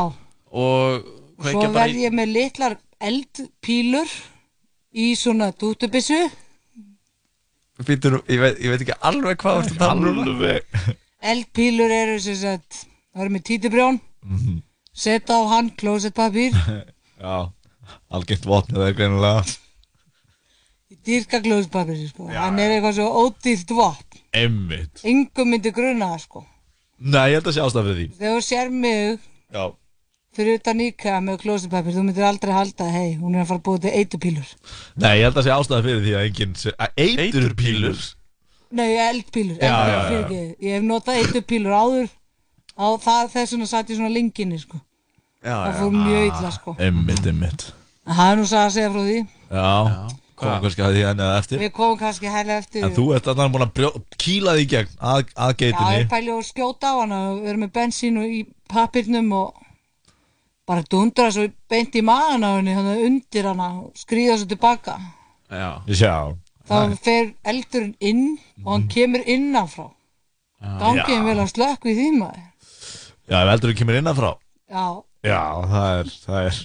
[0.50, 4.18] Og svo kveikja bara verð í ég með litlar eldpílur
[4.94, 6.20] í svona dútubissu
[7.80, 10.98] Býtur, ég, veit, ég veit ekki alveg hvað þú ert að tala um
[11.30, 12.82] Eldpílur eru sem sagt
[13.14, 14.58] Það eru með títibrjón Mhm.
[15.00, 16.52] Setta á hann klósettpapír
[17.24, 17.36] Já,
[18.12, 19.46] algengt vopn eða greinilega.
[21.08, 22.28] Dýrka klósettpapír sko.
[22.28, 24.20] Hann er eitthvað svo ódýrt vopn.
[24.36, 26.44] Emmitt Engum myndi gruna það sko.
[27.00, 28.08] Nei, ég held að sé ástæð fyrir því.
[28.20, 29.20] Þegar þú sér mig
[29.56, 29.64] Já
[30.36, 33.66] fyrir utan íka með klósettpapír þú myndir aldrei halda, hei, hún er að fara að
[33.66, 34.50] búa til eitupílur
[35.02, 36.70] Nei, ég held að sé ástæð fyrir því að enginn sé
[37.00, 38.00] eiturpílur?
[38.70, 40.02] Nei, eldpílur, Já, eldpílur, já, já.
[40.10, 40.56] fyrirgeðu.
[40.62, 42.08] Ég hef notað eitupílur áður
[42.78, 44.78] á það þess vegna satt ég svona lenginni sko.
[45.42, 46.76] Já, Það fór mjög illa sko.
[46.78, 47.66] Emmitt, emmitt
[48.10, 49.18] Það er nú sagði að segja frá því.
[49.50, 49.74] Já,
[50.40, 51.58] komum kannski að því henni eða eftir.
[51.64, 52.86] Við komum kannski herlega eftir.
[52.86, 53.06] En þú
[60.70, 65.00] bara dundra svo beint í magan á henni hana undir hana og skrýða svo tilbaka.
[65.50, 65.70] Já.
[65.90, 66.16] Já.
[66.70, 68.26] Þá fer eldurinn inn
[68.62, 69.88] og hann kemur innanfrá.
[70.62, 72.48] Gangið vel að slökku í því maður.
[73.30, 74.34] Já, ef eldurinn kemur innanfrá.
[74.70, 74.88] Já,
[75.20, 76.58] Já, það er, það er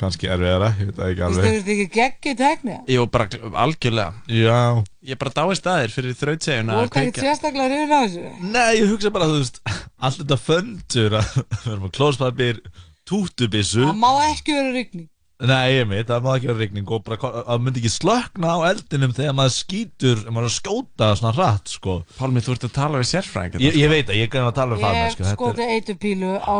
[0.00, 1.44] kannski erfiðara, ég veit það ekki Þú alveg.
[1.44, 3.26] veist ekki geggi tekni Jú, bara
[3.62, 4.14] algjörlega.
[4.34, 4.56] Já.
[5.06, 8.24] Ég bara dáist að þér fyrir þrautsegjuna Þú ert ekki sérstaklega hrifin á þessu.
[8.50, 9.60] Nei, ég hugsa bara, þú veist,
[10.02, 12.58] allt þetta föndur að við erum að klóspapir,
[13.10, 15.08] tútubissu Það má ekki vera rigning.
[15.40, 18.58] Nei, ég mitt, það má ekki vera rigning og bara, það myndi ekki slökna á
[18.68, 21.94] eldinum þegar maður skýtur, maður að skjóta svona hratt, sko.
[22.18, 24.58] Pálmi, þú ert að tala við sérfræðing Ég, ég veit að ég er gæðin að
[24.60, 26.56] tala það, Ég sko, þetta er skoti eitupílu á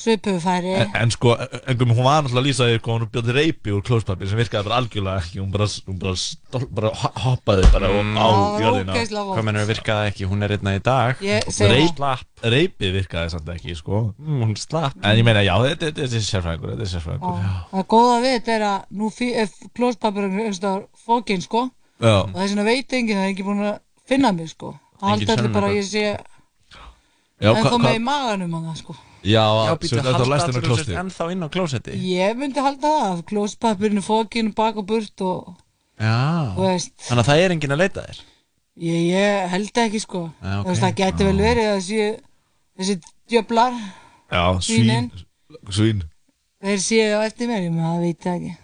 [0.00, 0.72] svipufæri.
[0.80, 4.30] En, en sko, en, hún var náttúrulega að lýsa því hún bjóði reypi úr klóspapir
[4.30, 8.16] sem virkaði bara algjörlega ekki, hún bara, hún bara, stol, bara ho- hoppaði bara mm.
[8.16, 8.28] á
[8.62, 8.96] jörðina.
[9.12, 11.20] Hvað mennur virkaði ekki, hún er einna í dag.
[11.20, 12.24] Það.
[12.42, 14.00] Reypi virkaði samt ekki, sko.
[14.16, 14.96] Mm, Hún slapp.
[15.04, 17.46] En ég meina, já, þetta er sérfræðingur, þetta er sérfræðingur.
[17.74, 21.68] Það góða við þetta er að nú er klóspapirinn einhverstaðar fókin sko.
[22.02, 22.26] Já.
[22.26, 23.74] og þess vegna veit enginn það er ekki búin að
[24.10, 24.72] finna mig sko.
[24.98, 26.04] Það haldi allir bara að ég sé
[27.42, 30.28] Já, en þá með í maganum að það sko Já, Já, svo býttu, þetta halda
[30.32, 34.52] læst inn á klósti ennþá inn á klósetti Ég myndi halda það, klóspapirinn er fókin
[34.58, 35.52] bak og burt og
[36.02, 36.94] Já, Þú veist.
[37.06, 38.22] þannig að það er enginn að leita þér?
[38.82, 40.22] Ég, ég held ekki sko.
[40.42, 40.64] Já, ok.
[40.64, 42.08] Þú veist það geti vel verið að sé,
[42.80, 42.96] þessi
[43.30, 43.76] djöflar
[44.32, 45.10] Já, svín, Svínin.
[45.70, 46.02] svín
[46.62, 48.56] þeir séu á eftir mér, ég með það veit það ekki.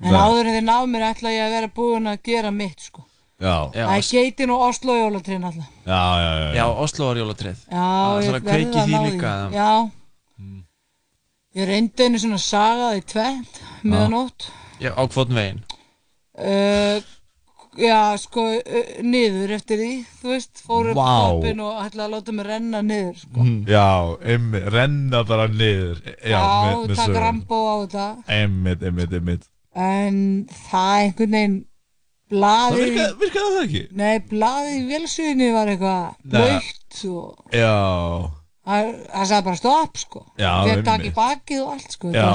[0.00, 0.20] En Nei.
[0.24, 3.04] áður en þeir ná mér ætla ég að vera búin að gera mitt sko.
[3.40, 5.68] Já, Það er geitin og Oslo jólatrinn alltaf.
[5.86, 7.56] Já, já, já, Já, Oslo var jólatrið.
[7.70, 9.10] Já, Það ég er að verð kveiki að því ná því.
[9.12, 9.50] líka eða?
[9.60, 9.70] Já
[11.58, 14.50] Ég reyndi einu svona sagaði tvent meðanótt
[14.80, 15.62] Já, á kvotn veginn
[16.38, 17.00] uh,
[17.80, 19.90] Já, sko uh, niður eftir því,
[20.20, 21.08] þú veist fór upp Vá.
[21.30, 23.44] toppin og ætlaði að láta mig renna niður sko.
[23.70, 23.84] Já,
[24.34, 27.20] einmitt, renna bara niður Já, Já, með- með taka sögum.
[27.26, 28.06] rambó á þetta
[28.38, 30.16] Einmitt, einmitt, einmitt En
[30.70, 31.58] það einhvern veginn
[32.30, 33.80] Það Blaðið virkaði, virkaði það ekki?
[33.98, 36.34] Nei, blaðið í vélsuginni var eitthvað Nei.
[36.34, 37.72] blöytt og Já,
[38.66, 40.24] það sagði bara stopp sko.
[40.38, 41.16] Já, Fekk takk í einmitt.
[41.16, 42.12] bakið og allt sko.
[42.12, 42.26] Já,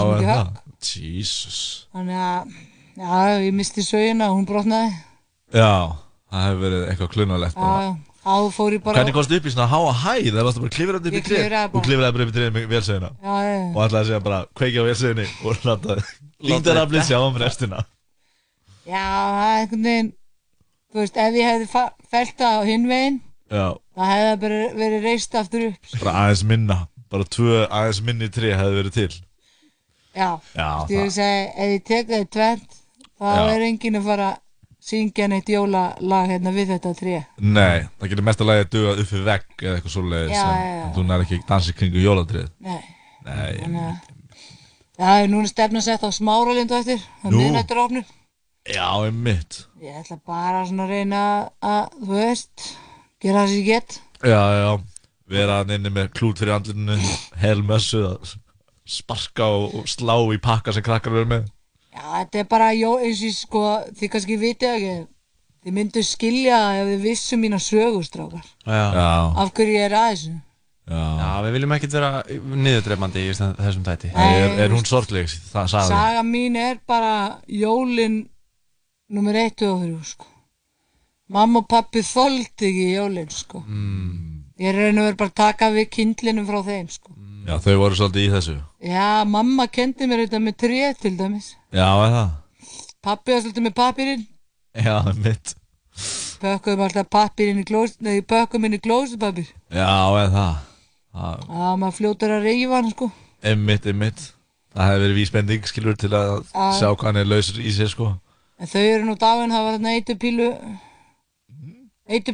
[1.96, 2.56] Þannig að,
[2.98, 3.14] já,
[3.46, 4.92] ég misti sögina og hún brotnaði.
[5.56, 5.72] Já,
[6.32, 7.64] það hefur verið eitthvað klunalegt
[8.26, 10.32] Hvernig komstu upp í svona háa hæð?
[10.34, 11.60] Það varstu bara klifrandi upp í bara.
[11.78, 13.10] og klifraði bara upp í tré með já.
[13.70, 15.98] og ætlaði að segja bara kveikja á vélsöginni og láta
[16.50, 17.84] líktaraflið sjá um restina.
[18.86, 20.14] Já, það er einhvern veginn
[20.96, 21.66] Þú veist, ef ég hefði
[22.16, 23.16] fellt það á hinn veginn
[23.52, 23.66] Já,
[23.96, 25.92] Það hefði það bara verið reist aftur upp.
[26.02, 26.78] Bara aðeins minna.
[27.14, 29.12] Bara tvö aðeins minni tré hefði verið til.
[30.16, 32.82] Já, Já, Þú veist, segi, ef ég tek það í tvent
[33.20, 34.42] þá er enginn að fara að
[34.86, 37.22] syngja neitt jólalag hérna við þetta tré.
[37.42, 40.44] Nei, það getur mest að lagi að duga upp við vegg eða eitthvað já.
[40.86, 42.82] en þú nær ekki að dansa kringu jólatrið Nei,
[43.26, 44.12] Nei, þannig
[45.10, 47.40] að núna er stefna sett á smáralindu eftir á Nú.
[47.40, 48.06] miðnættur opnur
[48.66, 49.66] já, einmitt.
[49.82, 51.24] Ég ætla bara svona að reyna
[51.62, 52.70] að, þú veist,
[53.24, 54.00] gera það sem ég get?
[54.26, 54.70] Já, já,
[55.36, 56.98] vera hann inni með klút fyrir andlinu
[57.42, 58.36] hel mössu að
[58.86, 61.46] sparka og, og slá í pakka sem krakkar verður með.
[61.96, 63.66] Já, þetta er bara, jó, eins og ég sko,
[64.00, 64.96] þið kannski vitið ekki
[65.66, 68.84] Þið myndu skilja ef þið vissu mína sögustrákar Já.
[68.94, 69.06] Já.
[69.42, 70.34] Af hverju ég er að þessu?
[70.92, 72.10] Já, við viljum ekkert vera
[72.68, 77.16] niðurdreifandi í þess- þessum tæti er, er hún sorgleg, það sagði Saga mín er bara
[77.50, 78.20] jólin
[79.10, 80.30] nummer 1 og 3 sko.
[81.30, 83.64] Mamma og pappi þoldi ekki jólin sko.
[83.66, 84.32] mm.
[84.62, 87.12] Ég raun og verið bara að taka við kindlinum frá þeim sko.
[87.46, 88.54] Já, þau voru svolítið í þessu
[88.90, 92.32] Já, mamma kendi mér þetta með tré til dæmis Já, er það?
[93.06, 94.24] Pappi var svolítið með pappirinn
[94.74, 95.54] Já, mitt
[96.42, 99.86] Pökkum alltaf pappirinn í klóst Nei, pökkum inn í klóstupapir Já,
[100.24, 100.56] er það?
[101.16, 103.12] Já, maður fljótar að reyfa hann sko
[103.46, 104.26] Einmitt, einmitt
[104.74, 106.66] Það hefði verið vísbending, skilur, til að Já.
[106.80, 108.10] sjá hvað hann er lausur í sér, sko
[108.58, 109.94] En þau eru nú dáin, það var þarna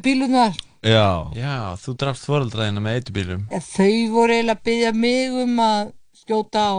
[0.02, 1.30] pílunar Já.
[1.38, 3.44] Já, þú drafst foreldraðina með eitubílum.
[3.54, 6.74] Ja, þau voru eiginlega að byggja mig um að skjóta á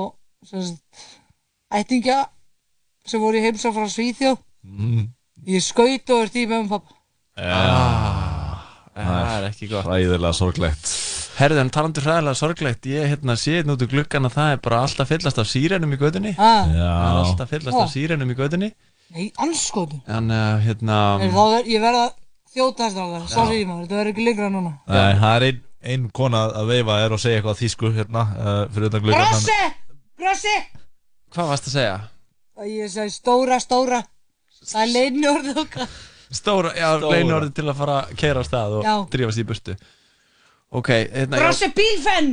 [1.79, 2.17] ættingja
[3.07, 4.41] sem voru í heimsá frá Svíþjóð.
[4.67, 5.07] Mm.
[5.47, 6.95] ég skaut og er tíma um pappa
[7.39, 8.59] Ah,
[8.95, 9.87] Það er ekki gott.
[9.89, 10.91] Ræðilega sorglegt.
[11.39, 14.61] Herðu, en talandur hræðilega sorglegt Ég hérna sé hérna út úr gluggan að það er
[14.67, 16.67] bara alltaf fyllast af sírenum í gödunni Ah.
[16.69, 16.91] Já.
[16.91, 18.69] Það er alltaf fyllast af sírenum í gödunni
[19.15, 22.05] Nei, anskotu Þannig að hérna er ég verða
[22.53, 24.73] það Sorry maður, þetta verður ekki lengra núna.
[24.87, 25.61] Nei, það er ein,
[25.95, 29.59] ein kona að veifa er og segja eitthvað þýsku hérna uh, fyrir utan gluggan Grossi,
[30.21, 30.57] grossi
[31.33, 31.95] Hvað varst að segja?
[32.69, 34.03] Ég segi stóra, stóra.
[34.63, 35.89] Það er leinu orðið okkar
[36.33, 37.17] Stóra, já, Stóra.
[37.17, 38.93] leinu orðið til að fara að keira á stað og Já.
[39.13, 39.75] drífa sér í burtu.
[40.73, 42.31] Ok, hérna Grossi bílfenn!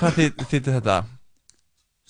[0.00, 0.98] Hvað þýtti þetta?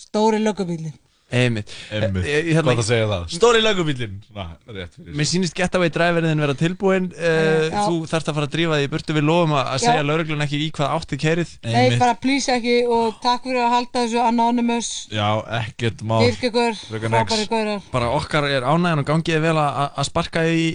[0.00, 0.94] Stóri löggubílin
[1.30, 1.70] Einmitt.
[1.94, 2.24] Einmitt.
[2.26, 3.26] Eh, eh, hérna- Gott að segja það.
[3.30, 4.16] Stóri lögubíllinn.
[4.26, 5.14] Svona, rétt fyrir.
[5.14, 7.84] Mér sýnist getaway driverinn vera tilbúinn uh, Já.
[7.86, 10.68] Þú þarft að fara að drífa því burtu við lofum að, segja lauruglun ekki í
[10.74, 15.28] hvað átti kerið Nei, bara please ekki og takk fyrir að halda þessu anonymous Já,
[15.60, 16.24] ekkert mál.
[16.26, 17.30] Virk ykkur, Frekar nex.
[17.30, 20.70] frábæri gaurar Bara okkar er ánægjan og gangiði vel að, að sparka í,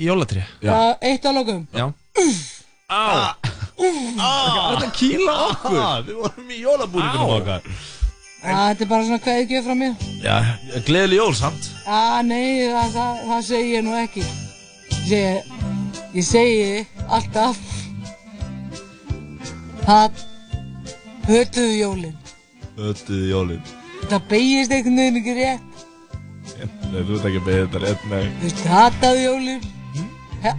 [0.64, 1.90] Það eitt að lokum Já
[2.86, 3.36] Á!
[3.76, 5.78] Er þetta kýla okkur?
[5.82, 7.66] Ah, Við vorum í jólabúningunum okkar.
[8.46, 10.36] Já, þetta er bara svona kveðgjöf frá mér Já,
[10.88, 11.70] gleðileg jól samt.
[11.86, 14.26] Já, nei, það, það, það segi ég nú ekki
[15.10, 15.50] Ég
[16.16, 17.58] ég segi alltaf
[19.86, 20.24] Það
[21.30, 22.16] hötuðu jólin
[22.76, 23.68] Öttuði jólinn.
[24.10, 25.84] Það beigist einhvern veginn ekki rétt
[26.92, 28.26] Nei, þú ert ekki að beða þetta rétt, nei.
[28.40, 29.64] Þú veist, hataðu jólin
[30.44, 30.52] He,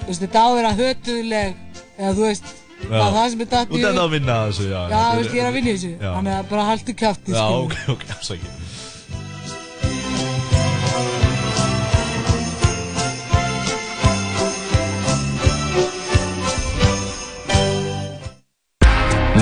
[0.00, 1.58] Þú veist, þetta á að vera hötuðleg
[1.98, 2.52] Eða þú veist,
[2.82, 4.76] það er það sem er datt Þú ert ennþá að vinna þessu, já.
[4.76, 5.92] Já, Þetta þú veist, ég er að vinna í þessu.
[6.04, 8.60] Þannig að bara haldu kjátti Já, ok, ok, afsakið.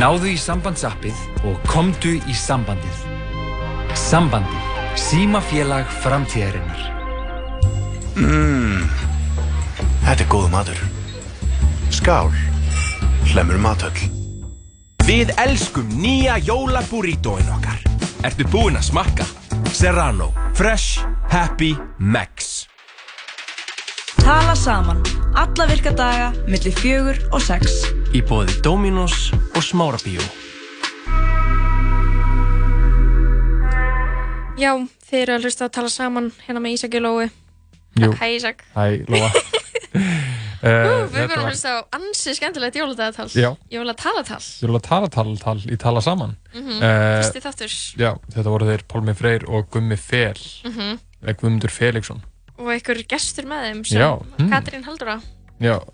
[0.03, 3.03] Náðu í sambandsappið og komdu í sambandið.
[3.99, 4.71] Sambandið.
[4.99, 6.81] Símafélag framtíðarinnar.
[8.19, 8.83] Mmm,
[10.03, 10.81] þetta er góð matur.
[11.95, 12.33] Skál,
[13.33, 13.97] hlemur matöll.
[15.07, 17.81] Við elskum nýja jólaburrítóin okkar.
[18.27, 19.27] Ertu búinn að smakka?
[19.73, 21.01] Serrano, Fresh,
[21.33, 22.67] Happy, Max.
[24.21, 25.01] Tala saman.
[25.35, 27.87] Alla virka daga, millir fjögur og sex.
[28.13, 30.23] Í bóði Dominos og Smárabíó.
[34.61, 34.77] Já,
[35.09, 37.27] þið eru að hlusta að tala saman hérna með Ísak og Lói.
[37.99, 38.13] Jú.
[38.21, 38.63] Hæ Ísak.
[38.77, 39.33] Hæ, Lóa.
[40.63, 43.25] Uh, við vorum að hlusta á ansi skemmtilegt jóladagatal.
[44.63, 45.25] Jólatalatal.
[45.43, 46.37] Tala, í tala saman.
[46.55, 47.73] Mhm, Eh, fyrsti þáttur.
[47.99, 50.39] Já, þetta voru þeir Pálmi Freyr og Gummi Fel.
[50.65, 50.99] Mhm.
[51.25, 52.23] Eða Guðmundur Felixson.
[52.59, 54.51] Og einhver gestur með þeim sem Já, mm.
[54.53, 54.85] Katrín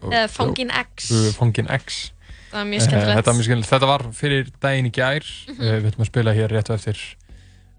[0.02, 1.10] og- Eða Fangin X.
[1.12, 2.12] Uh, Fangin X.
[2.50, 3.16] Það var mjög Eh, skemmtilegt.
[3.18, 3.70] Þetta var mjög skemmtilegt.
[3.72, 5.24] Þetta var fyrir daginn í gær.
[5.48, 5.62] Mhm.
[5.62, 6.98] Eh, Við ætlum að spila hér rétt á eftir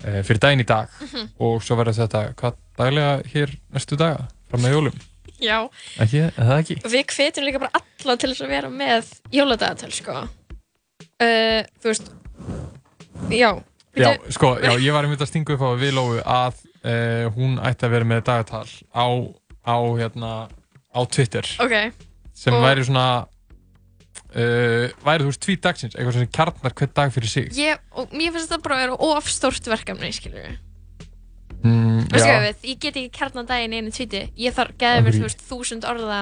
[0.06, 0.88] eh, fyrir daginn í dag.
[1.02, 1.30] Mhm.
[1.40, 4.99] Og svo verður þetta hvað daglega hér næstu daga fram með jólum.
[5.40, 5.57] Já.
[6.03, 6.78] Ekki, það ekki?
[6.84, 10.18] Við hvetjum líka bara alla til þess að vera með jóladagatal, sko.
[11.20, 12.11] Uh, þú veist,
[13.34, 13.52] já.
[13.99, 17.57] Já, sko, já, ég var einmitt að stinga upp á við Lóu að uh, hún
[17.68, 19.06] ætti að vera með dagatal á,
[19.66, 20.30] á, hérna,
[20.94, 21.74] á Twitter Ok.
[22.38, 23.07] sem Og- væri svona
[24.38, 28.14] uh, væri þú veist tvít dagsins eitthvað sem kjarnar hvern dag fyrir sig Ég, og
[28.14, 30.57] mér finnst þetta bara að vera ofstórt verkefni, skilur við.
[31.64, 34.22] Mm, við, ég get ekki kjarnan daginn einu tvíti.
[34.40, 36.19] Ég þarf, geði mér, þú veist, þúsund orða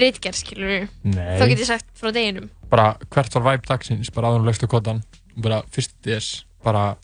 [0.00, 0.86] reitgerð, skilur.
[1.04, 2.48] Þá get ég sagt frá deginum.
[2.72, 5.02] bara hvert var væp dagsins bara áður og lögstu kodan
[5.36, 6.96] bara fyrst DS bara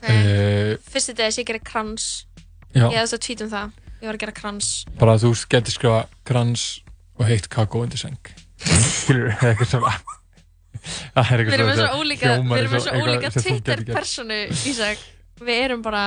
[0.00, 0.08] Ok.
[0.08, 2.26] uh, Fyrsti dagis ég gerir krans.
[2.72, 2.86] Já.
[2.92, 3.70] Ég þess að tweetum það.
[4.00, 4.70] Ég var að gera krans.
[5.00, 6.64] bara þú getur skrifa krans
[7.18, 8.18] og heitt kakó undir seng
[8.60, 9.92] skilur við eitthvað svona
[11.16, 13.42] það er Við eitthvað erum með svo ólíka, við erum með svo eitthvað ólíka sem
[13.42, 13.64] gert.
[13.66, 14.38] Twitter-personu,
[14.70, 14.98] Ísak.
[15.40, 16.02] Við erum bara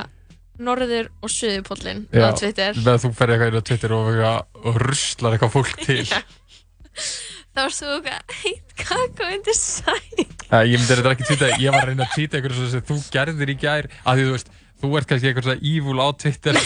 [0.59, 2.77] norður og suðupóllin á Já, Twitter.
[2.77, 4.21] þegar þú ferði eitthvað inn á Twitter og,
[4.63, 6.19] og ruslar eitthvað fólk til Já.
[7.49, 11.83] Þá varst þú eitthvað heitt kakó undir uh, ég myndi þetta ekki tweeta ég var
[11.85, 14.91] að reyna að tweeta eitthvað sem þú gerðir í gær að því þú veist, þú
[14.97, 16.59] ert kannski eitthvað svona evil á Twitter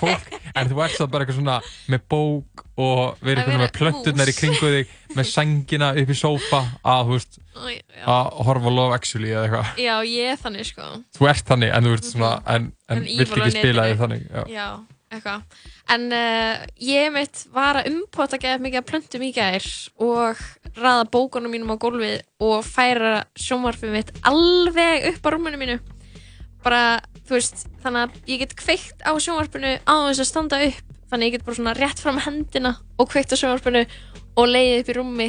[0.00, 1.56] fólk en þú ert samt bara eitthvað svona
[1.90, 6.16] með bók og verið Að eitthvað með plönturnar í kringu þig með sængina upp í
[6.18, 6.62] sófa
[6.94, 7.38] að veist
[8.04, 10.88] að horfa Love Actually eða eitthvað Já, ég er þannig, sko.
[11.14, 14.26] þú ert þannig en þú ert svona en, en, En vilt ekki spila þig þannig
[14.26, 14.42] já.
[14.50, 14.68] Já,
[15.14, 15.62] eitthvað.
[15.94, 19.66] En uh, ég mitt var að umpota geða mikið að plöntum í gær
[20.02, 25.76] og raða bókunum mínum á gólfið og færa sjónvarfið mitt alveg upp á rúmunu mínu.
[26.64, 26.82] Bara,
[27.28, 30.80] þú veist, þannig að ég get kveikt á sjónvarpinu á þess að standa upp.
[31.10, 33.84] Þannig að ég get bara svona rétt fram hendina og kveikt á sjónvarpinu
[34.40, 35.28] og leiðið upp í rúmi.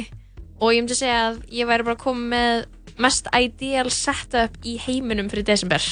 [0.56, 2.64] Og ég myndi segja að ég væri bara komið með
[3.04, 5.84] mest ideal setup í heiminum fyrir desember.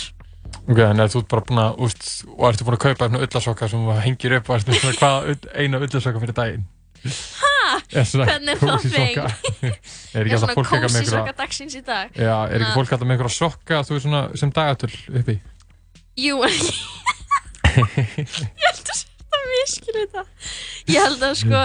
[0.64, 3.26] ok, þannig að þú ert bara búin að úst, og ertu búin að kaupa eitthvað
[3.26, 6.64] ullasokka sem hengir upp og ertu svona hvað eina ullasokka fyrir daginn
[7.04, 7.53] Ha?
[8.00, 9.18] Er Hvernig er það þing?
[9.64, 12.14] er ekki alltaf fólk eitthvað með einhverja dagsins í dag.
[12.18, 13.80] Já, er ekki fólk alltaf með einhverja sokka?
[13.88, 15.36] Þú er svona sem dagatöl uppi.
[16.24, 16.52] Jú, ég
[17.74, 20.24] held að þetta miskil þetta.
[20.94, 21.62] Ég held að sko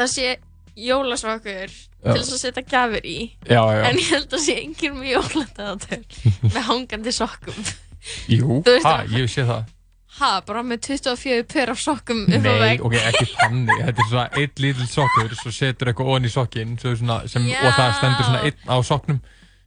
[0.00, 0.26] það sé
[0.76, 1.70] jólasokkur
[2.06, 3.16] til þess að setja gjafir í
[3.48, 3.80] Já, já.
[3.88, 6.02] En ég held að sé engin með jóladagatöl
[6.54, 7.62] með hangandi sokkum.
[8.30, 9.64] Jú, það- ég sé það
[10.16, 12.84] Ha, bara með 24 pör af sokkum upp á Nei, vegg.
[12.88, 13.80] ok, ekki þannig.
[13.84, 17.44] Þetta er svona einn lítill sokkur svo setur eitthvað onni í sokkin svo svona, sem,
[17.50, 17.58] Já.
[17.68, 19.18] og það stendur svona einn á sokknum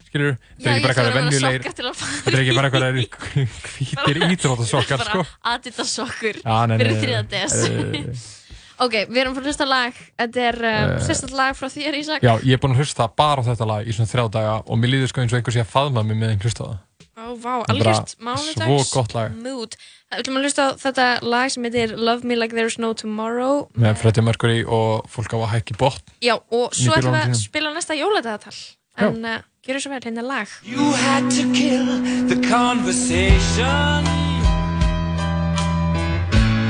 [0.10, 3.38] skilur þetta er ekki bara ég eitthvað fara þetta er ekki bara eitthvað
[3.76, 5.22] hvítir íþróttasokkar sko.
[5.22, 7.30] bara Adidas sokkur Já, nei, nei, fyrir nei, þriða nei.
[7.36, 7.58] des.
[7.70, 8.28] Eh,
[8.88, 10.02] ok, við erum fyrir að hlusta lag.
[10.24, 12.26] Þetta er um, Eh, sérstaklega lag frá þér Ísak.
[12.26, 14.82] Já, ég er búinn að hlusta bara á þetta lag í svona þrjá daga og
[14.82, 16.80] mér líður sko eins og einhver sé að faðma mig með einn hlusta á það
[17.20, 18.92] Ó, vá, Það algjört mánudags
[19.36, 19.74] mood.
[20.10, 23.66] Við ætlum að hlusta á þetta lag sem heitir Love Me Like There's No Tomorrow
[23.76, 26.14] með Freddie Mercury og fólk á að hækki botn.
[26.24, 28.56] Já, og svo ætlum við að spila næsta jóladagatal.
[29.04, 30.54] En uh, gjöru svo vel, hérna er lag.
[30.64, 31.92] You had to kill
[32.32, 34.08] the conversation.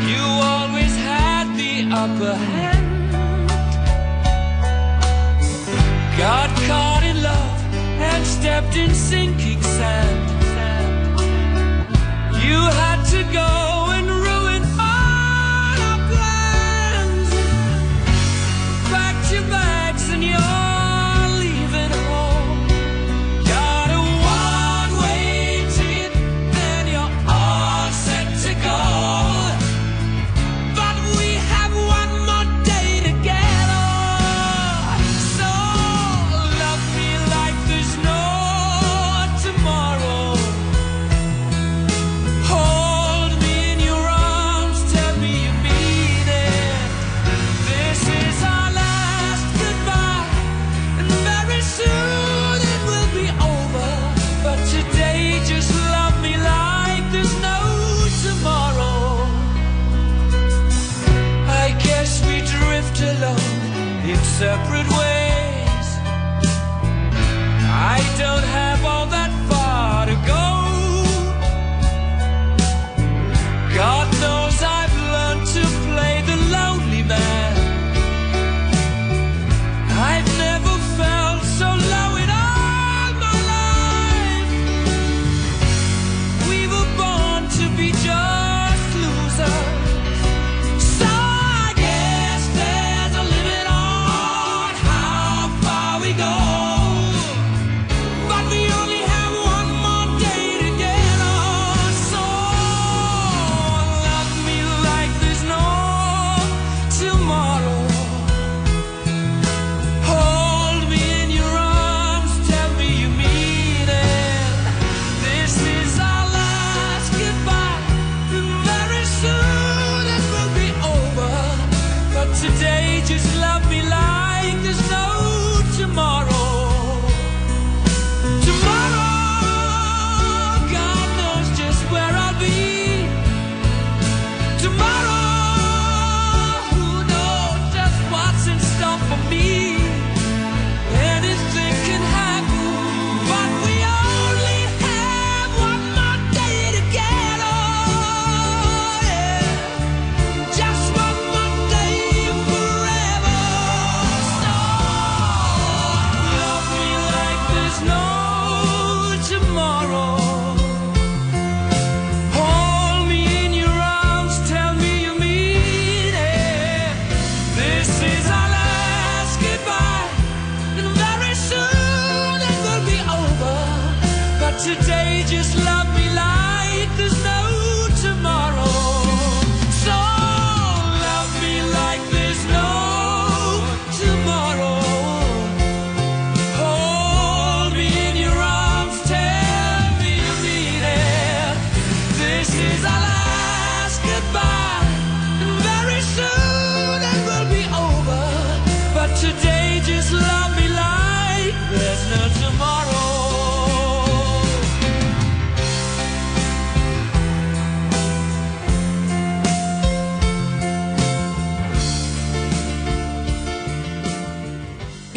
[0.09, 2.88] You always had the upper hand.
[6.17, 7.61] Got caught in love
[8.01, 10.28] and stepped in sinking sand.
[12.41, 13.69] You had to go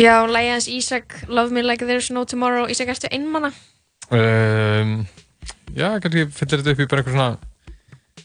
[0.01, 2.67] Já, lagið hans Ísak Love Me Like There's No Tomorrow.
[2.73, 3.53] Ísak, ertu einmanna?
[4.11, 5.03] um,
[5.77, 7.29] Já, kannski fyllir þetta upp í bara eitthvað svona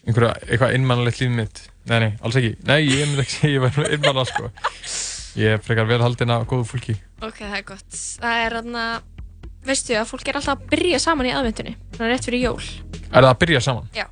[0.08, 1.62] einhverja, eitthvað innmannalegt líf mitt.
[1.88, 2.54] Nei, nei, alls ekki.
[2.68, 4.50] Nei, ég myndi ekki segja ég var innmanna sko.
[5.38, 6.96] Ég frekar vel haldinn af góðu fólki.
[7.24, 7.88] Ok, það er gott.
[8.24, 8.84] Það er þarna,
[9.68, 12.68] veistu að fólk er alltaf að byrja saman í aðvendunni Svona rétt fyrir jól.
[13.08, 13.88] Er það að byrja saman?
[13.96, 14.06] Já.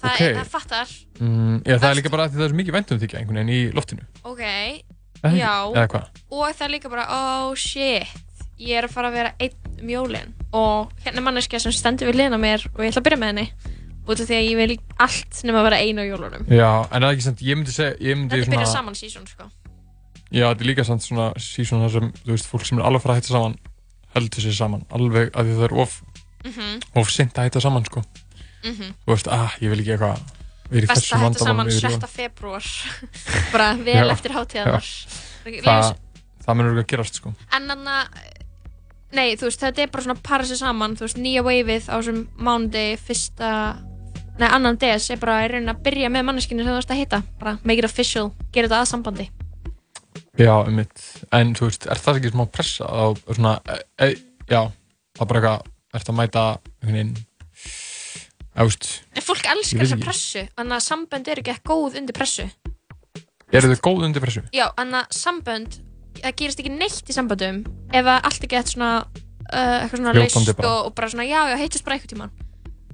[0.00, 0.20] Það, Ok.
[0.26, 0.92] er, það fattar.
[1.20, 3.60] Mm, já, það er líka bara að það er mikið vendum þykja einhvern veginn í
[3.76, 4.06] loftinu.
[4.30, 4.44] Ok?
[5.22, 5.54] Já?
[6.30, 8.06] Og það er líka bara, oh shit
[8.60, 12.18] Ég er að fara að vera einn jólin Og hérna er manneskja sem stendur við
[12.20, 13.46] liðna mér Og ég ætla að byrja með henni
[14.10, 17.02] Út af því að ég vil allt nema að vera ein á jólunum Já, en
[17.02, 19.48] það er ekki sant, ég myndi segja ég myndi Þetta svona, byrja saman sísón, sko
[20.30, 23.02] Já, þetta er líka sant svona sísón þar sem, þú veist, fólk sem er alveg
[23.04, 23.56] fara að hætta saman
[24.14, 25.96] heldur sér saman alveg að því það er of
[26.40, 26.76] Mhm.
[26.96, 28.00] of sint að hætta saman sko
[28.64, 28.92] Mhm.
[29.06, 30.20] þú veist, ah, ég vil ekki eitthvað
[30.70, 31.98] Best að hætta saman vandamálum yfir 7.
[31.98, 32.10] jól.
[32.14, 32.68] februar
[33.52, 35.80] bara vel Já, eftir hátíðanar já.
[36.44, 37.32] það, munur ekki að gerast sko.
[37.56, 38.20] En þannig að
[39.18, 40.96] nei, þú veist, þetta er bara svona para sér saman.
[40.98, 43.50] Þú veist, nýja waveið á þessum mánuði fyrsta,
[44.38, 47.02] nei, annan DS er bara að reyna að byrja með manneskinu sem þú veist að
[47.02, 47.22] hitta.
[47.40, 49.30] Bara make it official, gera þetta að sambandi.
[50.38, 54.14] Já, um en þú veist, er það ekki smá pressa á svona, e, e,
[54.46, 57.12] já það er bara eitthvað, ert að mæta einhvern veginn
[58.60, 62.46] ást, en fólk elskar þessa pressu þannig að sambönd eru ekki ekki góð undir pressu.
[63.50, 64.42] Eru þau góð undir pressu?
[64.54, 65.80] já, þannig að sambönd
[66.20, 67.62] það gerist ekki neitt í samböndum
[67.96, 71.56] ef allt er gett svona uh, eitthvað svona laust og, og bara svona já, já,
[71.58, 72.32] heitist bara eitthvað tíman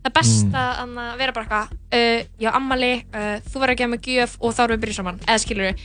[0.01, 0.97] það er best Mm.
[1.03, 4.53] að vera bara eitthvað uh, já, ammali, uh, þú verður að gefa mig gjöf og
[4.55, 5.81] þá erum við byrjuð saman, eða skilur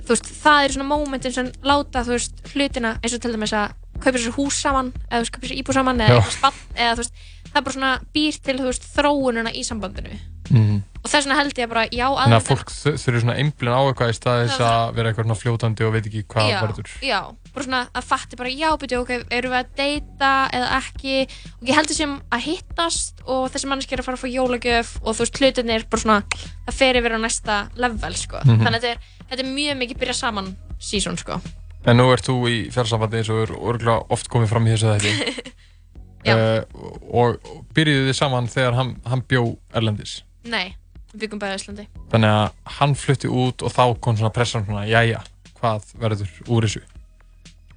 [0.00, 3.54] þú veist, það er svona momentin sem láta, þú veist, hlutina eins og til dæmis
[3.54, 7.14] að kaupa sér hús saman eða veist, kaupa sér íbúð saman eða spann eða veist,
[7.50, 10.18] það er bara svona býr til, veist, þróununa í sambandinu.
[10.50, 10.80] Mm.
[11.00, 13.80] og þess vegna held ég bara, já, þannig að fólk þu- þurfi svona einblinn á
[13.86, 16.88] eitthvað í stað þess að vera eitthvað svona fljótandi og veit ekki hvað já, verður.
[17.06, 17.20] já,
[17.54, 21.14] bara svona að fatti bara já, byrju, ok, erum við að deyta eða ekki?
[21.60, 24.90] Og ég heldur sem að hittast og þessi manneski er að fara að fá jólagjöf
[25.04, 26.18] og þú veist, hlutin er bara svona
[26.66, 28.42] það fer yfir á næsta level, sko.
[28.42, 28.58] Mhm.
[28.66, 28.98] þannig að þetta er,
[29.30, 31.38] þetta er mjög mikið byrja saman season, sko
[31.88, 34.90] En nú ert þú í fjársambandi eins og er örgulega oft komið fram í þessu
[34.90, 36.82] þetta uh,
[37.22, 37.38] og,
[37.76, 40.18] byrjuðu þið saman þegar hann, hann bjó Erlendis?
[40.44, 40.74] Nei,
[41.14, 41.86] við byggum í Íslandi.
[42.12, 45.22] Þannig að hann flutti út og þá kom svona pressan svona, jæja,
[45.60, 46.84] hvað verður úr þessu?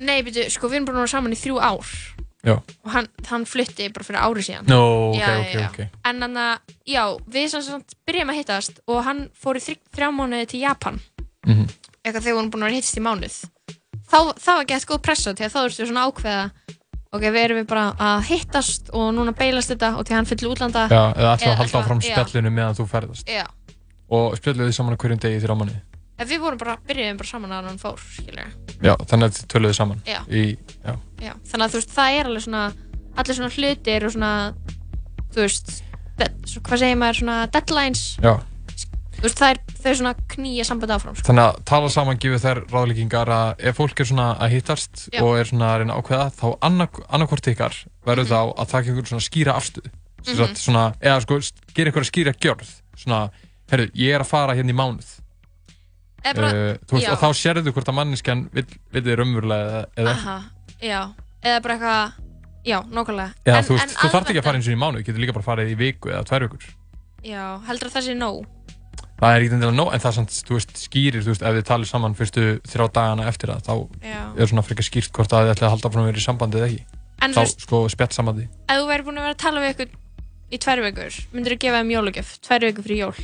[0.03, 1.95] Nei, byrju, sko, við erum bara núna saman í þrjú ár.
[2.43, 4.67] Já, og hann, hann flutti bara fyrir ári síðan.
[4.67, 4.81] Nó,
[5.13, 5.67] ok, já, ok, já, já.
[5.69, 5.99] ok.
[6.09, 10.09] en hann að, já, við sem sagt byrjum að hittast og hann fór í þrjá,
[10.11, 10.99] mánuði til Japan.
[11.47, 11.71] Mhm.
[12.03, 13.37] eitthvað þegar vorum búin að hittast í mánuð
[14.13, 16.43] þá, þá var gett góð pressa til að þá ertu svona ákveða
[17.13, 20.51] ok, við erum við bara að hittast og núna beilast þetta og til hann fyrir
[20.53, 23.29] útlanda Já, eða ætlaðu að halda áfram spjallinu meðan þú ferðast.
[23.29, 23.45] Já,
[24.13, 25.77] og spjalluðu þið saman á hverjum degi í þrjá manni
[26.13, 28.47] en við vorum bara, byrjuðum bara saman að hann fór, skilja
[28.83, 30.19] Já, þannig að þið töluðu saman Já.
[30.29, 30.43] í,
[30.83, 30.93] já.
[31.23, 32.63] já, þannig að þú veist, það er alveg svona
[33.13, 34.31] allir svona hlutir og svona
[35.33, 35.73] þú veist,
[36.19, 38.33] de, svo, hvað segir maður svona deadlines, já
[39.23, 41.25] þú veist, það er þau svona knýja samband áfram, sko.
[41.29, 45.21] Þannig að tala saman gefur þær ráðleggingar að ef fólk er svona að hittast Já.
[45.23, 48.89] og er svona að reyna að ákveða þá annark- annarkvort ykkar verður þá að taka
[48.91, 50.55] einhver svona skýra afstöð mm Mhm.
[50.55, 51.39] svona, eða sko
[51.75, 52.69] gera einhver skýra gjörð.
[52.95, 53.29] Svona,
[53.71, 55.07] herru, ég er að fara hérna í mánuð.
[56.23, 59.65] Eða bara- uh, þú veist, og þá sérðu hvort að manneskjan vill, vill þið raunverulega
[59.67, 60.43] eða, eða ekki Aha,
[60.79, 61.01] já,
[61.43, 62.13] eða bara eitthvað
[62.63, 63.33] já, nákvæmlega.
[63.45, 65.19] Já, En- þú veist, þú þarf ekki að fara eins og í mánuð, þú getur
[65.25, 66.63] líka bara farið í viku eða tvær vikur.
[67.23, 68.45] Já, heldur að það sé nóg
[69.19, 71.67] það er ekki endilega nóg, en það samt, þú veist, skýrir þú veist, ef þið
[71.69, 73.73] talið saman fyrstu þrjá dagana eftir það, þá
[74.09, 74.21] Já.
[74.43, 76.59] er svona frekar skýrt hvort að þið ætlaði að halda frá að vera í sambandi
[76.59, 76.83] eða ekki.
[77.23, 78.47] En þá, þú veist- sko, spjall sambandi.
[78.67, 79.89] Ef þú væri búin að vera að tala við ykkur
[80.53, 83.15] í tvær vikur, myndir þú gefa þeim jólugjöf tvær vikur fyrir jól?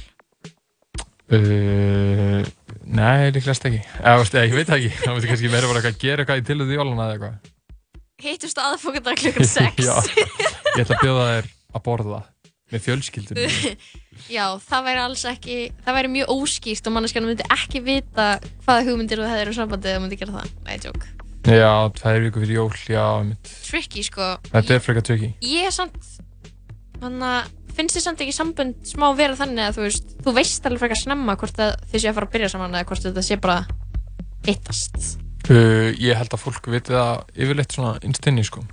[1.29, 2.41] Uh,
[2.89, 3.83] nei, líklegast ekki.
[4.01, 6.23] Eða, veist, eða, ég veit það ekki, það veit kannski meira bara eitthvað að gera
[6.23, 7.51] eitthvað í tilöðu jólana eða eitthvað.
[8.19, 9.93] Hittust aðfokkandar klukkan 6 Já,
[10.73, 12.21] ég ætla að bjóða þér að borða
[12.69, 13.55] með fjölskyldunum
[14.37, 18.27] já, það væri alls ekki það væri mjög óskýrt og manneskjarnar myndi ekki vita
[18.65, 21.09] hvaða hugmyndir þú hefðir um sambandið ef þú myndi gera það, nei, tjók
[21.49, 24.25] Já, tvær viku fyrir jól, já, mitt tricky, sko.
[24.51, 26.17] Þetta er frekar tökki ég er samt
[26.99, 27.47] að
[27.79, 30.99] finnst þið samt ekki sambönd smá vera þannig að þú veist þú veist alveg frekar
[30.99, 33.59] snemma hvort þið séu að fara að byrja saman eða hvort þetta sé bara
[34.47, 34.97] hittast
[35.47, 38.65] uh, Ég held að fólk viti það yfirleitt svona innstinni, sko.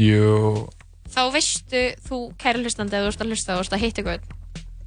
[0.00, 0.68] Jú,
[1.10, 4.20] þá veistu þú kæri hlustandi ef þú ert að hlusta og ert að hitta ykkur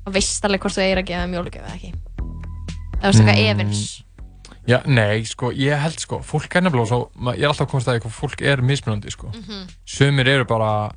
[0.08, 1.94] og veist alveg hvort þú eigir að gefa mjólugjöf eða ekki.
[3.00, 3.60] Eða þú veist eitthvað Mm.
[3.60, 4.04] efins?
[4.66, 7.88] Já, nei, sko, ég held, sko fólk er nefnilega svo, ég er alltaf að komast
[7.88, 9.28] að því hvað fólk er mismunandi, sko.
[9.34, 9.68] Mhm.
[9.86, 10.92] Sumir eru bara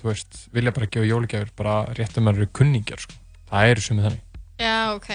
[0.00, 3.14] þú veist, vilja bara gefa jólugjafir bara rétt um að eru kunningjar, sko.
[3.50, 4.20] Það eru sumir þannig.
[4.58, 5.10] Já, ok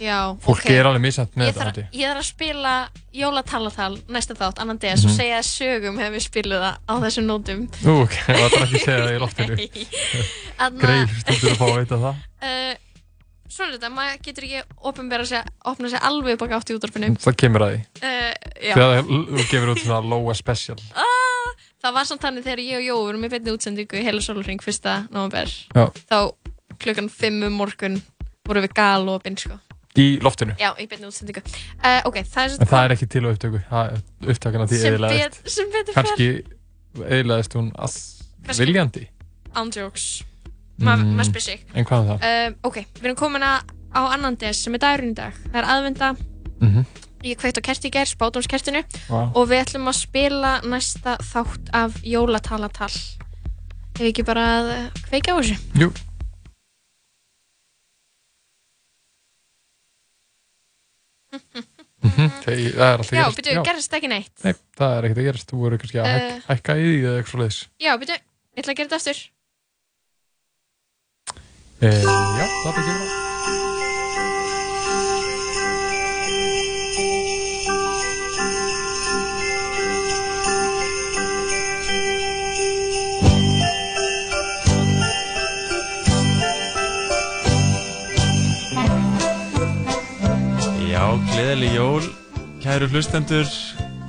[0.00, 0.70] já, Fólk ok.
[0.72, 2.04] er alveg misjafnt með þetta, þarf, ég.
[2.08, 2.74] þarf að spila
[3.20, 5.16] jólatalatal næsta þátt, annan DS og Mhm.
[5.20, 7.64] segja sögum ef við spilum það á þessum nótum.
[7.84, 9.56] Nú, ok, það er ekki að segja það í loftinu.
[10.80, 12.22] Greið stundur að fá að veita það.
[12.42, 12.74] Uh,
[13.50, 16.74] Svona er þetta, maður getur ekki opinbera sig, opna sig alveg upp á gátt í
[16.78, 17.08] útvarpinu.
[17.18, 17.80] Það kemur að því.
[17.98, 18.34] Uh.
[18.62, 20.76] Þegar þú gefur út svona Lóa Special.
[20.94, 21.08] Ah,
[21.80, 24.60] Það var samt þannig þegar ég og Jó vorum í beinni útsendingu í heila sólurring
[24.60, 26.18] fyrsta november þá
[26.78, 27.94] klukkan 5 um morgun
[28.46, 29.56] vorum við gal og binn sko
[29.98, 30.54] Í loftinu.
[30.60, 31.42] Já, í beinni útsendingu.
[31.82, 33.96] Uh, Ok, það er En það er ekki til á upptöku er
[34.30, 34.78] upptakana því
[35.10, 36.04] bet, sem betur fer.
[36.04, 36.28] Kanski
[37.10, 37.72] eðilaðist hún
[38.58, 39.08] viljandi.
[39.54, 40.22] Andjóks
[40.80, 41.64] Maður Mm, ma spyr sig.
[41.74, 42.22] En hvað um það?
[42.24, 43.60] uh, Ok, við erum komin að
[43.92, 45.34] á annan DS sem er dagurinn í dag.
[45.50, 46.16] Það er aðvenda.
[46.60, 46.84] Mhm.
[47.22, 48.80] ég kveikt á kerti í gær, spátumskertinu
[49.10, 49.28] Vá.
[49.36, 52.88] og við ætlum að spila næsta þátt af jólatalatal.
[53.98, 54.70] Ef ekki bara að
[55.10, 55.58] kveikja á þessu?
[55.76, 55.92] Jú
[61.30, 64.32] Mhm, Það það er alltaf Já, gerast byrju, gerðist ekki neitt.
[64.44, 66.40] Nei, það er ekkert að gerast, þú voru kannski að hæk, Eh.
[66.48, 68.16] hækka í því eða eitthvað svo leiðis Já, byrju,
[68.56, 69.20] ég ætla að gera þetta aftur.
[71.80, 73.29] E, Já, það er ekki bra
[91.00, 92.06] Já, gleðileg jól,
[92.60, 93.48] kæru hlustendur.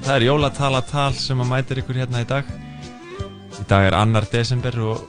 [0.03, 2.49] Það er jólatalatal sem að mætir ykkur hérna í dag.
[3.55, 5.05] Í dag er annar desember og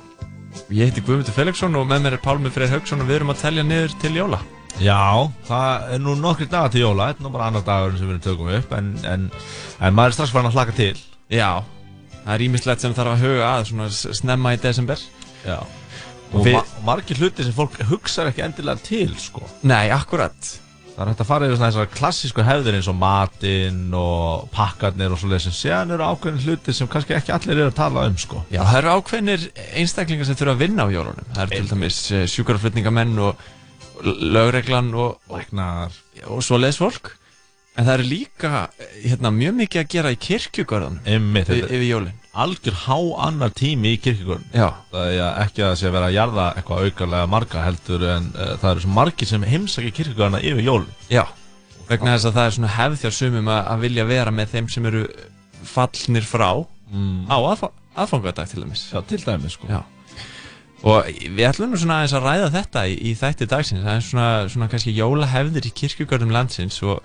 [0.71, 3.43] ég heiti Guðmundur Felixson og með mér er Pálmi Freyr Haugsson og við erum að
[3.43, 4.39] telja niður til jóla.
[4.79, 8.07] Já, það er nú nokkri dagar til jóla, þetta er nú bara annar dagur sem
[8.07, 9.29] við erum tökum upp, en, en,
[9.83, 11.05] en maður er strax farin að hlaka til.
[11.35, 11.53] Já,
[12.23, 13.93] það er ímislegt sem þarf að huga að svona
[14.23, 15.09] snemma í desember.
[15.43, 15.59] Já.
[16.31, 16.63] Og Og, ma
[16.95, 19.51] margir hluti sem fólk hugsar ekki endilega til, sko.
[19.67, 20.61] Nei, akkurat.
[20.93, 25.15] Það er hægt að fara yfir svona þessar klassísku hefðir eins og matinn og pakkarnir
[25.15, 28.19] og svoleiðis sem séðan eru ákveðin hluti sem kannski ekki allir eru að tala um,
[28.21, 28.43] sko.
[28.53, 29.47] Já, það eru ákveðnir
[29.81, 31.31] einstaklingar sem þurfa að vinna á jólunum.
[31.33, 33.49] Það eru til dæmis eh, sjúkraflutningamenn og
[34.37, 35.97] lögreglan og, Læknar.
[36.29, 37.15] og svoleiðis fólk.
[37.73, 42.22] En það eru líka eh, hérna, mjög mikið að gera í kirkjugörðunum Einmitt, yfir, jólinn.
[42.33, 42.97] Algjör há
[43.27, 43.99] annar tími í.
[44.55, 44.69] Já.
[44.93, 48.31] Það er ekki að það sé að vera að jarða eitthvað aukarlega marga heldur en
[48.33, 50.85] uh, það eru svo margir sem heimsækja kirkjugörna yfir jól.
[51.13, 51.25] Já,
[51.89, 54.71] vegna þess að það er svona hefð hjá sumum að, að vilja vera með þeim
[54.73, 55.07] sem eru
[55.75, 56.53] fallnir frá
[56.93, 57.25] Mm.
[57.25, 58.83] á aðfa aðfangadag til dæmis.
[58.93, 59.69] Já, til dæmis sko.
[59.71, 59.81] Já.
[60.85, 64.05] Og við ætlum nú svona aðeins að ræða þetta í, í þætti dagsins, það er
[64.05, 67.01] svona, svona kannski jólahefðir í kirkjugörnum landsins og,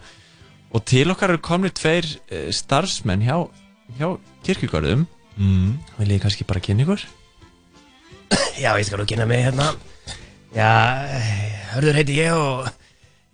[0.74, 3.38] og til okkar eru komni tveir eh, starfsmenn hjá,
[4.00, 4.10] hjá
[4.48, 5.06] kirkjugörðum.
[5.38, 5.78] Mm.
[6.00, 7.04] Vil ég kannski bara kynna ykkur?
[8.64, 9.72] Já, ég skal nú kynna mig hérna.
[10.56, 10.70] Já,
[11.76, 12.68] hörður heiti ég og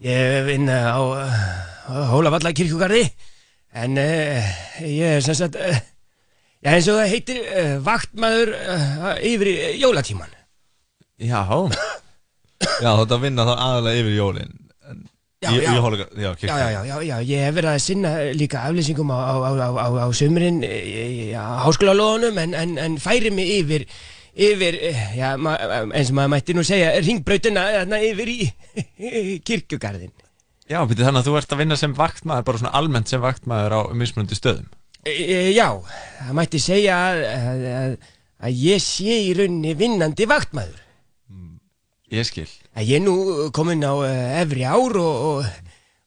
[0.04, 3.06] ég vinn á, á Hólavalla kirkjugarði.
[3.74, 4.54] En uh,
[4.84, 5.80] ég er sem sagt, uh,
[6.62, 8.54] já eins og það heitir uh, vaktmaður
[9.24, 10.34] yfir jólatíman.
[11.22, 11.46] Já.
[12.84, 14.54] Já, þetta vinna þá aðalega yfir jólinn.
[15.50, 15.74] En- Já, í, já.
[16.24, 19.36] Já, Já, já, já, já, já, ég hef verið að sinna líka aflýsingum á, á,
[19.44, 20.62] á, á, sömurinn
[21.36, 23.86] á háskólalóðunum en, en, en færi mig yfir,
[24.34, 25.56] yfir, eh, ma,
[25.94, 27.68] eins og maður mætti nú segja, ringbrautina
[28.00, 28.40] yfir í
[29.48, 30.14] kirkjugarðin.
[30.70, 33.76] Já, byrju þannig að þú ert að vinna sem vaktmaður, bara svona almennt sem vaktmaður
[33.76, 34.70] á mismunandi stöðum.
[35.04, 35.68] E, já,
[36.24, 37.98] það mætti segja að, að,
[38.48, 40.80] að, ég sé í rauninni vinnandi vaktmaður.
[42.14, 42.48] Ég skil.
[42.78, 43.16] Að ég er nú
[43.56, 44.08] komin á uh,
[44.44, 45.48] efri ár og, og,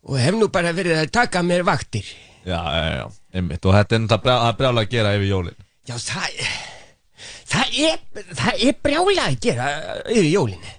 [0.06, 2.06] og hef nú bara verið að taka mér vaktir.
[2.46, 3.64] Já, já, já, einmitt.
[3.66, 5.58] Og þetta er náttúrulega brjá- brjála að gera yfir jólinn.
[5.90, 6.38] Já, það,
[7.50, 7.98] það, er,
[8.38, 9.66] það er brjála að gera
[10.14, 10.72] yfir jólinu.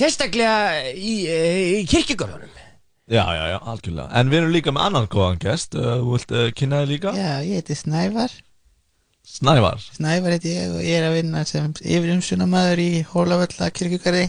[0.00, 0.56] Sérstaklega
[0.96, 2.56] í, eh, í kirkjugörðunum.
[3.10, 4.08] Já, já, já, algjörlega.
[4.20, 5.74] En við erum líka með annan góðan gest.
[5.74, 7.12] Uh, Þú vilt uh, kynna þig líka?
[7.18, 8.36] Já, ég heiti Snævar
[9.30, 9.82] Snævar.
[9.96, 14.28] Snævar heiti ég og ég er að vinna sem yfirumsunamaður í Hólavölla kirkjugarði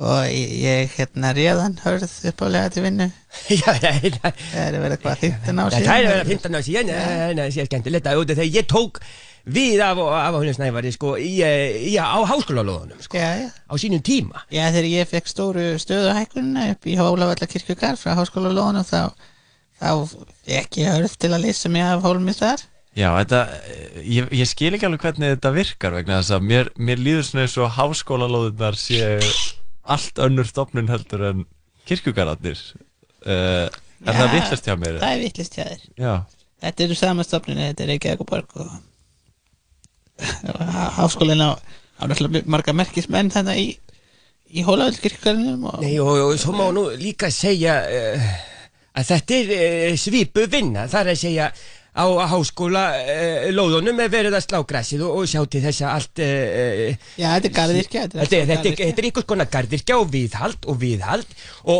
[0.00, 3.10] og ég, ég hérna réðan hörð uppálega til vinnu.
[3.52, 5.92] Já, já, já Það er að vera hvað 15 ár Það síðan.
[5.92, 6.90] er að vera 15 ár síðan,
[7.38, 8.08] það sé skemmtilegt.
[8.10, 9.00] Að af þegar ég tók
[9.52, 14.44] við af, af honum snævari sko í, í á háskólalóðunum sko, á sínum tíma.
[14.54, 19.00] Já, þegar ég fekk stóru stöðuhækkunina upp í Hólavölla kirkjugarð frá háskólalóðunum þá,
[19.82, 19.90] þá
[20.46, 22.62] fekk ég hörð til að lýsa mig af hólmi þar.
[22.92, 23.40] Já, þetta,
[24.04, 27.46] ég, ég skil ekki alveg hvernig þetta virkar vegna þess að mér, mér líður svona
[27.48, 29.00] eins og háskólalóðunar sé
[29.82, 31.44] allt önnur stofnun heldur en
[31.88, 32.60] kirkjugarðarnir.
[33.22, 33.66] Uh,
[34.06, 35.02] er það vittlust hjá mér?
[35.02, 36.14] Það er vittlist hjá þér Já.
[36.62, 38.72] Þetta eru samanstofninu, þetta er Reykjavík og Borg og
[40.22, 40.60] og
[40.98, 41.58] háskólinn á,
[41.98, 43.68] á náttúrulega marga merkismenn þannig í,
[44.58, 48.26] í Hólavöldkirkjörnum og Nei, og, og svo má nú líka segja uh,
[48.98, 51.48] að þetta er uh, svipu vinna, það er að segja
[51.92, 55.90] á háskóla uh, lóðunum er verið að slá græsið og, og sjá til þess að
[55.92, 56.88] allt uh,
[57.20, 61.28] Já, þetta er gardirkja Þetta er ykkur konar gardirkja og viðhald og viðhald
[61.68, 61.76] og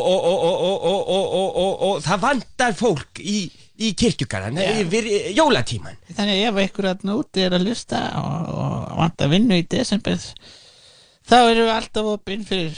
[2.05, 3.48] það vandar fólk í,
[3.80, 9.32] í kirkjugarðan yfir jólatíman Þannig ef ykkur að núti er að lusta og, og vandar
[9.32, 10.20] vinnu í desember
[11.24, 12.76] þá eru við alltaf opinn fyrir,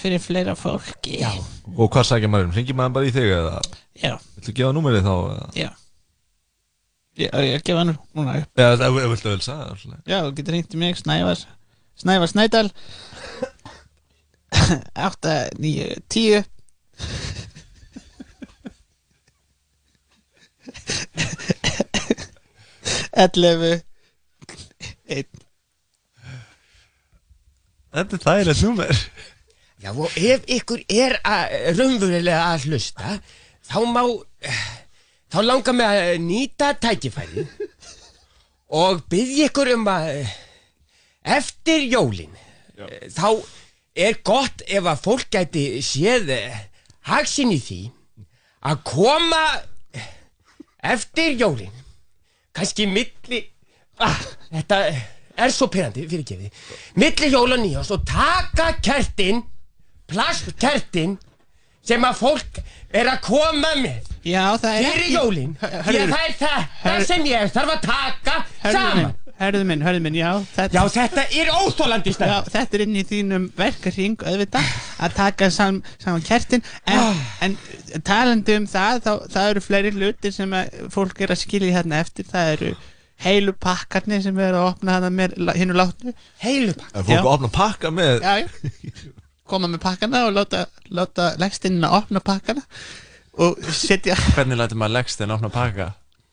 [0.00, 1.30] fyrir fleira fólki Já.
[1.76, 2.50] Og hvað sækir maður?
[2.50, 2.56] Um?
[2.58, 3.56] Ringir maður bara í þig eða?
[4.02, 5.14] Já Þú gefa númerið þá?
[5.54, 5.70] Já
[7.20, 8.52] ég er ekki vannur núna upp.
[8.56, 10.00] Já, það er vilt að vel sagða alltaf.
[10.08, 11.44] Já, þú getur hringt í mig, Snævar,
[12.00, 12.72] Snævar Snædal,
[15.10, 16.44] 8, 9, 10.
[23.12, 23.72] Ellefu
[25.12, 25.40] Einn
[27.92, 29.02] Þetta er þægilegt númer
[29.82, 33.16] Já og ef ykkur er að, raunverulega að hlusta
[33.68, 34.02] þá má
[35.32, 37.46] þá langar mig að nýta tækifæri
[38.76, 40.10] og byggja ykkur um að
[41.22, 42.32] eftir jólin,
[43.12, 43.40] þá
[43.96, 46.34] er gott ef að fólk gæti séð
[47.08, 47.80] hagsin í því
[48.68, 49.42] að koma
[50.92, 51.72] eftir jólin,
[52.52, 53.42] kannski milli,
[54.02, 54.20] ah,
[54.52, 56.52] þetta er svo pyrrandi fyrir gefi,
[57.00, 59.40] milli jól og nýjás og taka kertin,
[60.10, 61.16] plastkertin
[61.86, 62.60] sem að fólk
[62.92, 65.56] er að koma með Já, það er fyrir ekki- jólin.
[65.58, 68.96] Því að hörðu- það er þetta hörðu- sem ég þarf að taka Herðu saman.
[69.02, 72.94] minn, herðu minn, herðu minn, já þetta, Já, þetta er óþólandi Já, þetta er inn
[72.94, 74.68] í þínum verkarring auðvitað
[75.00, 76.62] að taka sam, saman kertin.
[76.86, 77.56] En, en
[78.06, 81.98] talandi um það þá, það eru fleiri hlutir sem að fólk er að skilja hérna
[82.04, 82.24] eftir.
[82.30, 82.76] Það eru
[83.22, 86.14] heilu pakkarnir sem er að opna hana með hinnu látnu.
[86.42, 88.48] Heilu Er fólk að opna pakka með Já, já
[89.48, 92.62] koma með pakkana og láta, láta leggstinnina opna pakkana
[93.42, 95.90] og setja Hvernig lætur maður leggst en opna pakka?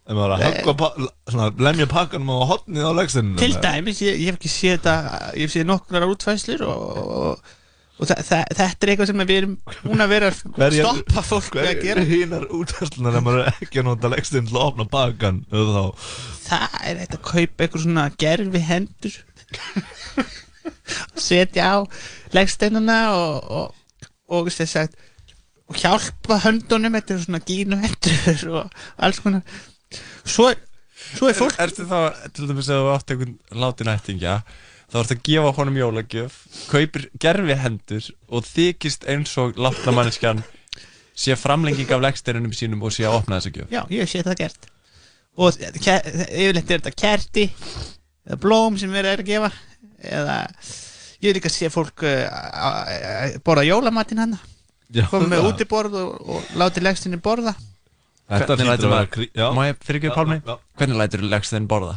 [0.09, 3.99] Ef maður er að höggva pa- svona, lemja pakkanum á hotnið á legstinu til dæmis,
[4.01, 4.95] ég, ég hef ekki séð þetta
[5.37, 7.53] ég hef séð nokkrar útfæslur og, og,
[7.99, 9.53] og þa þa þetta er eitthvað sem við erum
[9.83, 12.05] búin að vera að stoppa fólk við að gera.
[12.09, 16.09] Hínar útværslunar ef maður er ekki að nota legstinu til að opna pakkan og þá?
[16.49, 19.19] Það er eitthvað að kaupa eitthvað svona gerfi hendur
[21.19, 21.77] setja á
[22.35, 23.75] leggsteinuna og, og,
[24.29, 24.97] og sagt
[25.69, 29.43] og hjálpa höndunum þetta er svona gínu hendur og alls konar.
[30.25, 30.49] Svo,
[31.13, 31.99] svo er fólk Ertu þá,
[32.33, 34.39] til dæmis að þú átt einhvern látin ættingja
[34.89, 36.39] þá ertu að gefa honum jólagjöf
[36.71, 40.41] kaupir gerfi hendur og þykist eins og látna manneskjan
[41.19, 43.71] sé framlenging af leggsteinunum sínum og sé að opna þessa gjöf.
[43.73, 44.69] Já, ég séð það gert.
[45.39, 47.49] Og yfirleitt er þetta kerti
[48.41, 49.51] blóm sem verið er að gefa
[50.03, 50.37] eða
[51.19, 54.37] ég hef líka séð fólk uh, borða jólamatinn hann
[54.89, 55.49] Já, komið með það.
[55.53, 57.55] útiborð og, og láti legstinni borða
[58.29, 58.93] Þetta Hvernig lætur að
[60.45, 60.55] já.
[60.77, 61.23] Hvernig lætur
[61.69, 61.95] borða?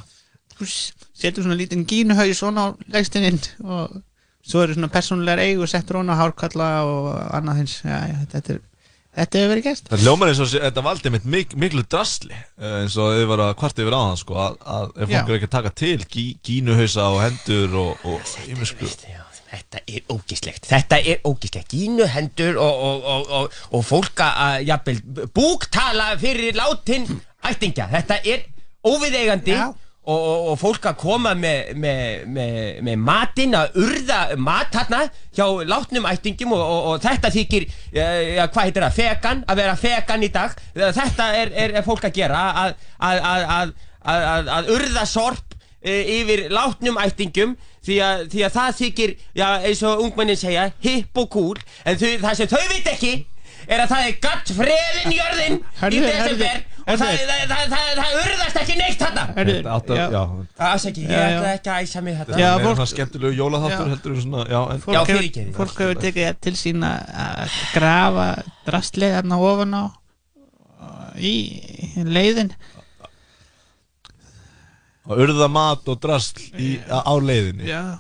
[0.56, 3.98] þú s- setur svona lítinn gínuhaug svona á legstinnin og
[4.44, 8.56] svo eru svona persónulegar eigu settur hún á hárkalla og annað hins já, já, þetta,
[8.56, 8.60] er,
[9.16, 9.90] þetta hefur verið gert.
[9.90, 13.44] Það hljómar eins og þetta valdi mitt mik miklu drasli eh, eins og þið var
[13.46, 15.18] að kvart yfir á það sko, að, að ef Já.
[15.18, 18.88] fólk er ekki að taka til gí, gínuhausa og hendur og, og ímisku
[19.52, 24.62] Þetta er ógislegt, þetta er ógislegt Gínu hendur og, og, og, og, og fólk að
[24.64, 27.04] jafnvel búktala fyrir látin
[27.44, 27.90] ættingja.
[27.92, 28.46] Þetta er
[28.88, 29.58] óviðeigandi
[30.02, 35.02] og, og, og fólk að koma með, með, með, með matinn að urða mat þarna
[35.30, 39.78] hjá látnum ættingjum og, og, þetta þykir, eh, ja, hvað heitir það, fegan, að vera
[39.78, 40.56] fegan í dag.
[40.74, 43.22] Þetta er, er, er fólk að gera að, að,
[43.56, 43.74] að,
[44.56, 47.98] að, urða sorp e, yfir látnum ættingum því
[48.30, 52.36] því að það þykir, já, eins og ungmennin segja, hipp og cool en þau, það
[52.38, 53.14] sem þau veit ekki
[53.68, 57.26] er að það er gatt freðin jörðin í Herðu, desember herðu, og það, herðu.
[57.30, 59.24] það, það, það, það urðast ekki neitt þarna.
[59.92, 60.04] Já.
[60.12, 60.22] já.
[60.68, 62.36] Afsaki, ég ætla ekki að æsa mig þetta.
[62.36, 66.28] Það er svona skemmtilegu jólaþáttur heldur en svona, já, en fólk, hefur, fólk hefur tekið
[66.28, 68.28] það til sín að að grafa
[68.66, 69.84] drastlið þarna ofan á
[71.18, 71.34] í
[72.06, 72.54] leiðin.
[75.02, 77.66] Að urða mat og drasl í, á leiðinni.
[77.66, 77.98] Já.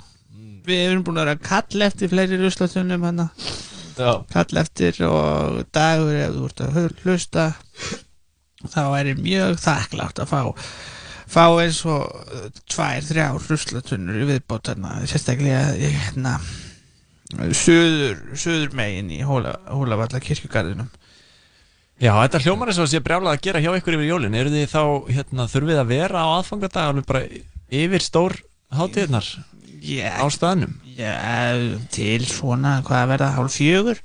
[0.62, 3.71] Við erum búin að vera að kalla eftir fleiri ruslatunum hann Já.
[3.96, 7.46] Kalla eftir og dagur ef þú ert að hlusta.
[8.62, 10.42] Þá er mjög þakklátt að fá
[11.32, 12.04] fá eins og
[12.70, 16.36] tvær, þrjár ruslatunur í viðbót þarna, sérstaklega hérna
[17.56, 20.90] söður, söður megin í Hóla, Hólavalla kirkjugarðinum
[22.02, 24.34] Já, þetta hljómar eins og að sé brjálað að gera hjá ykkur yfir jólin.
[24.34, 27.20] Eru þið þá, hérna, þurfið að vera á aðfangadag alveg bara
[27.78, 28.34] yfir stór
[28.74, 29.28] hátíðnar
[29.78, 30.18] yeah.
[30.18, 31.14] á staðnum Já,
[31.94, 34.02] til svona, hvað að verða, hálf fjögur?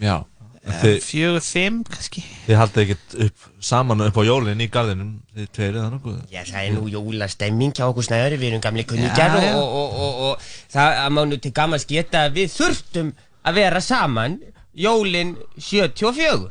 [0.00, 0.16] Já.
[0.64, 2.22] Þið- Fjögur, fimm, kannski.
[2.46, 6.14] Þið haldið ekkert upp saman upp á jólinn í garðinum Þið tveir eða nokkuð?
[6.32, 9.54] Já, það er nú jólastemming hjá okkur snæðari, við erum gamli kunningjar Já, og, já.
[9.60, 13.12] og, og, og, og það að má nú til gammans geta að við þurftum
[13.44, 14.38] að vera saman
[14.74, 16.48] jólin 74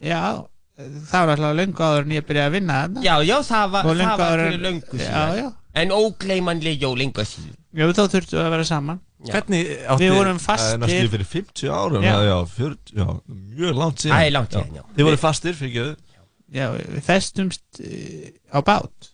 [0.00, 0.22] Já,
[1.10, 3.02] það var alltaf löngu áður en ég byrjaði að vinna þarna.
[3.04, 5.34] Já, já, það var, það var fyrir löngu Já, síðan.
[5.42, 5.48] já.
[5.78, 8.98] En ógleymanleg jól enga síðan Já, þá þurftum við að vera saman.
[9.20, 9.30] Já.
[9.36, 9.68] Hvernig
[10.00, 11.10] Við vorum Það er næstu fastir.
[11.12, 12.10] fyrir 50 árum Já.
[12.10, 13.06] Já, já, 40, já
[13.60, 14.16] mjög langt síðan.
[14.16, 14.84] Það er langt síðan, já.
[14.96, 15.96] Þið voru fastir, fyrir
[16.50, 19.10] Já, við festumst uh, á bát.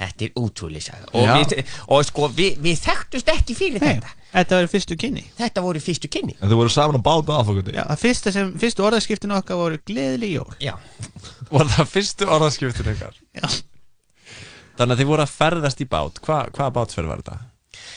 [0.00, 1.06] Þetta er útrúlega saga.
[1.12, 1.34] Og, Já.
[1.36, 4.14] við, og sko, við, við þekktust ekki fyrir þetta.
[4.32, 5.24] Þetta var fyrstu kynni.
[5.36, 6.34] Þetta voru fyrstu kynni.
[6.40, 9.60] En þið voru saman á bát á aðfangundi Já, það fyrsta sem, fyrstu orðaskiptin okkar
[9.60, 10.48] voru gleðileg jól.
[10.64, 10.72] Já.
[11.52, 13.20] Var það fyrstu orðaskiptin ykkar?
[13.36, 13.46] Já
[14.80, 17.40] Þannig að þið voru að ferðast í bát Hva, Hvaða bátsferð var þetta?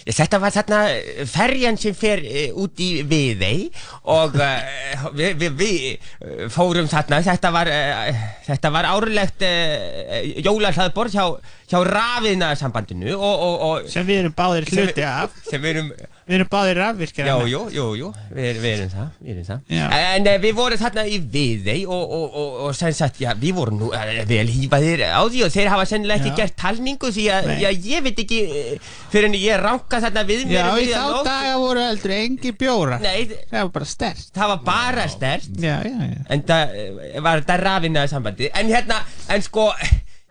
[0.03, 3.69] Þetta var þarna eh, ferjan sem fer uh, út í Viðey
[4.11, 11.15] og uh, við vi, vi, uh, fórum þarna, þetta var, uh, var árlegt uh, jólahlaðborð
[11.15, 11.25] hjá,
[11.73, 15.93] hjá rafiðnaðarsambandinu og, og, og Sem við erum báðir hluti við- af Sem við erum
[16.23, 19.95] Við erum báðir rafvirkir Já, jú, jú, jú, við, við erum það, við erum það.
[19.97, 23.57] En uh, við vorum þarna í Viðey og, og, og, og sem sagt, já, við
[23.57, 26.37] vorum nú uh, vel hýfaðir á því og þeir hafa sennilega ekki Já.
[26.39, 27.57] gert talningu því að, Nei.
[27.65, 31.01] já, ég veit ekki, uh, fyrir en ég ranka þarna við mér Já, í miðja
[31.03, 31.27] þá nótt.
[31.27, 33.19] daga voru heldur engi bjóra Nei,
[33.51, 35.51] Það var bara stert það var bara stert.
[35.59, 38.47] Já, já, já En það uh, var þetta rafinnaði sambandi.
[38.63, 39.67] En hérna, en sko,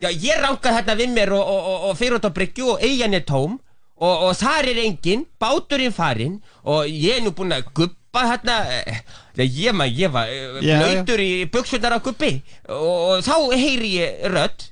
[0.02, 2.84] já, ég ranka þarna við mér og, og, og, og fyrir út á bryggju og
[2.84, 3.58] eigin er tóm
[4.02, 8.56] og, og þar er enginn, báturinn farinn og ég er nú búinn að guppa þarna,
[8.82, 9.02] eh,
[9.46, 12.34] ég, maður, ég var Já, uh, blöytur í buksunar á guppi
[12.68, 14.68] og, og þá heyri ég rödd,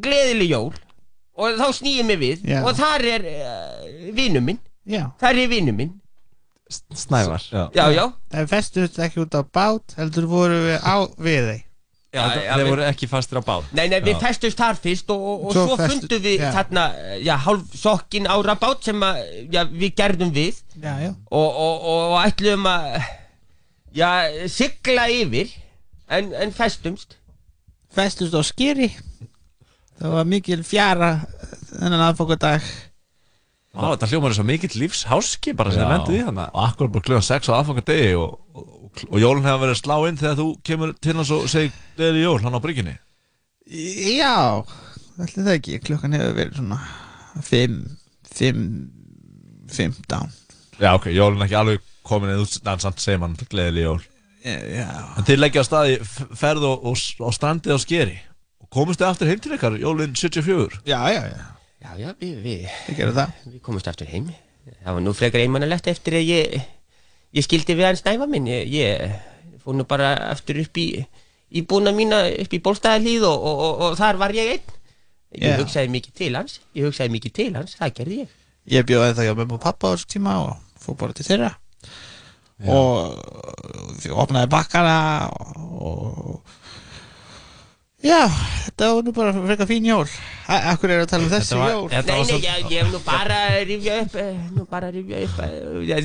[0.00, 0.72] gleðileg jól
[1.40, 2.60] og þá snýði mig við Já.
[2.64, 5.96] og þar er uh, vinnu minn, Já þar er vinnu minn.
[6.70, 7.42] Snævar
[7.74, 8.04] Já, já.
[8.30, 11.64] Það festust ekki út á bát heldur voru við á við þeim
[12.10, 14.20] Já, Þetta- já, Þeir voru ekki fastir á bát Nei, nei, við Já.
[14.24, 16.48] festumst þar fyrst og, og, og Svo svo, fundum við já.
[16.56, 16.84] þarna,
[17.22, 19.20] já, hálf sokkin ára bát sem að,
[19.54, 22.98] já, við gerðum við Já, já og, og, og ætlum að,
[23.94, 24.08] já,
[24.50, 25.52] sigla yfir
[26.10, 27.14] en, en festumst.
[27.94, 28.90] Festust á skýri
[30.00, 31.12] Það var mikil fjara
[31.76, 32.66] þennan aðfokadag
[33.70, 36.02] Á, þetta hljómar er svo mikill lífsháski bara sem Já.
[36.10, 38.34] í hana Og akkur bara kljóðan 6 á aðfanga degi og,
[39.08, 42.24] og, jólun hefur verið að slá inn þegar þú kemur til hans og segir Gleðileg
[42.26, 42.96] jól, hann á brygginni
[43.70, 44.34] Já,
[45.20, 45.76] ætli það ekki.
[45.86, 46.80] Klukkan hefur verið svona
[47.46, 47.76] 5
[48.34, 48.64] 5
[49.70, 50.32] 15
[50.80, 54.00] Já, ok, jólun er ekki alveg komin eða samt segir mann Gleðileg jól.
[54.42, 54.88] Já
[55.20, 55.98] En þeir leggja á staði
[56.40, 58.16] ferð og, og, og strandið á skeri.
[58.64, 61.40] Og komist þið aftur heim til ykkar jólun 74 Já, já, já.
[61.80, 63.36] Já, já, við, við, Við gerum það.
[63.52, 64.26] við komumst aftur heim.
[64.82, 66.56] Það var nú frekar einmannalegt eftir að ég,
[67.36, 68.48] ég skildi við hans næfa minn.
[68.50, 70.88] Ég, ég fór nú bara aftur upp í,
[71.50, 74.76] í búna mína upp í bólstæðalíð og, og, og, og þar var ég einn.
[75.38, 75.58] Ég Já.
[75.60, 78.38] hugsaði mikið til hans, ég hugsaði mikið til hans, það gerði ég.
[78.70, 81.52] Ég bjóði það hjá mömmu og pappa á þessu tíma og fór bara til þeirra
[82.68, 83.14] og
[84.02, 84.96] við opnaði bakkana
[85.30, 86.40] og
[88.02, 88.20] já,
[88.64, 90.06] þetta var nú bara frekar fín jól.
[90.50, 91.88] Akkur er að tala um þessi var- jól?
[91.92, 94.94] þetta Nei, nei, ég, ég hef nú bara að rifja upp, eh, nú bara að
[94.98, 95.38] rifja upp,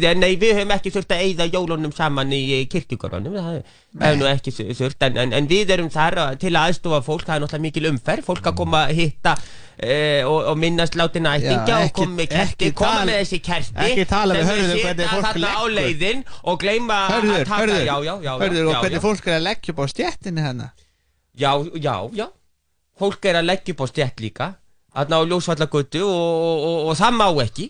[0.05, 3.63] eh, nei, við höfum ekki þurft að eyða jólunum saman í kirkjugörunum, það
[3.95, 6.67] það er nú ekki þu- þurft, en, en, en við erum þar að- til að
[6.69, 10.57] aðstofa fólk, það er náttúrulega mikil umferð, fólk að koma að hitta uh, og, og
[10.57, 14.45] minnast látin ættingja og ekki- koma með kerti, koma með þessi kerti, ekki tala við
[14.51, 15.75] Hörður um hvernig fólk þarna á leggur.
[15.79, 19.85] leiðin og gleyma Hörður, að taka, hörður, og hvernig fólk er að leggja upp á
[19.89, 20.71] stjettinni hennar
[21.39, 21.51] Já,
[21.81, 22.27] já, já
[22.99, 24.49] Fólk er að leggja upp á stjætt líka
[24.95, 27.69] Þarna á ljósvallagötu og, og, og, og það má ekki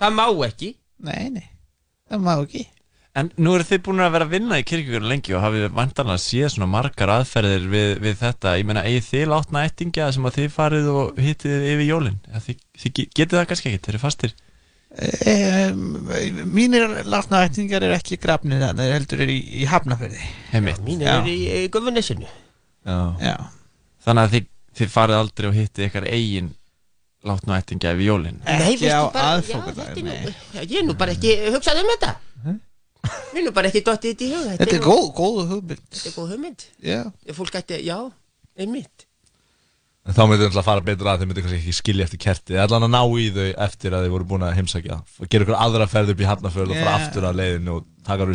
[0.00, 0.72] Það má ekki
[1.06, 1.46] Nei, nei,
[2.10, 2.66] það má ekki
[3.16, 6.20] En nú eru þið búin að vera að vinna í kirkjögunum lengi og hafið vantanlega
[6.20, 8.50] séð svona margar aðferðir við, við þetta.
[8.60, 12.18] Ég meina, eigið þið látna ættingja sem að þið farið og hittið yfir jólin?
[12.28, 14.34] Ja, þið, þið ge- getið það kannski ekki, þeir eru fastir.
[15.32, 15.80] um,
[16.58, 20.84] Mínir látnaætningar er ekki grafnir það, þeir heldur er í, í hafnafyrði Heimitt.
[20.84, 21.14] Mín Já.
[21.22, 22.28] er í, í gufunesinu
[22.86, 22.98] Já.
[23.20, 23.34] Já.
[24.06, 24.46] Þannig að þið,
[24.78, 26.52] þið farið aldrei og hittið ykkar eigin
[27.26, 28.36] látna ættingja yfir jólin.
[28.46, 32.12] Nei, veistu á þetta er já, Ég er nú bara ekki hugsað um þetta.
[33.34, 35.82] Ég er nú bara ekki dottið þetta í hug Þetta er nú- góð, góð hugmynd.
[35.90, 36.64] Þetta er góð hugmynd.
[36.82, 37.00] Já.
[37.34, 37.98] Fólk ætti, já,
[38.58, 39.06] einmitt.
[40.06, 42.68] En þá myndir það fara betur að þeir myndir kannski ekki skilja eftir kerti eða
[42.68, 44.98] allan að ná í þau eftir að þeir voru búin að heimsækja.
[45.18, 46.98] Og gera ykkur aðra ferð upp í Hafnarfjörð og fara Já.
[47.00, 48.28] aftur að leiðinu og taka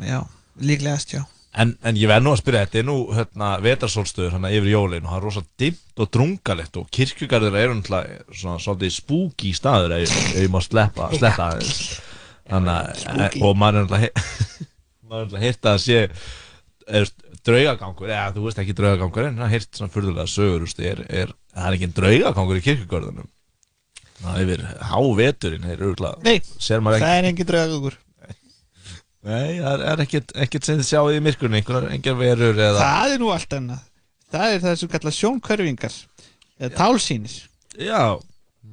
[0.00, 0.20] já,
[0.64, 1.26] líklegast já
[1.58, 5.06] en, en ég verð nú að spyrja, þetta er nú hérna, vetarsólstöður hann yfir jólin
[5.06, 9.96] og það er rosa dimmt og drungalegt og kirkjugarður eru náttúrulega svona svolítið spooky staður
[9.98, 11.80] ef, ég má sleppa, aðeins.
[12.50, 13.42] þannig að Spooky.
[13.46, 15.98] og maður er náttúrulega er heyrt að sé
[16.86, 17.10] er,
[17.46, 21.34] draugagangur, eða þú veist ekki draugagangur en það heyrt svona furðulega sögur úst, er, er,
[21.56, 23.30] það er ekki draugagangur í kirkjugarðunum
[24.20, 25.84] það er yfir háveturinn er
[26.22, 27.98] Nei, sér maður það ekki er engin draugagur
[29.26, 32.80] Nei, það er- er ekkert, ekkert sem þið sjáið í myrkunni, einhverjar engar verur eða
[32.80, 33.82] Það er nú allt annað.
[34.32, 35.96] Það er það sem kallar sjónkörfingar
[36.60, 37.38] eða tálsýnir.
[37.76, 38.02] Já,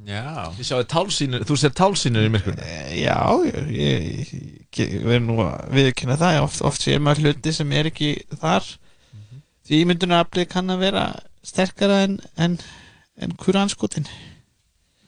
[0.07, 0.23] Já.
[0.55, 2.63] Ég sjáði tálsýnir, þú sér tálsýnir í myrkunni
[3.01, 6.39] Já, ég, ég, ég, ég verð nú að viðkynna það.
[6.45, 8.63] Oft, oft sér maður hluti sem er ekki þar.
[9.67, 11.03] Því ímyndunaraflið kann að vera
[11.43, 12.57] sterkara en, en,
[13.19, 14.07] en kuranskotin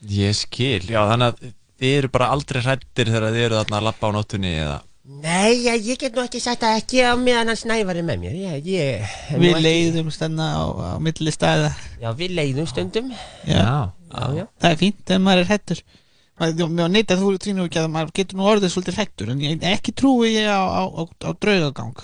[0.03, 3.87] Ég skil, já þannig að þið eru bara aldrei hrættir þegar þið eru þarna að
[3.87, 4.77] lappa á nóttunni eða
[5.09, 8.19] Nei, já, ég get nú ekki sagt að ekki á meðan hans nævar er með
[8.21, 8.35] mér.
[8.37, 11.71] Ég, ég, Við ekki- leiðum stanna á, á milli staða.
[11.97, 13.09] Já, við leiðum stundum.
[13.49, 14.45] Já, já, já.
[14.61, 15.81] Það er fínt ef maður er hættur
[16.39, 19.91] Mér neyta þú trýnum ekki að maður getur nú orðið svolítið hættur en ég, ekki
[19.91, 21.97] trúi ég á, á, á, á draugagang.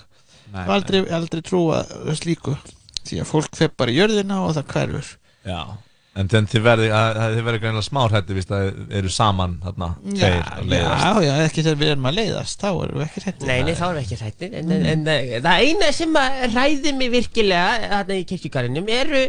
[0.52, 1.86] Nei, aldrei, aldrei trúa
[2.20, 2.58] slíku.
[3.06, 5.14] Því að fólk fer bara í jörðina og það hverfur.
[5.46, 5.62] Já
[6.16, 9.10] En þannig þið verði, að, að þið verði greinlega smár hætti Vist að þið eru
[9.12, 11.04] saman þarna Já, Tveir að leiðast.
[11.04, 13.74] já, já, ekki þegar við erum að leiðast þá erum við ekki hættir Nei, nei,
[13.76, 17.12] þá erum við ekki hrættir en, en, en eh, það eina sem að ræði mig
[17.18, 19.24] virkilega þarna í kirkjugarðinum eru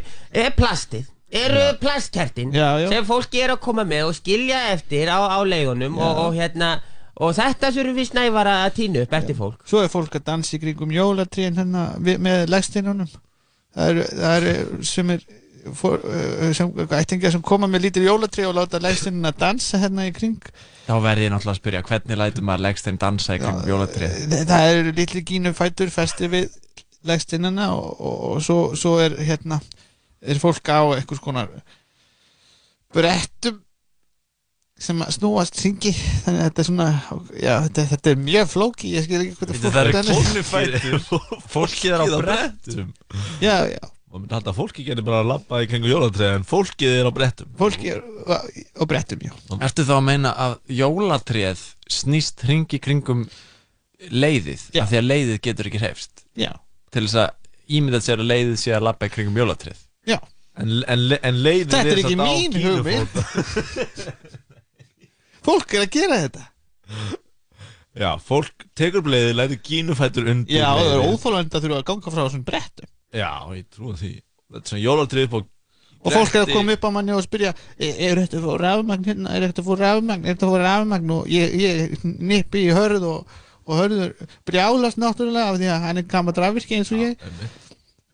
[0.44, 1.08] er plastið
[1.42, 2.86] eru plastkertin Já, já.
[2.94, 6.76] sem fólki er að koma með og skilja eftir á, á leiðunum og, og hérna
[7.18, 9.62] og þetta þurfum við snævar að tínu upp eftir fólk.
[9.66, 13.08] Svo er fólk að dansa í kringum jólatrín hérna með legstinnunum
[13.74, 15.24] það eru, það eru sem er
[15.74, 20.12] for, uh, sem, ættingar sem koma með lítil jólatrí og láta legstinnuna dansa hérna í
[20.16, 20.38] kring.
[20.86, 24.44] Þá verði ég náttúrulega að spyrja hvernig lætur maður leggstinn dansa í kringum jólatrið Þa-
[24.52, 26.50] það eru litli gínu fætur festi við
[27.06, 29.58] legstinnuna og, og, og svo, svo er hérna
[30.26, 31.50] er fólk á eitthvað konar
[32.94, 33.60] brettum
[34.76, 35.92] sem að snúast hringi.
[36.26, 36.86] Þannig að þetta er svona
[37.40, 41.46] já, þetta, þetta er mjög flóki ég skil ekki hvað Bíddu, það eru þannig- kólnufætur.
[41.54, 42.90] Fólkið er á brettum.
[43.40, 43.84] Já, já
[44.16, 47.08] Og myndi halda að fólki getur bara að labba í kringu jólatræði En fólkið er
[47.08, 47.48] á brettum.
[47.58, 47.98] Fólkið er
[48.72, 49.32] á brettum, já.
[49.66, 53.26] Ertu þá að meina að jólatrið snýst hringi kringum
[54.08, 54.62] leiðið?
[54.80, 56.48] Af því að leiðið getur ekki hrefst Já.
[56.94, 60.18] til þess að ímyndað sér að leiðið sé að labba í kringum jólatrið Já.
[60.56, 63.14] En, en, en leiðið Þetta er ekki samt á mín hugmynd.
[65.46, 66.44] Fólk er að gera þetta.
[67.96, 71.12] Já, fólk tekur upp leiðið, lætur gínufætur undir Já, það er leiðið.
[71.12, 74.12] óþólandi að þurfa að ganga frá þessum brettum Já, ég trúi því
[74.46, 75.40] Þetta er svona jólatrið upp á
[76.06, 77.50] Og fólk er að koma upp á manni og spyrja
[77.82, 79.32] Er, er þetta að fá rafmagn hérna?
[79.34, 80.24] Er þetta að fá rafmagn?
[80.28, 81.14] Er þetta fá rafmagn?
[81.16, 84.12] Og ég, ég nippi í hörð og, og hörður
[84.46, 87.16] brjálast náttúrulega af því að hann er gammal rafvirki eins og ég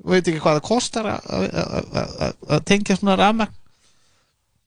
[0.03, 3.59] og veit ekki hvað það kostar að- tengja svona rafmagn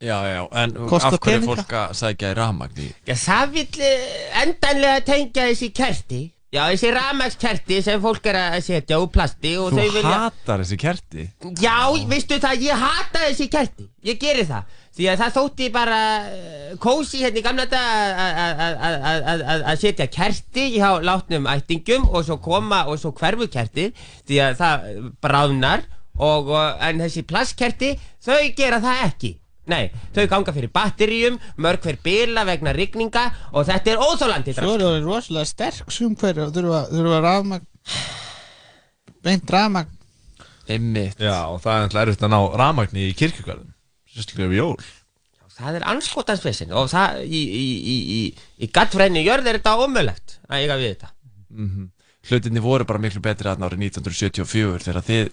[0.06, 1.56] Já, já, en Kostar af hverju er peninga?
[1.64, 3.68] fólk að sækja í rafmagn í Já, það vil
[4.44, 6.20] endanlega tengja þessi kerti
[6.56, 10.61] Já, þessi rafmagskerti sem fólk er að setja úr plasti og Þú þau vilja hatar
[10.64, 11.26] þessi kerti?
[11.60, 11.76] Já,
[12.07, 13.88] veistu það, ég hata þessi kerti.
[14.07, 14.69] Ég geri það.
[14.95, 15.98] Því að það þótti bara
[16.80, 18.22] kósi hérna í gamla dag
[19.65, 23.90] að- setja kerti hjá látnum ættingum og svo koma og svo hverfu kerti
[24.27, 25.84] því að það eh, bráðnar
[26.15, 27.91] og, en þessi plastkerti
[28.23, 29.34] þau gera það ekki
[29.71, 34.75] Nei, þau ganga fyrir batteríum, mörg hver bila vegna rigninga og þetta er óþólandi Svo
[34.75, 37.65] er það rosalega sterk sumhverju og þurfa, þurfa rafmagn
[39.25, 39.89] beint rafmagn.
[40.69, 41.17] Einmitt.
[41.21, 43.73] Já, og það er alltaf erfitt að ná rafmagni í kirkjugarðum
[44.15, 44.85] Sérstaklega við jól.
[45.55, 48.21] Það er anskotansvissin og það í, í, í, í,
[48.59, 51.11] í gattfræðinu jörð er þetta ómögulegt að eiga við þetta.
[51.55, 51.91] Mm
[52.25, 55.27] Hlutinni voru bara miklu betri aðna árið 1974 þegar þið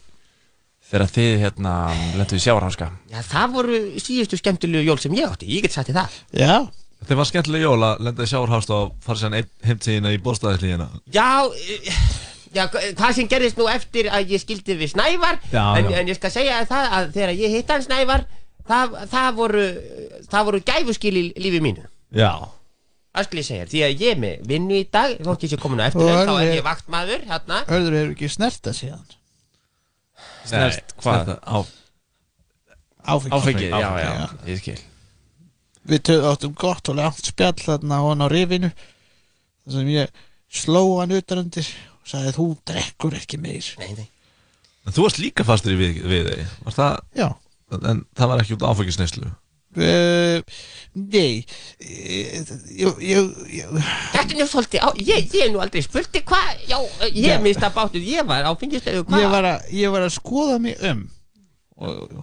[0.92, 1.72] þegar þið hérna
[2.18, 5.90] lendu í sjáarháska Já, það voru síðustu skemmtilegu jól sem ég átti, ég get sagt
[5.90, 6.18] þér það.
[6.36, 6.54] Já.
[7.02, 11.30] Þeir var skemmtilega jól að lenda í sjáarhást og fara sér heimtíðina í bóðstæðislíðina Já,
[11.50, 12.04] eh,
[12.54, 15.98] já, hvað sem gerðist nú eftir að ég skildi við Snævar Já, en, já.
[15.98, 18.26] en ég skal segja það að þegar ég hitt hann Snævar
[18.68, 19.64] það, það voru
[20.30, 21.88] það voru gæfuskil í lífi mínu.
[22.14, 22.30] Já.
[23.12, 23.64] Það skal ég segja?
[23.68, 26.32] Því að ég er með vinnu í dag þótt ég sé komin á eftir þá
[26.38, 27.58] er ég vaktmaður hérna.
[27.68, 29.02] Hörður hefur ekki snerta síðan
[30.46, 31.34] Snert, hvað?
[31.42, 31.56] Á,
[33.02, 34.78] Áfengi Áfengi, já, Áfengi, já, ég skil.
[35.90, 40.12] Við töð áttum gott og langt spjall þarna á hann á rifinu þar sem ég
[40.52, 41.66] sló hann utanundir
[41.98, 43.70] og sagði þú drekkur ekki meir.
[43.82, 44.08] Nei, nei.
[44.86, 47.00] En þú varst líka fastur í við, við þeir Var það?
[47.18, 47.28] Já.
[47.78, 49.30] En það var ekki út áfengisneislu
[49.80, 50.60] uh,
[50.92, 51.40] Nei
[51.80, 53.72] ég, ég, ég,
[54.12, 56.64] Þetta er nú svolítið, á, ég, er nú aldrei spurti hvað,
[57.16, 60.76] ég mista bátuð, ég var á fengistöðu, ég var, að, ég var að skoða mig
[60.90, 61.06] um.
[61.82, 62.20] Og,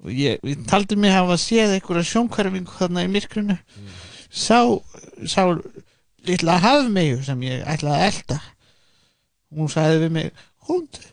[0.00, 0.40] og ég,
[0.70, 3.58] taldi mig hafa séð einhverja sjónkverfingu þarna í myrkrinu.
[4.32, 4.64] Sá,
[5.28, 5.42] sá
[6.26, 8.40] litla hafmeyju sem ég ætlaði að elda
[9.54, 10.32] hún sagði við mig
[10.66, 11.04] komdu,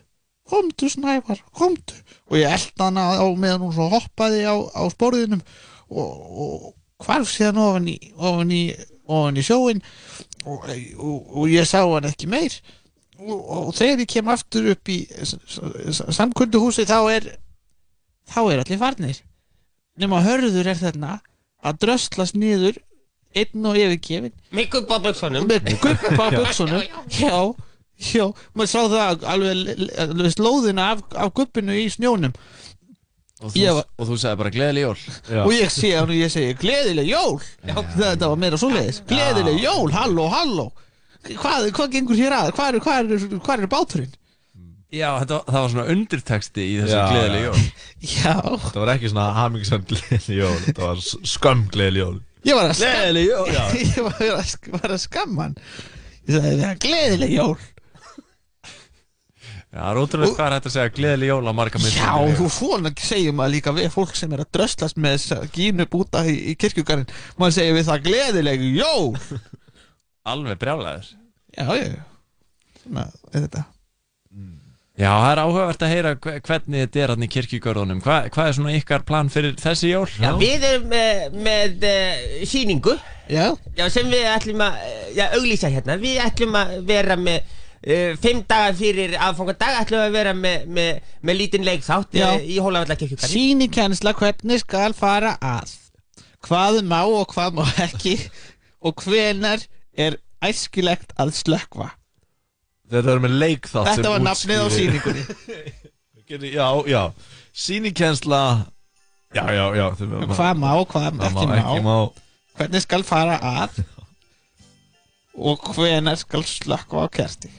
[0.48, 1.96] komdu snævar komdu.
[2.30, 5.42] Og ég elda hana á meðan hún svo hoppaði á, á sporðinum
[5.94, 8.62] og, og hvarf síðan ofan í, ofan í,
[9.04, 9.82] ofan í sjóin
[10.44, 10.64] og,
[10.98, 12.56] og, og ég sá hann ekki meir.
[13.20, 14.98] Og, og þegar ég kem aftur upp í
[16.14, 17.30] samkunduhúsi þá er
[18.30, 19.22] þá er allir farnir.
[20.00, 21.18] Nema hörður er þarna
[21.64, 22.80] að dröslast niður
[23.34, 27.38] einn og yfirgefin Með gubba buksunum með guppa buksunum já,
[28.14, 29.72] já, maður sá það alveg,
[30.04, 32.34] alveg slóðina af, af guppinu í snjónum
[33.44, 34.98] Og þú, Ég var- og þú sagði bara gleðileg jól.
[35.44, 37.38] Og ég sé hann og ég segi gleðileg jól?
[37.68, 39.02] Þetta var meira svoleiðis.
[39.10, 40.66] Gleðileg jól, halló, halló.
[41.28, 42.52] Hvað, hvað gengur hér að?
[42.56, 44.14] Hvað er, hvað er, hvað er báturinn?
[44.94, 47.46] Já, þetta, var- það var svona undirteksti í þessu Já, gleðileg já.
[47.48, 47.62] jól.
[48.14, 48.34] Já.
[48.70, 51.02] Það var ekki svona hamingisam gleðileg jól Þetta var
[51.34, 52.18] skömm gleðileg jól.
[52.44, 53.64] Ég var að Gleðileg jól, já.
[53.84, 55.56] Ég var að, var að skamma hann.
[56.28, 57.56] Ég sagði það gleðileg jól
[59.74, 62.48] það er ótrúlega hvað er hægt að segja gleðileg jól á marga mynd Já, þú
[62.54, 66.34] svona segjum maður líka við fólk sem er að dröslast með þessa gínu búta í,
[66.52, 67.10] í kirkjugarinn
[67.40, 69.12] maður segir við það gleðileg jól!
[70.34, 71.12] Alveg brjálæður
[71.54, 72.02] Já, já,
[72.82, 73.64] svona er þetta.
[74.94, 78.00] Já, það er áhugavert að heyra hve- hvernig þetta er hann í kirkjugörðunum.
[78.02, 80.06] Hva, Hvað er svona ykkar plan fyrir þessi jól?
[80.22, 82.94] Já, við erum með, með uh, síningu
[83.30, 83.54] Já.
[83.74, 85.96] Já, sem við ætlum að eh, já, auglýsa hérna.
[85.98, 87.54] Við ætlum að vera með
[87.84, 92.30] Fimm dagar fyrir aðfangadag ætlum við að vera með, með, með lítinn leikþátt Já.
[92.30, 95.74] uh, í Hólavallakirkjugarði Sýnikensla hvernig skal fara að?
[96.48, 98.14] Hvað má og hvað má ekki?
[98.84, 99.60] Og hvenar
[100.00, 101.90] er æskilegt að slökva
[102.88, 105.26] Þetta var með leikþátt Þetta sem var nafnið á sýningunni.
[106.54, 107.02] Já, já.
[107.52, 108.40] Sýnikensla
[109.36, 109.86] Já, já, já
[110.32, 111.84] Hvað má og hvað má ekki má.
[111.84, 111.96] má.
[112.56, 113.82] Hvernig skal fara að?
[115.36, 117.52] Og hvenar skal slökva á kerti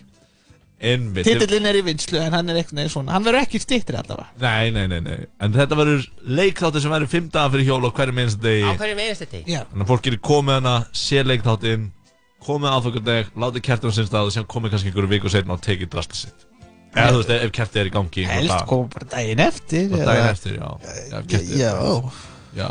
[0.80, 4.27] Titillin er í vinslu en hann er eitthvað svona Hann verður ekki stýttir allavega.
[4.41, 5.19] Nei, nei, nei, nei.
[5.39, 6.07] En þetta verður
[6.39, 8.65] leikþáttur sem verður fimm dagar fyrir jól og hverju minnst degi.
[8.68, 9.61] Á hverju meðast þetta Já.
[9.72, 11.85] Þannig að fólk getur komið hana, sé leikþáttinn
[12.45, 15.64] komið aðfokkardeg, látið kertum á sinn stað og síðan komið kannski einhverju viku setna og
[15.65, 16.43] tekið drastið sitt.
[16.95, 20.30] Eða þú veist, ef kertið er í gangi Helst koma bara daginn eftir eða- daginn
[20.30, 20.69] eftir, já,
[21.10, 21.23] já,
[21.60, 21.73] Já.
[22.56, 22.69] já,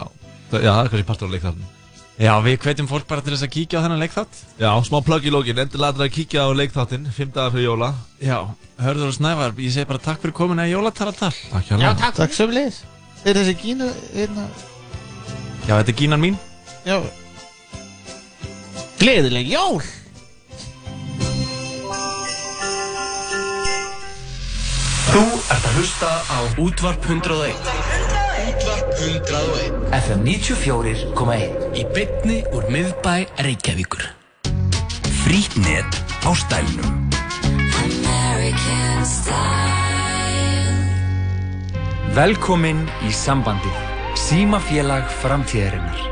[0.53, 1.67] það, já, það er kannski partur á leikþáttin
[2.15, 4.37] Já, við hvetjum fólk bara til þess að kíkja á þennan leikþátt.
[4.61, 7.89] Já, smá plugg í lógin, endilega að kíkja á leikþáttin fimm dagar fyrir jóla.
[8.23, 8.39] Já,
[8.79, 12.37] hörður og snævar, ég segi bara takk fyrir komuna í jólatalatal Takk hjá takk Takk
[12.37, 12.79] sem leið
[13.25, 14.47] Er þessi gínu hérna.
[15.65, 16.35] Já, þetta er gínan mín.
[16.85, 16.99] Já.
[19.01, 19.81] Gleðileg jól.
[25.15, 33.15] Þú ert að hlusta á Útvarp 101 Útvarp 101 FM 94.1 Í bytni úr miðbæ
[33.41, 34.03] Reykjavíkur.
[35.23, 35.97] Frýtt net
[36.29, 37.09] á stælnum.
[37.81, 39.73] American style.
[42.19, 43.79] Velkomin í sambandið.
[44.21, 46.05] Símafélag framtíðarinnar.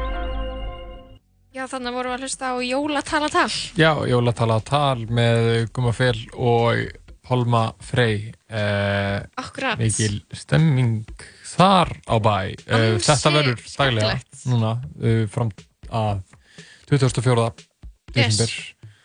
[1.52, 3.52] Já, þannig vorum við að hlusta á jólatalatal.
[3.76, 6.80] Já, jólatala tal með Guma Fel og
[7.22, 8.32] Pálma Frey.
[8.48, 9.76] Eh, Akkurat.
[9.78, 11.04] Mikil stemming
[11.52, 14.14] þar á bæ Ansi Þetta verður daglega
[14.50, 14.70] núna
[15.02, 15.50] eh, fram
[15.92, 16.22] að
[16.90, 17.48] 24.
[18.14, 18.52] desember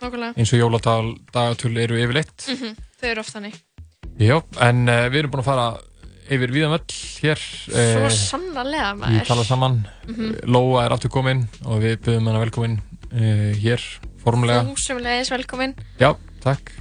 [0.01, 0.33] nákvæmlega.
[0.37, 3.55] eins og jólatal dagatöl eru yfirleitt Mhm, Þau eru oft þannig.
[4.17, 5.65] Já, en uh, við erum búin að fara
[6.33, 9.25] yfir víðan völl hér Svo sannarlega maður.
[9.29, 9.75] tala saman
[10.07, 10.31] Mhm.
[10.49, 12.79] Lóa er aftur komin og við byrjum hana velkomin
[13.13, 13.83] uh, hér
[14.23, 15.75] formulega Þú sömulegis velkomin.
[16.01, 16.71] Já, takk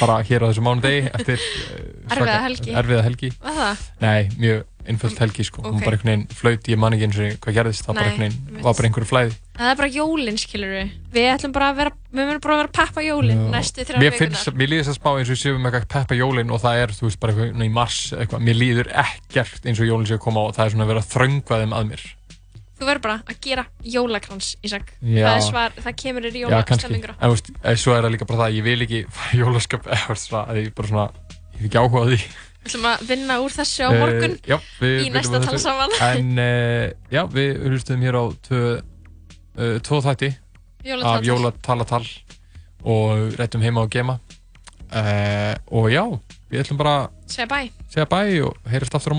[0.00, 2.70] bara hér á þessu mánudegi eftir uh, Erfiða helgi.
[2.78, 3.32] erfiða helgi?
[4.00, 5.84] Nei, mjög einföld helgi sko hún Ok.
[5.84, 8.62] bara einhvern veginn flaut, ég man ekki eins og hvað gerðist það bara einhvern veginn,
[8.64, 10.88] var bara einhverju flæði Það er bara jólinn, skilur við.
[11.14, 14.56] Við ætlum bara að vera, við munum bara að vera peppa jólinn næstu þrjá vikunar.
[14.58, 16.94] mér líður þess að spá eins og séum með eitthvað peppa jólin og það er,
[16.98, 20.24] þú veist, bara eitthvað í mars eitthvað, mér líður ekkert eins og jólin séu að
[20.26, 22.04] koma og það er svona að vera að þröngva þeim að mér
[22.74, 24.88] Þú verður bara að gera jólakrans, Ísak.
[24.98, 25.28] Já.
[25.28, 27.12] Það svar, það kemur þér í Já, kannski, jólastemmingur.
[27.22, 27.36] en
[27.70, 30.58] eh, svo er það líka bara það að ég vil ekki í jólaskap eða, að
[30.58, 31.06] ég bara svona,
[31.54, 32.18] ég hef ekki áhuga á því
[32.64, 34.56] Við ætlum að vinna úr þessu á morgun Eh, já,
[34.88, 35.92] í næsta tala saman.
[36.00, 40.30] En uh, já, við hlustum hér á uh, tvo þætti
[41.04, 42.06] af jólatalatal
[42.88, 46.08] og réttum heima og gema uh, og já,
[46.48, 48.22] við ætlum bara að Segja bæ.
[48.48, 49.12] og heyrast aftur á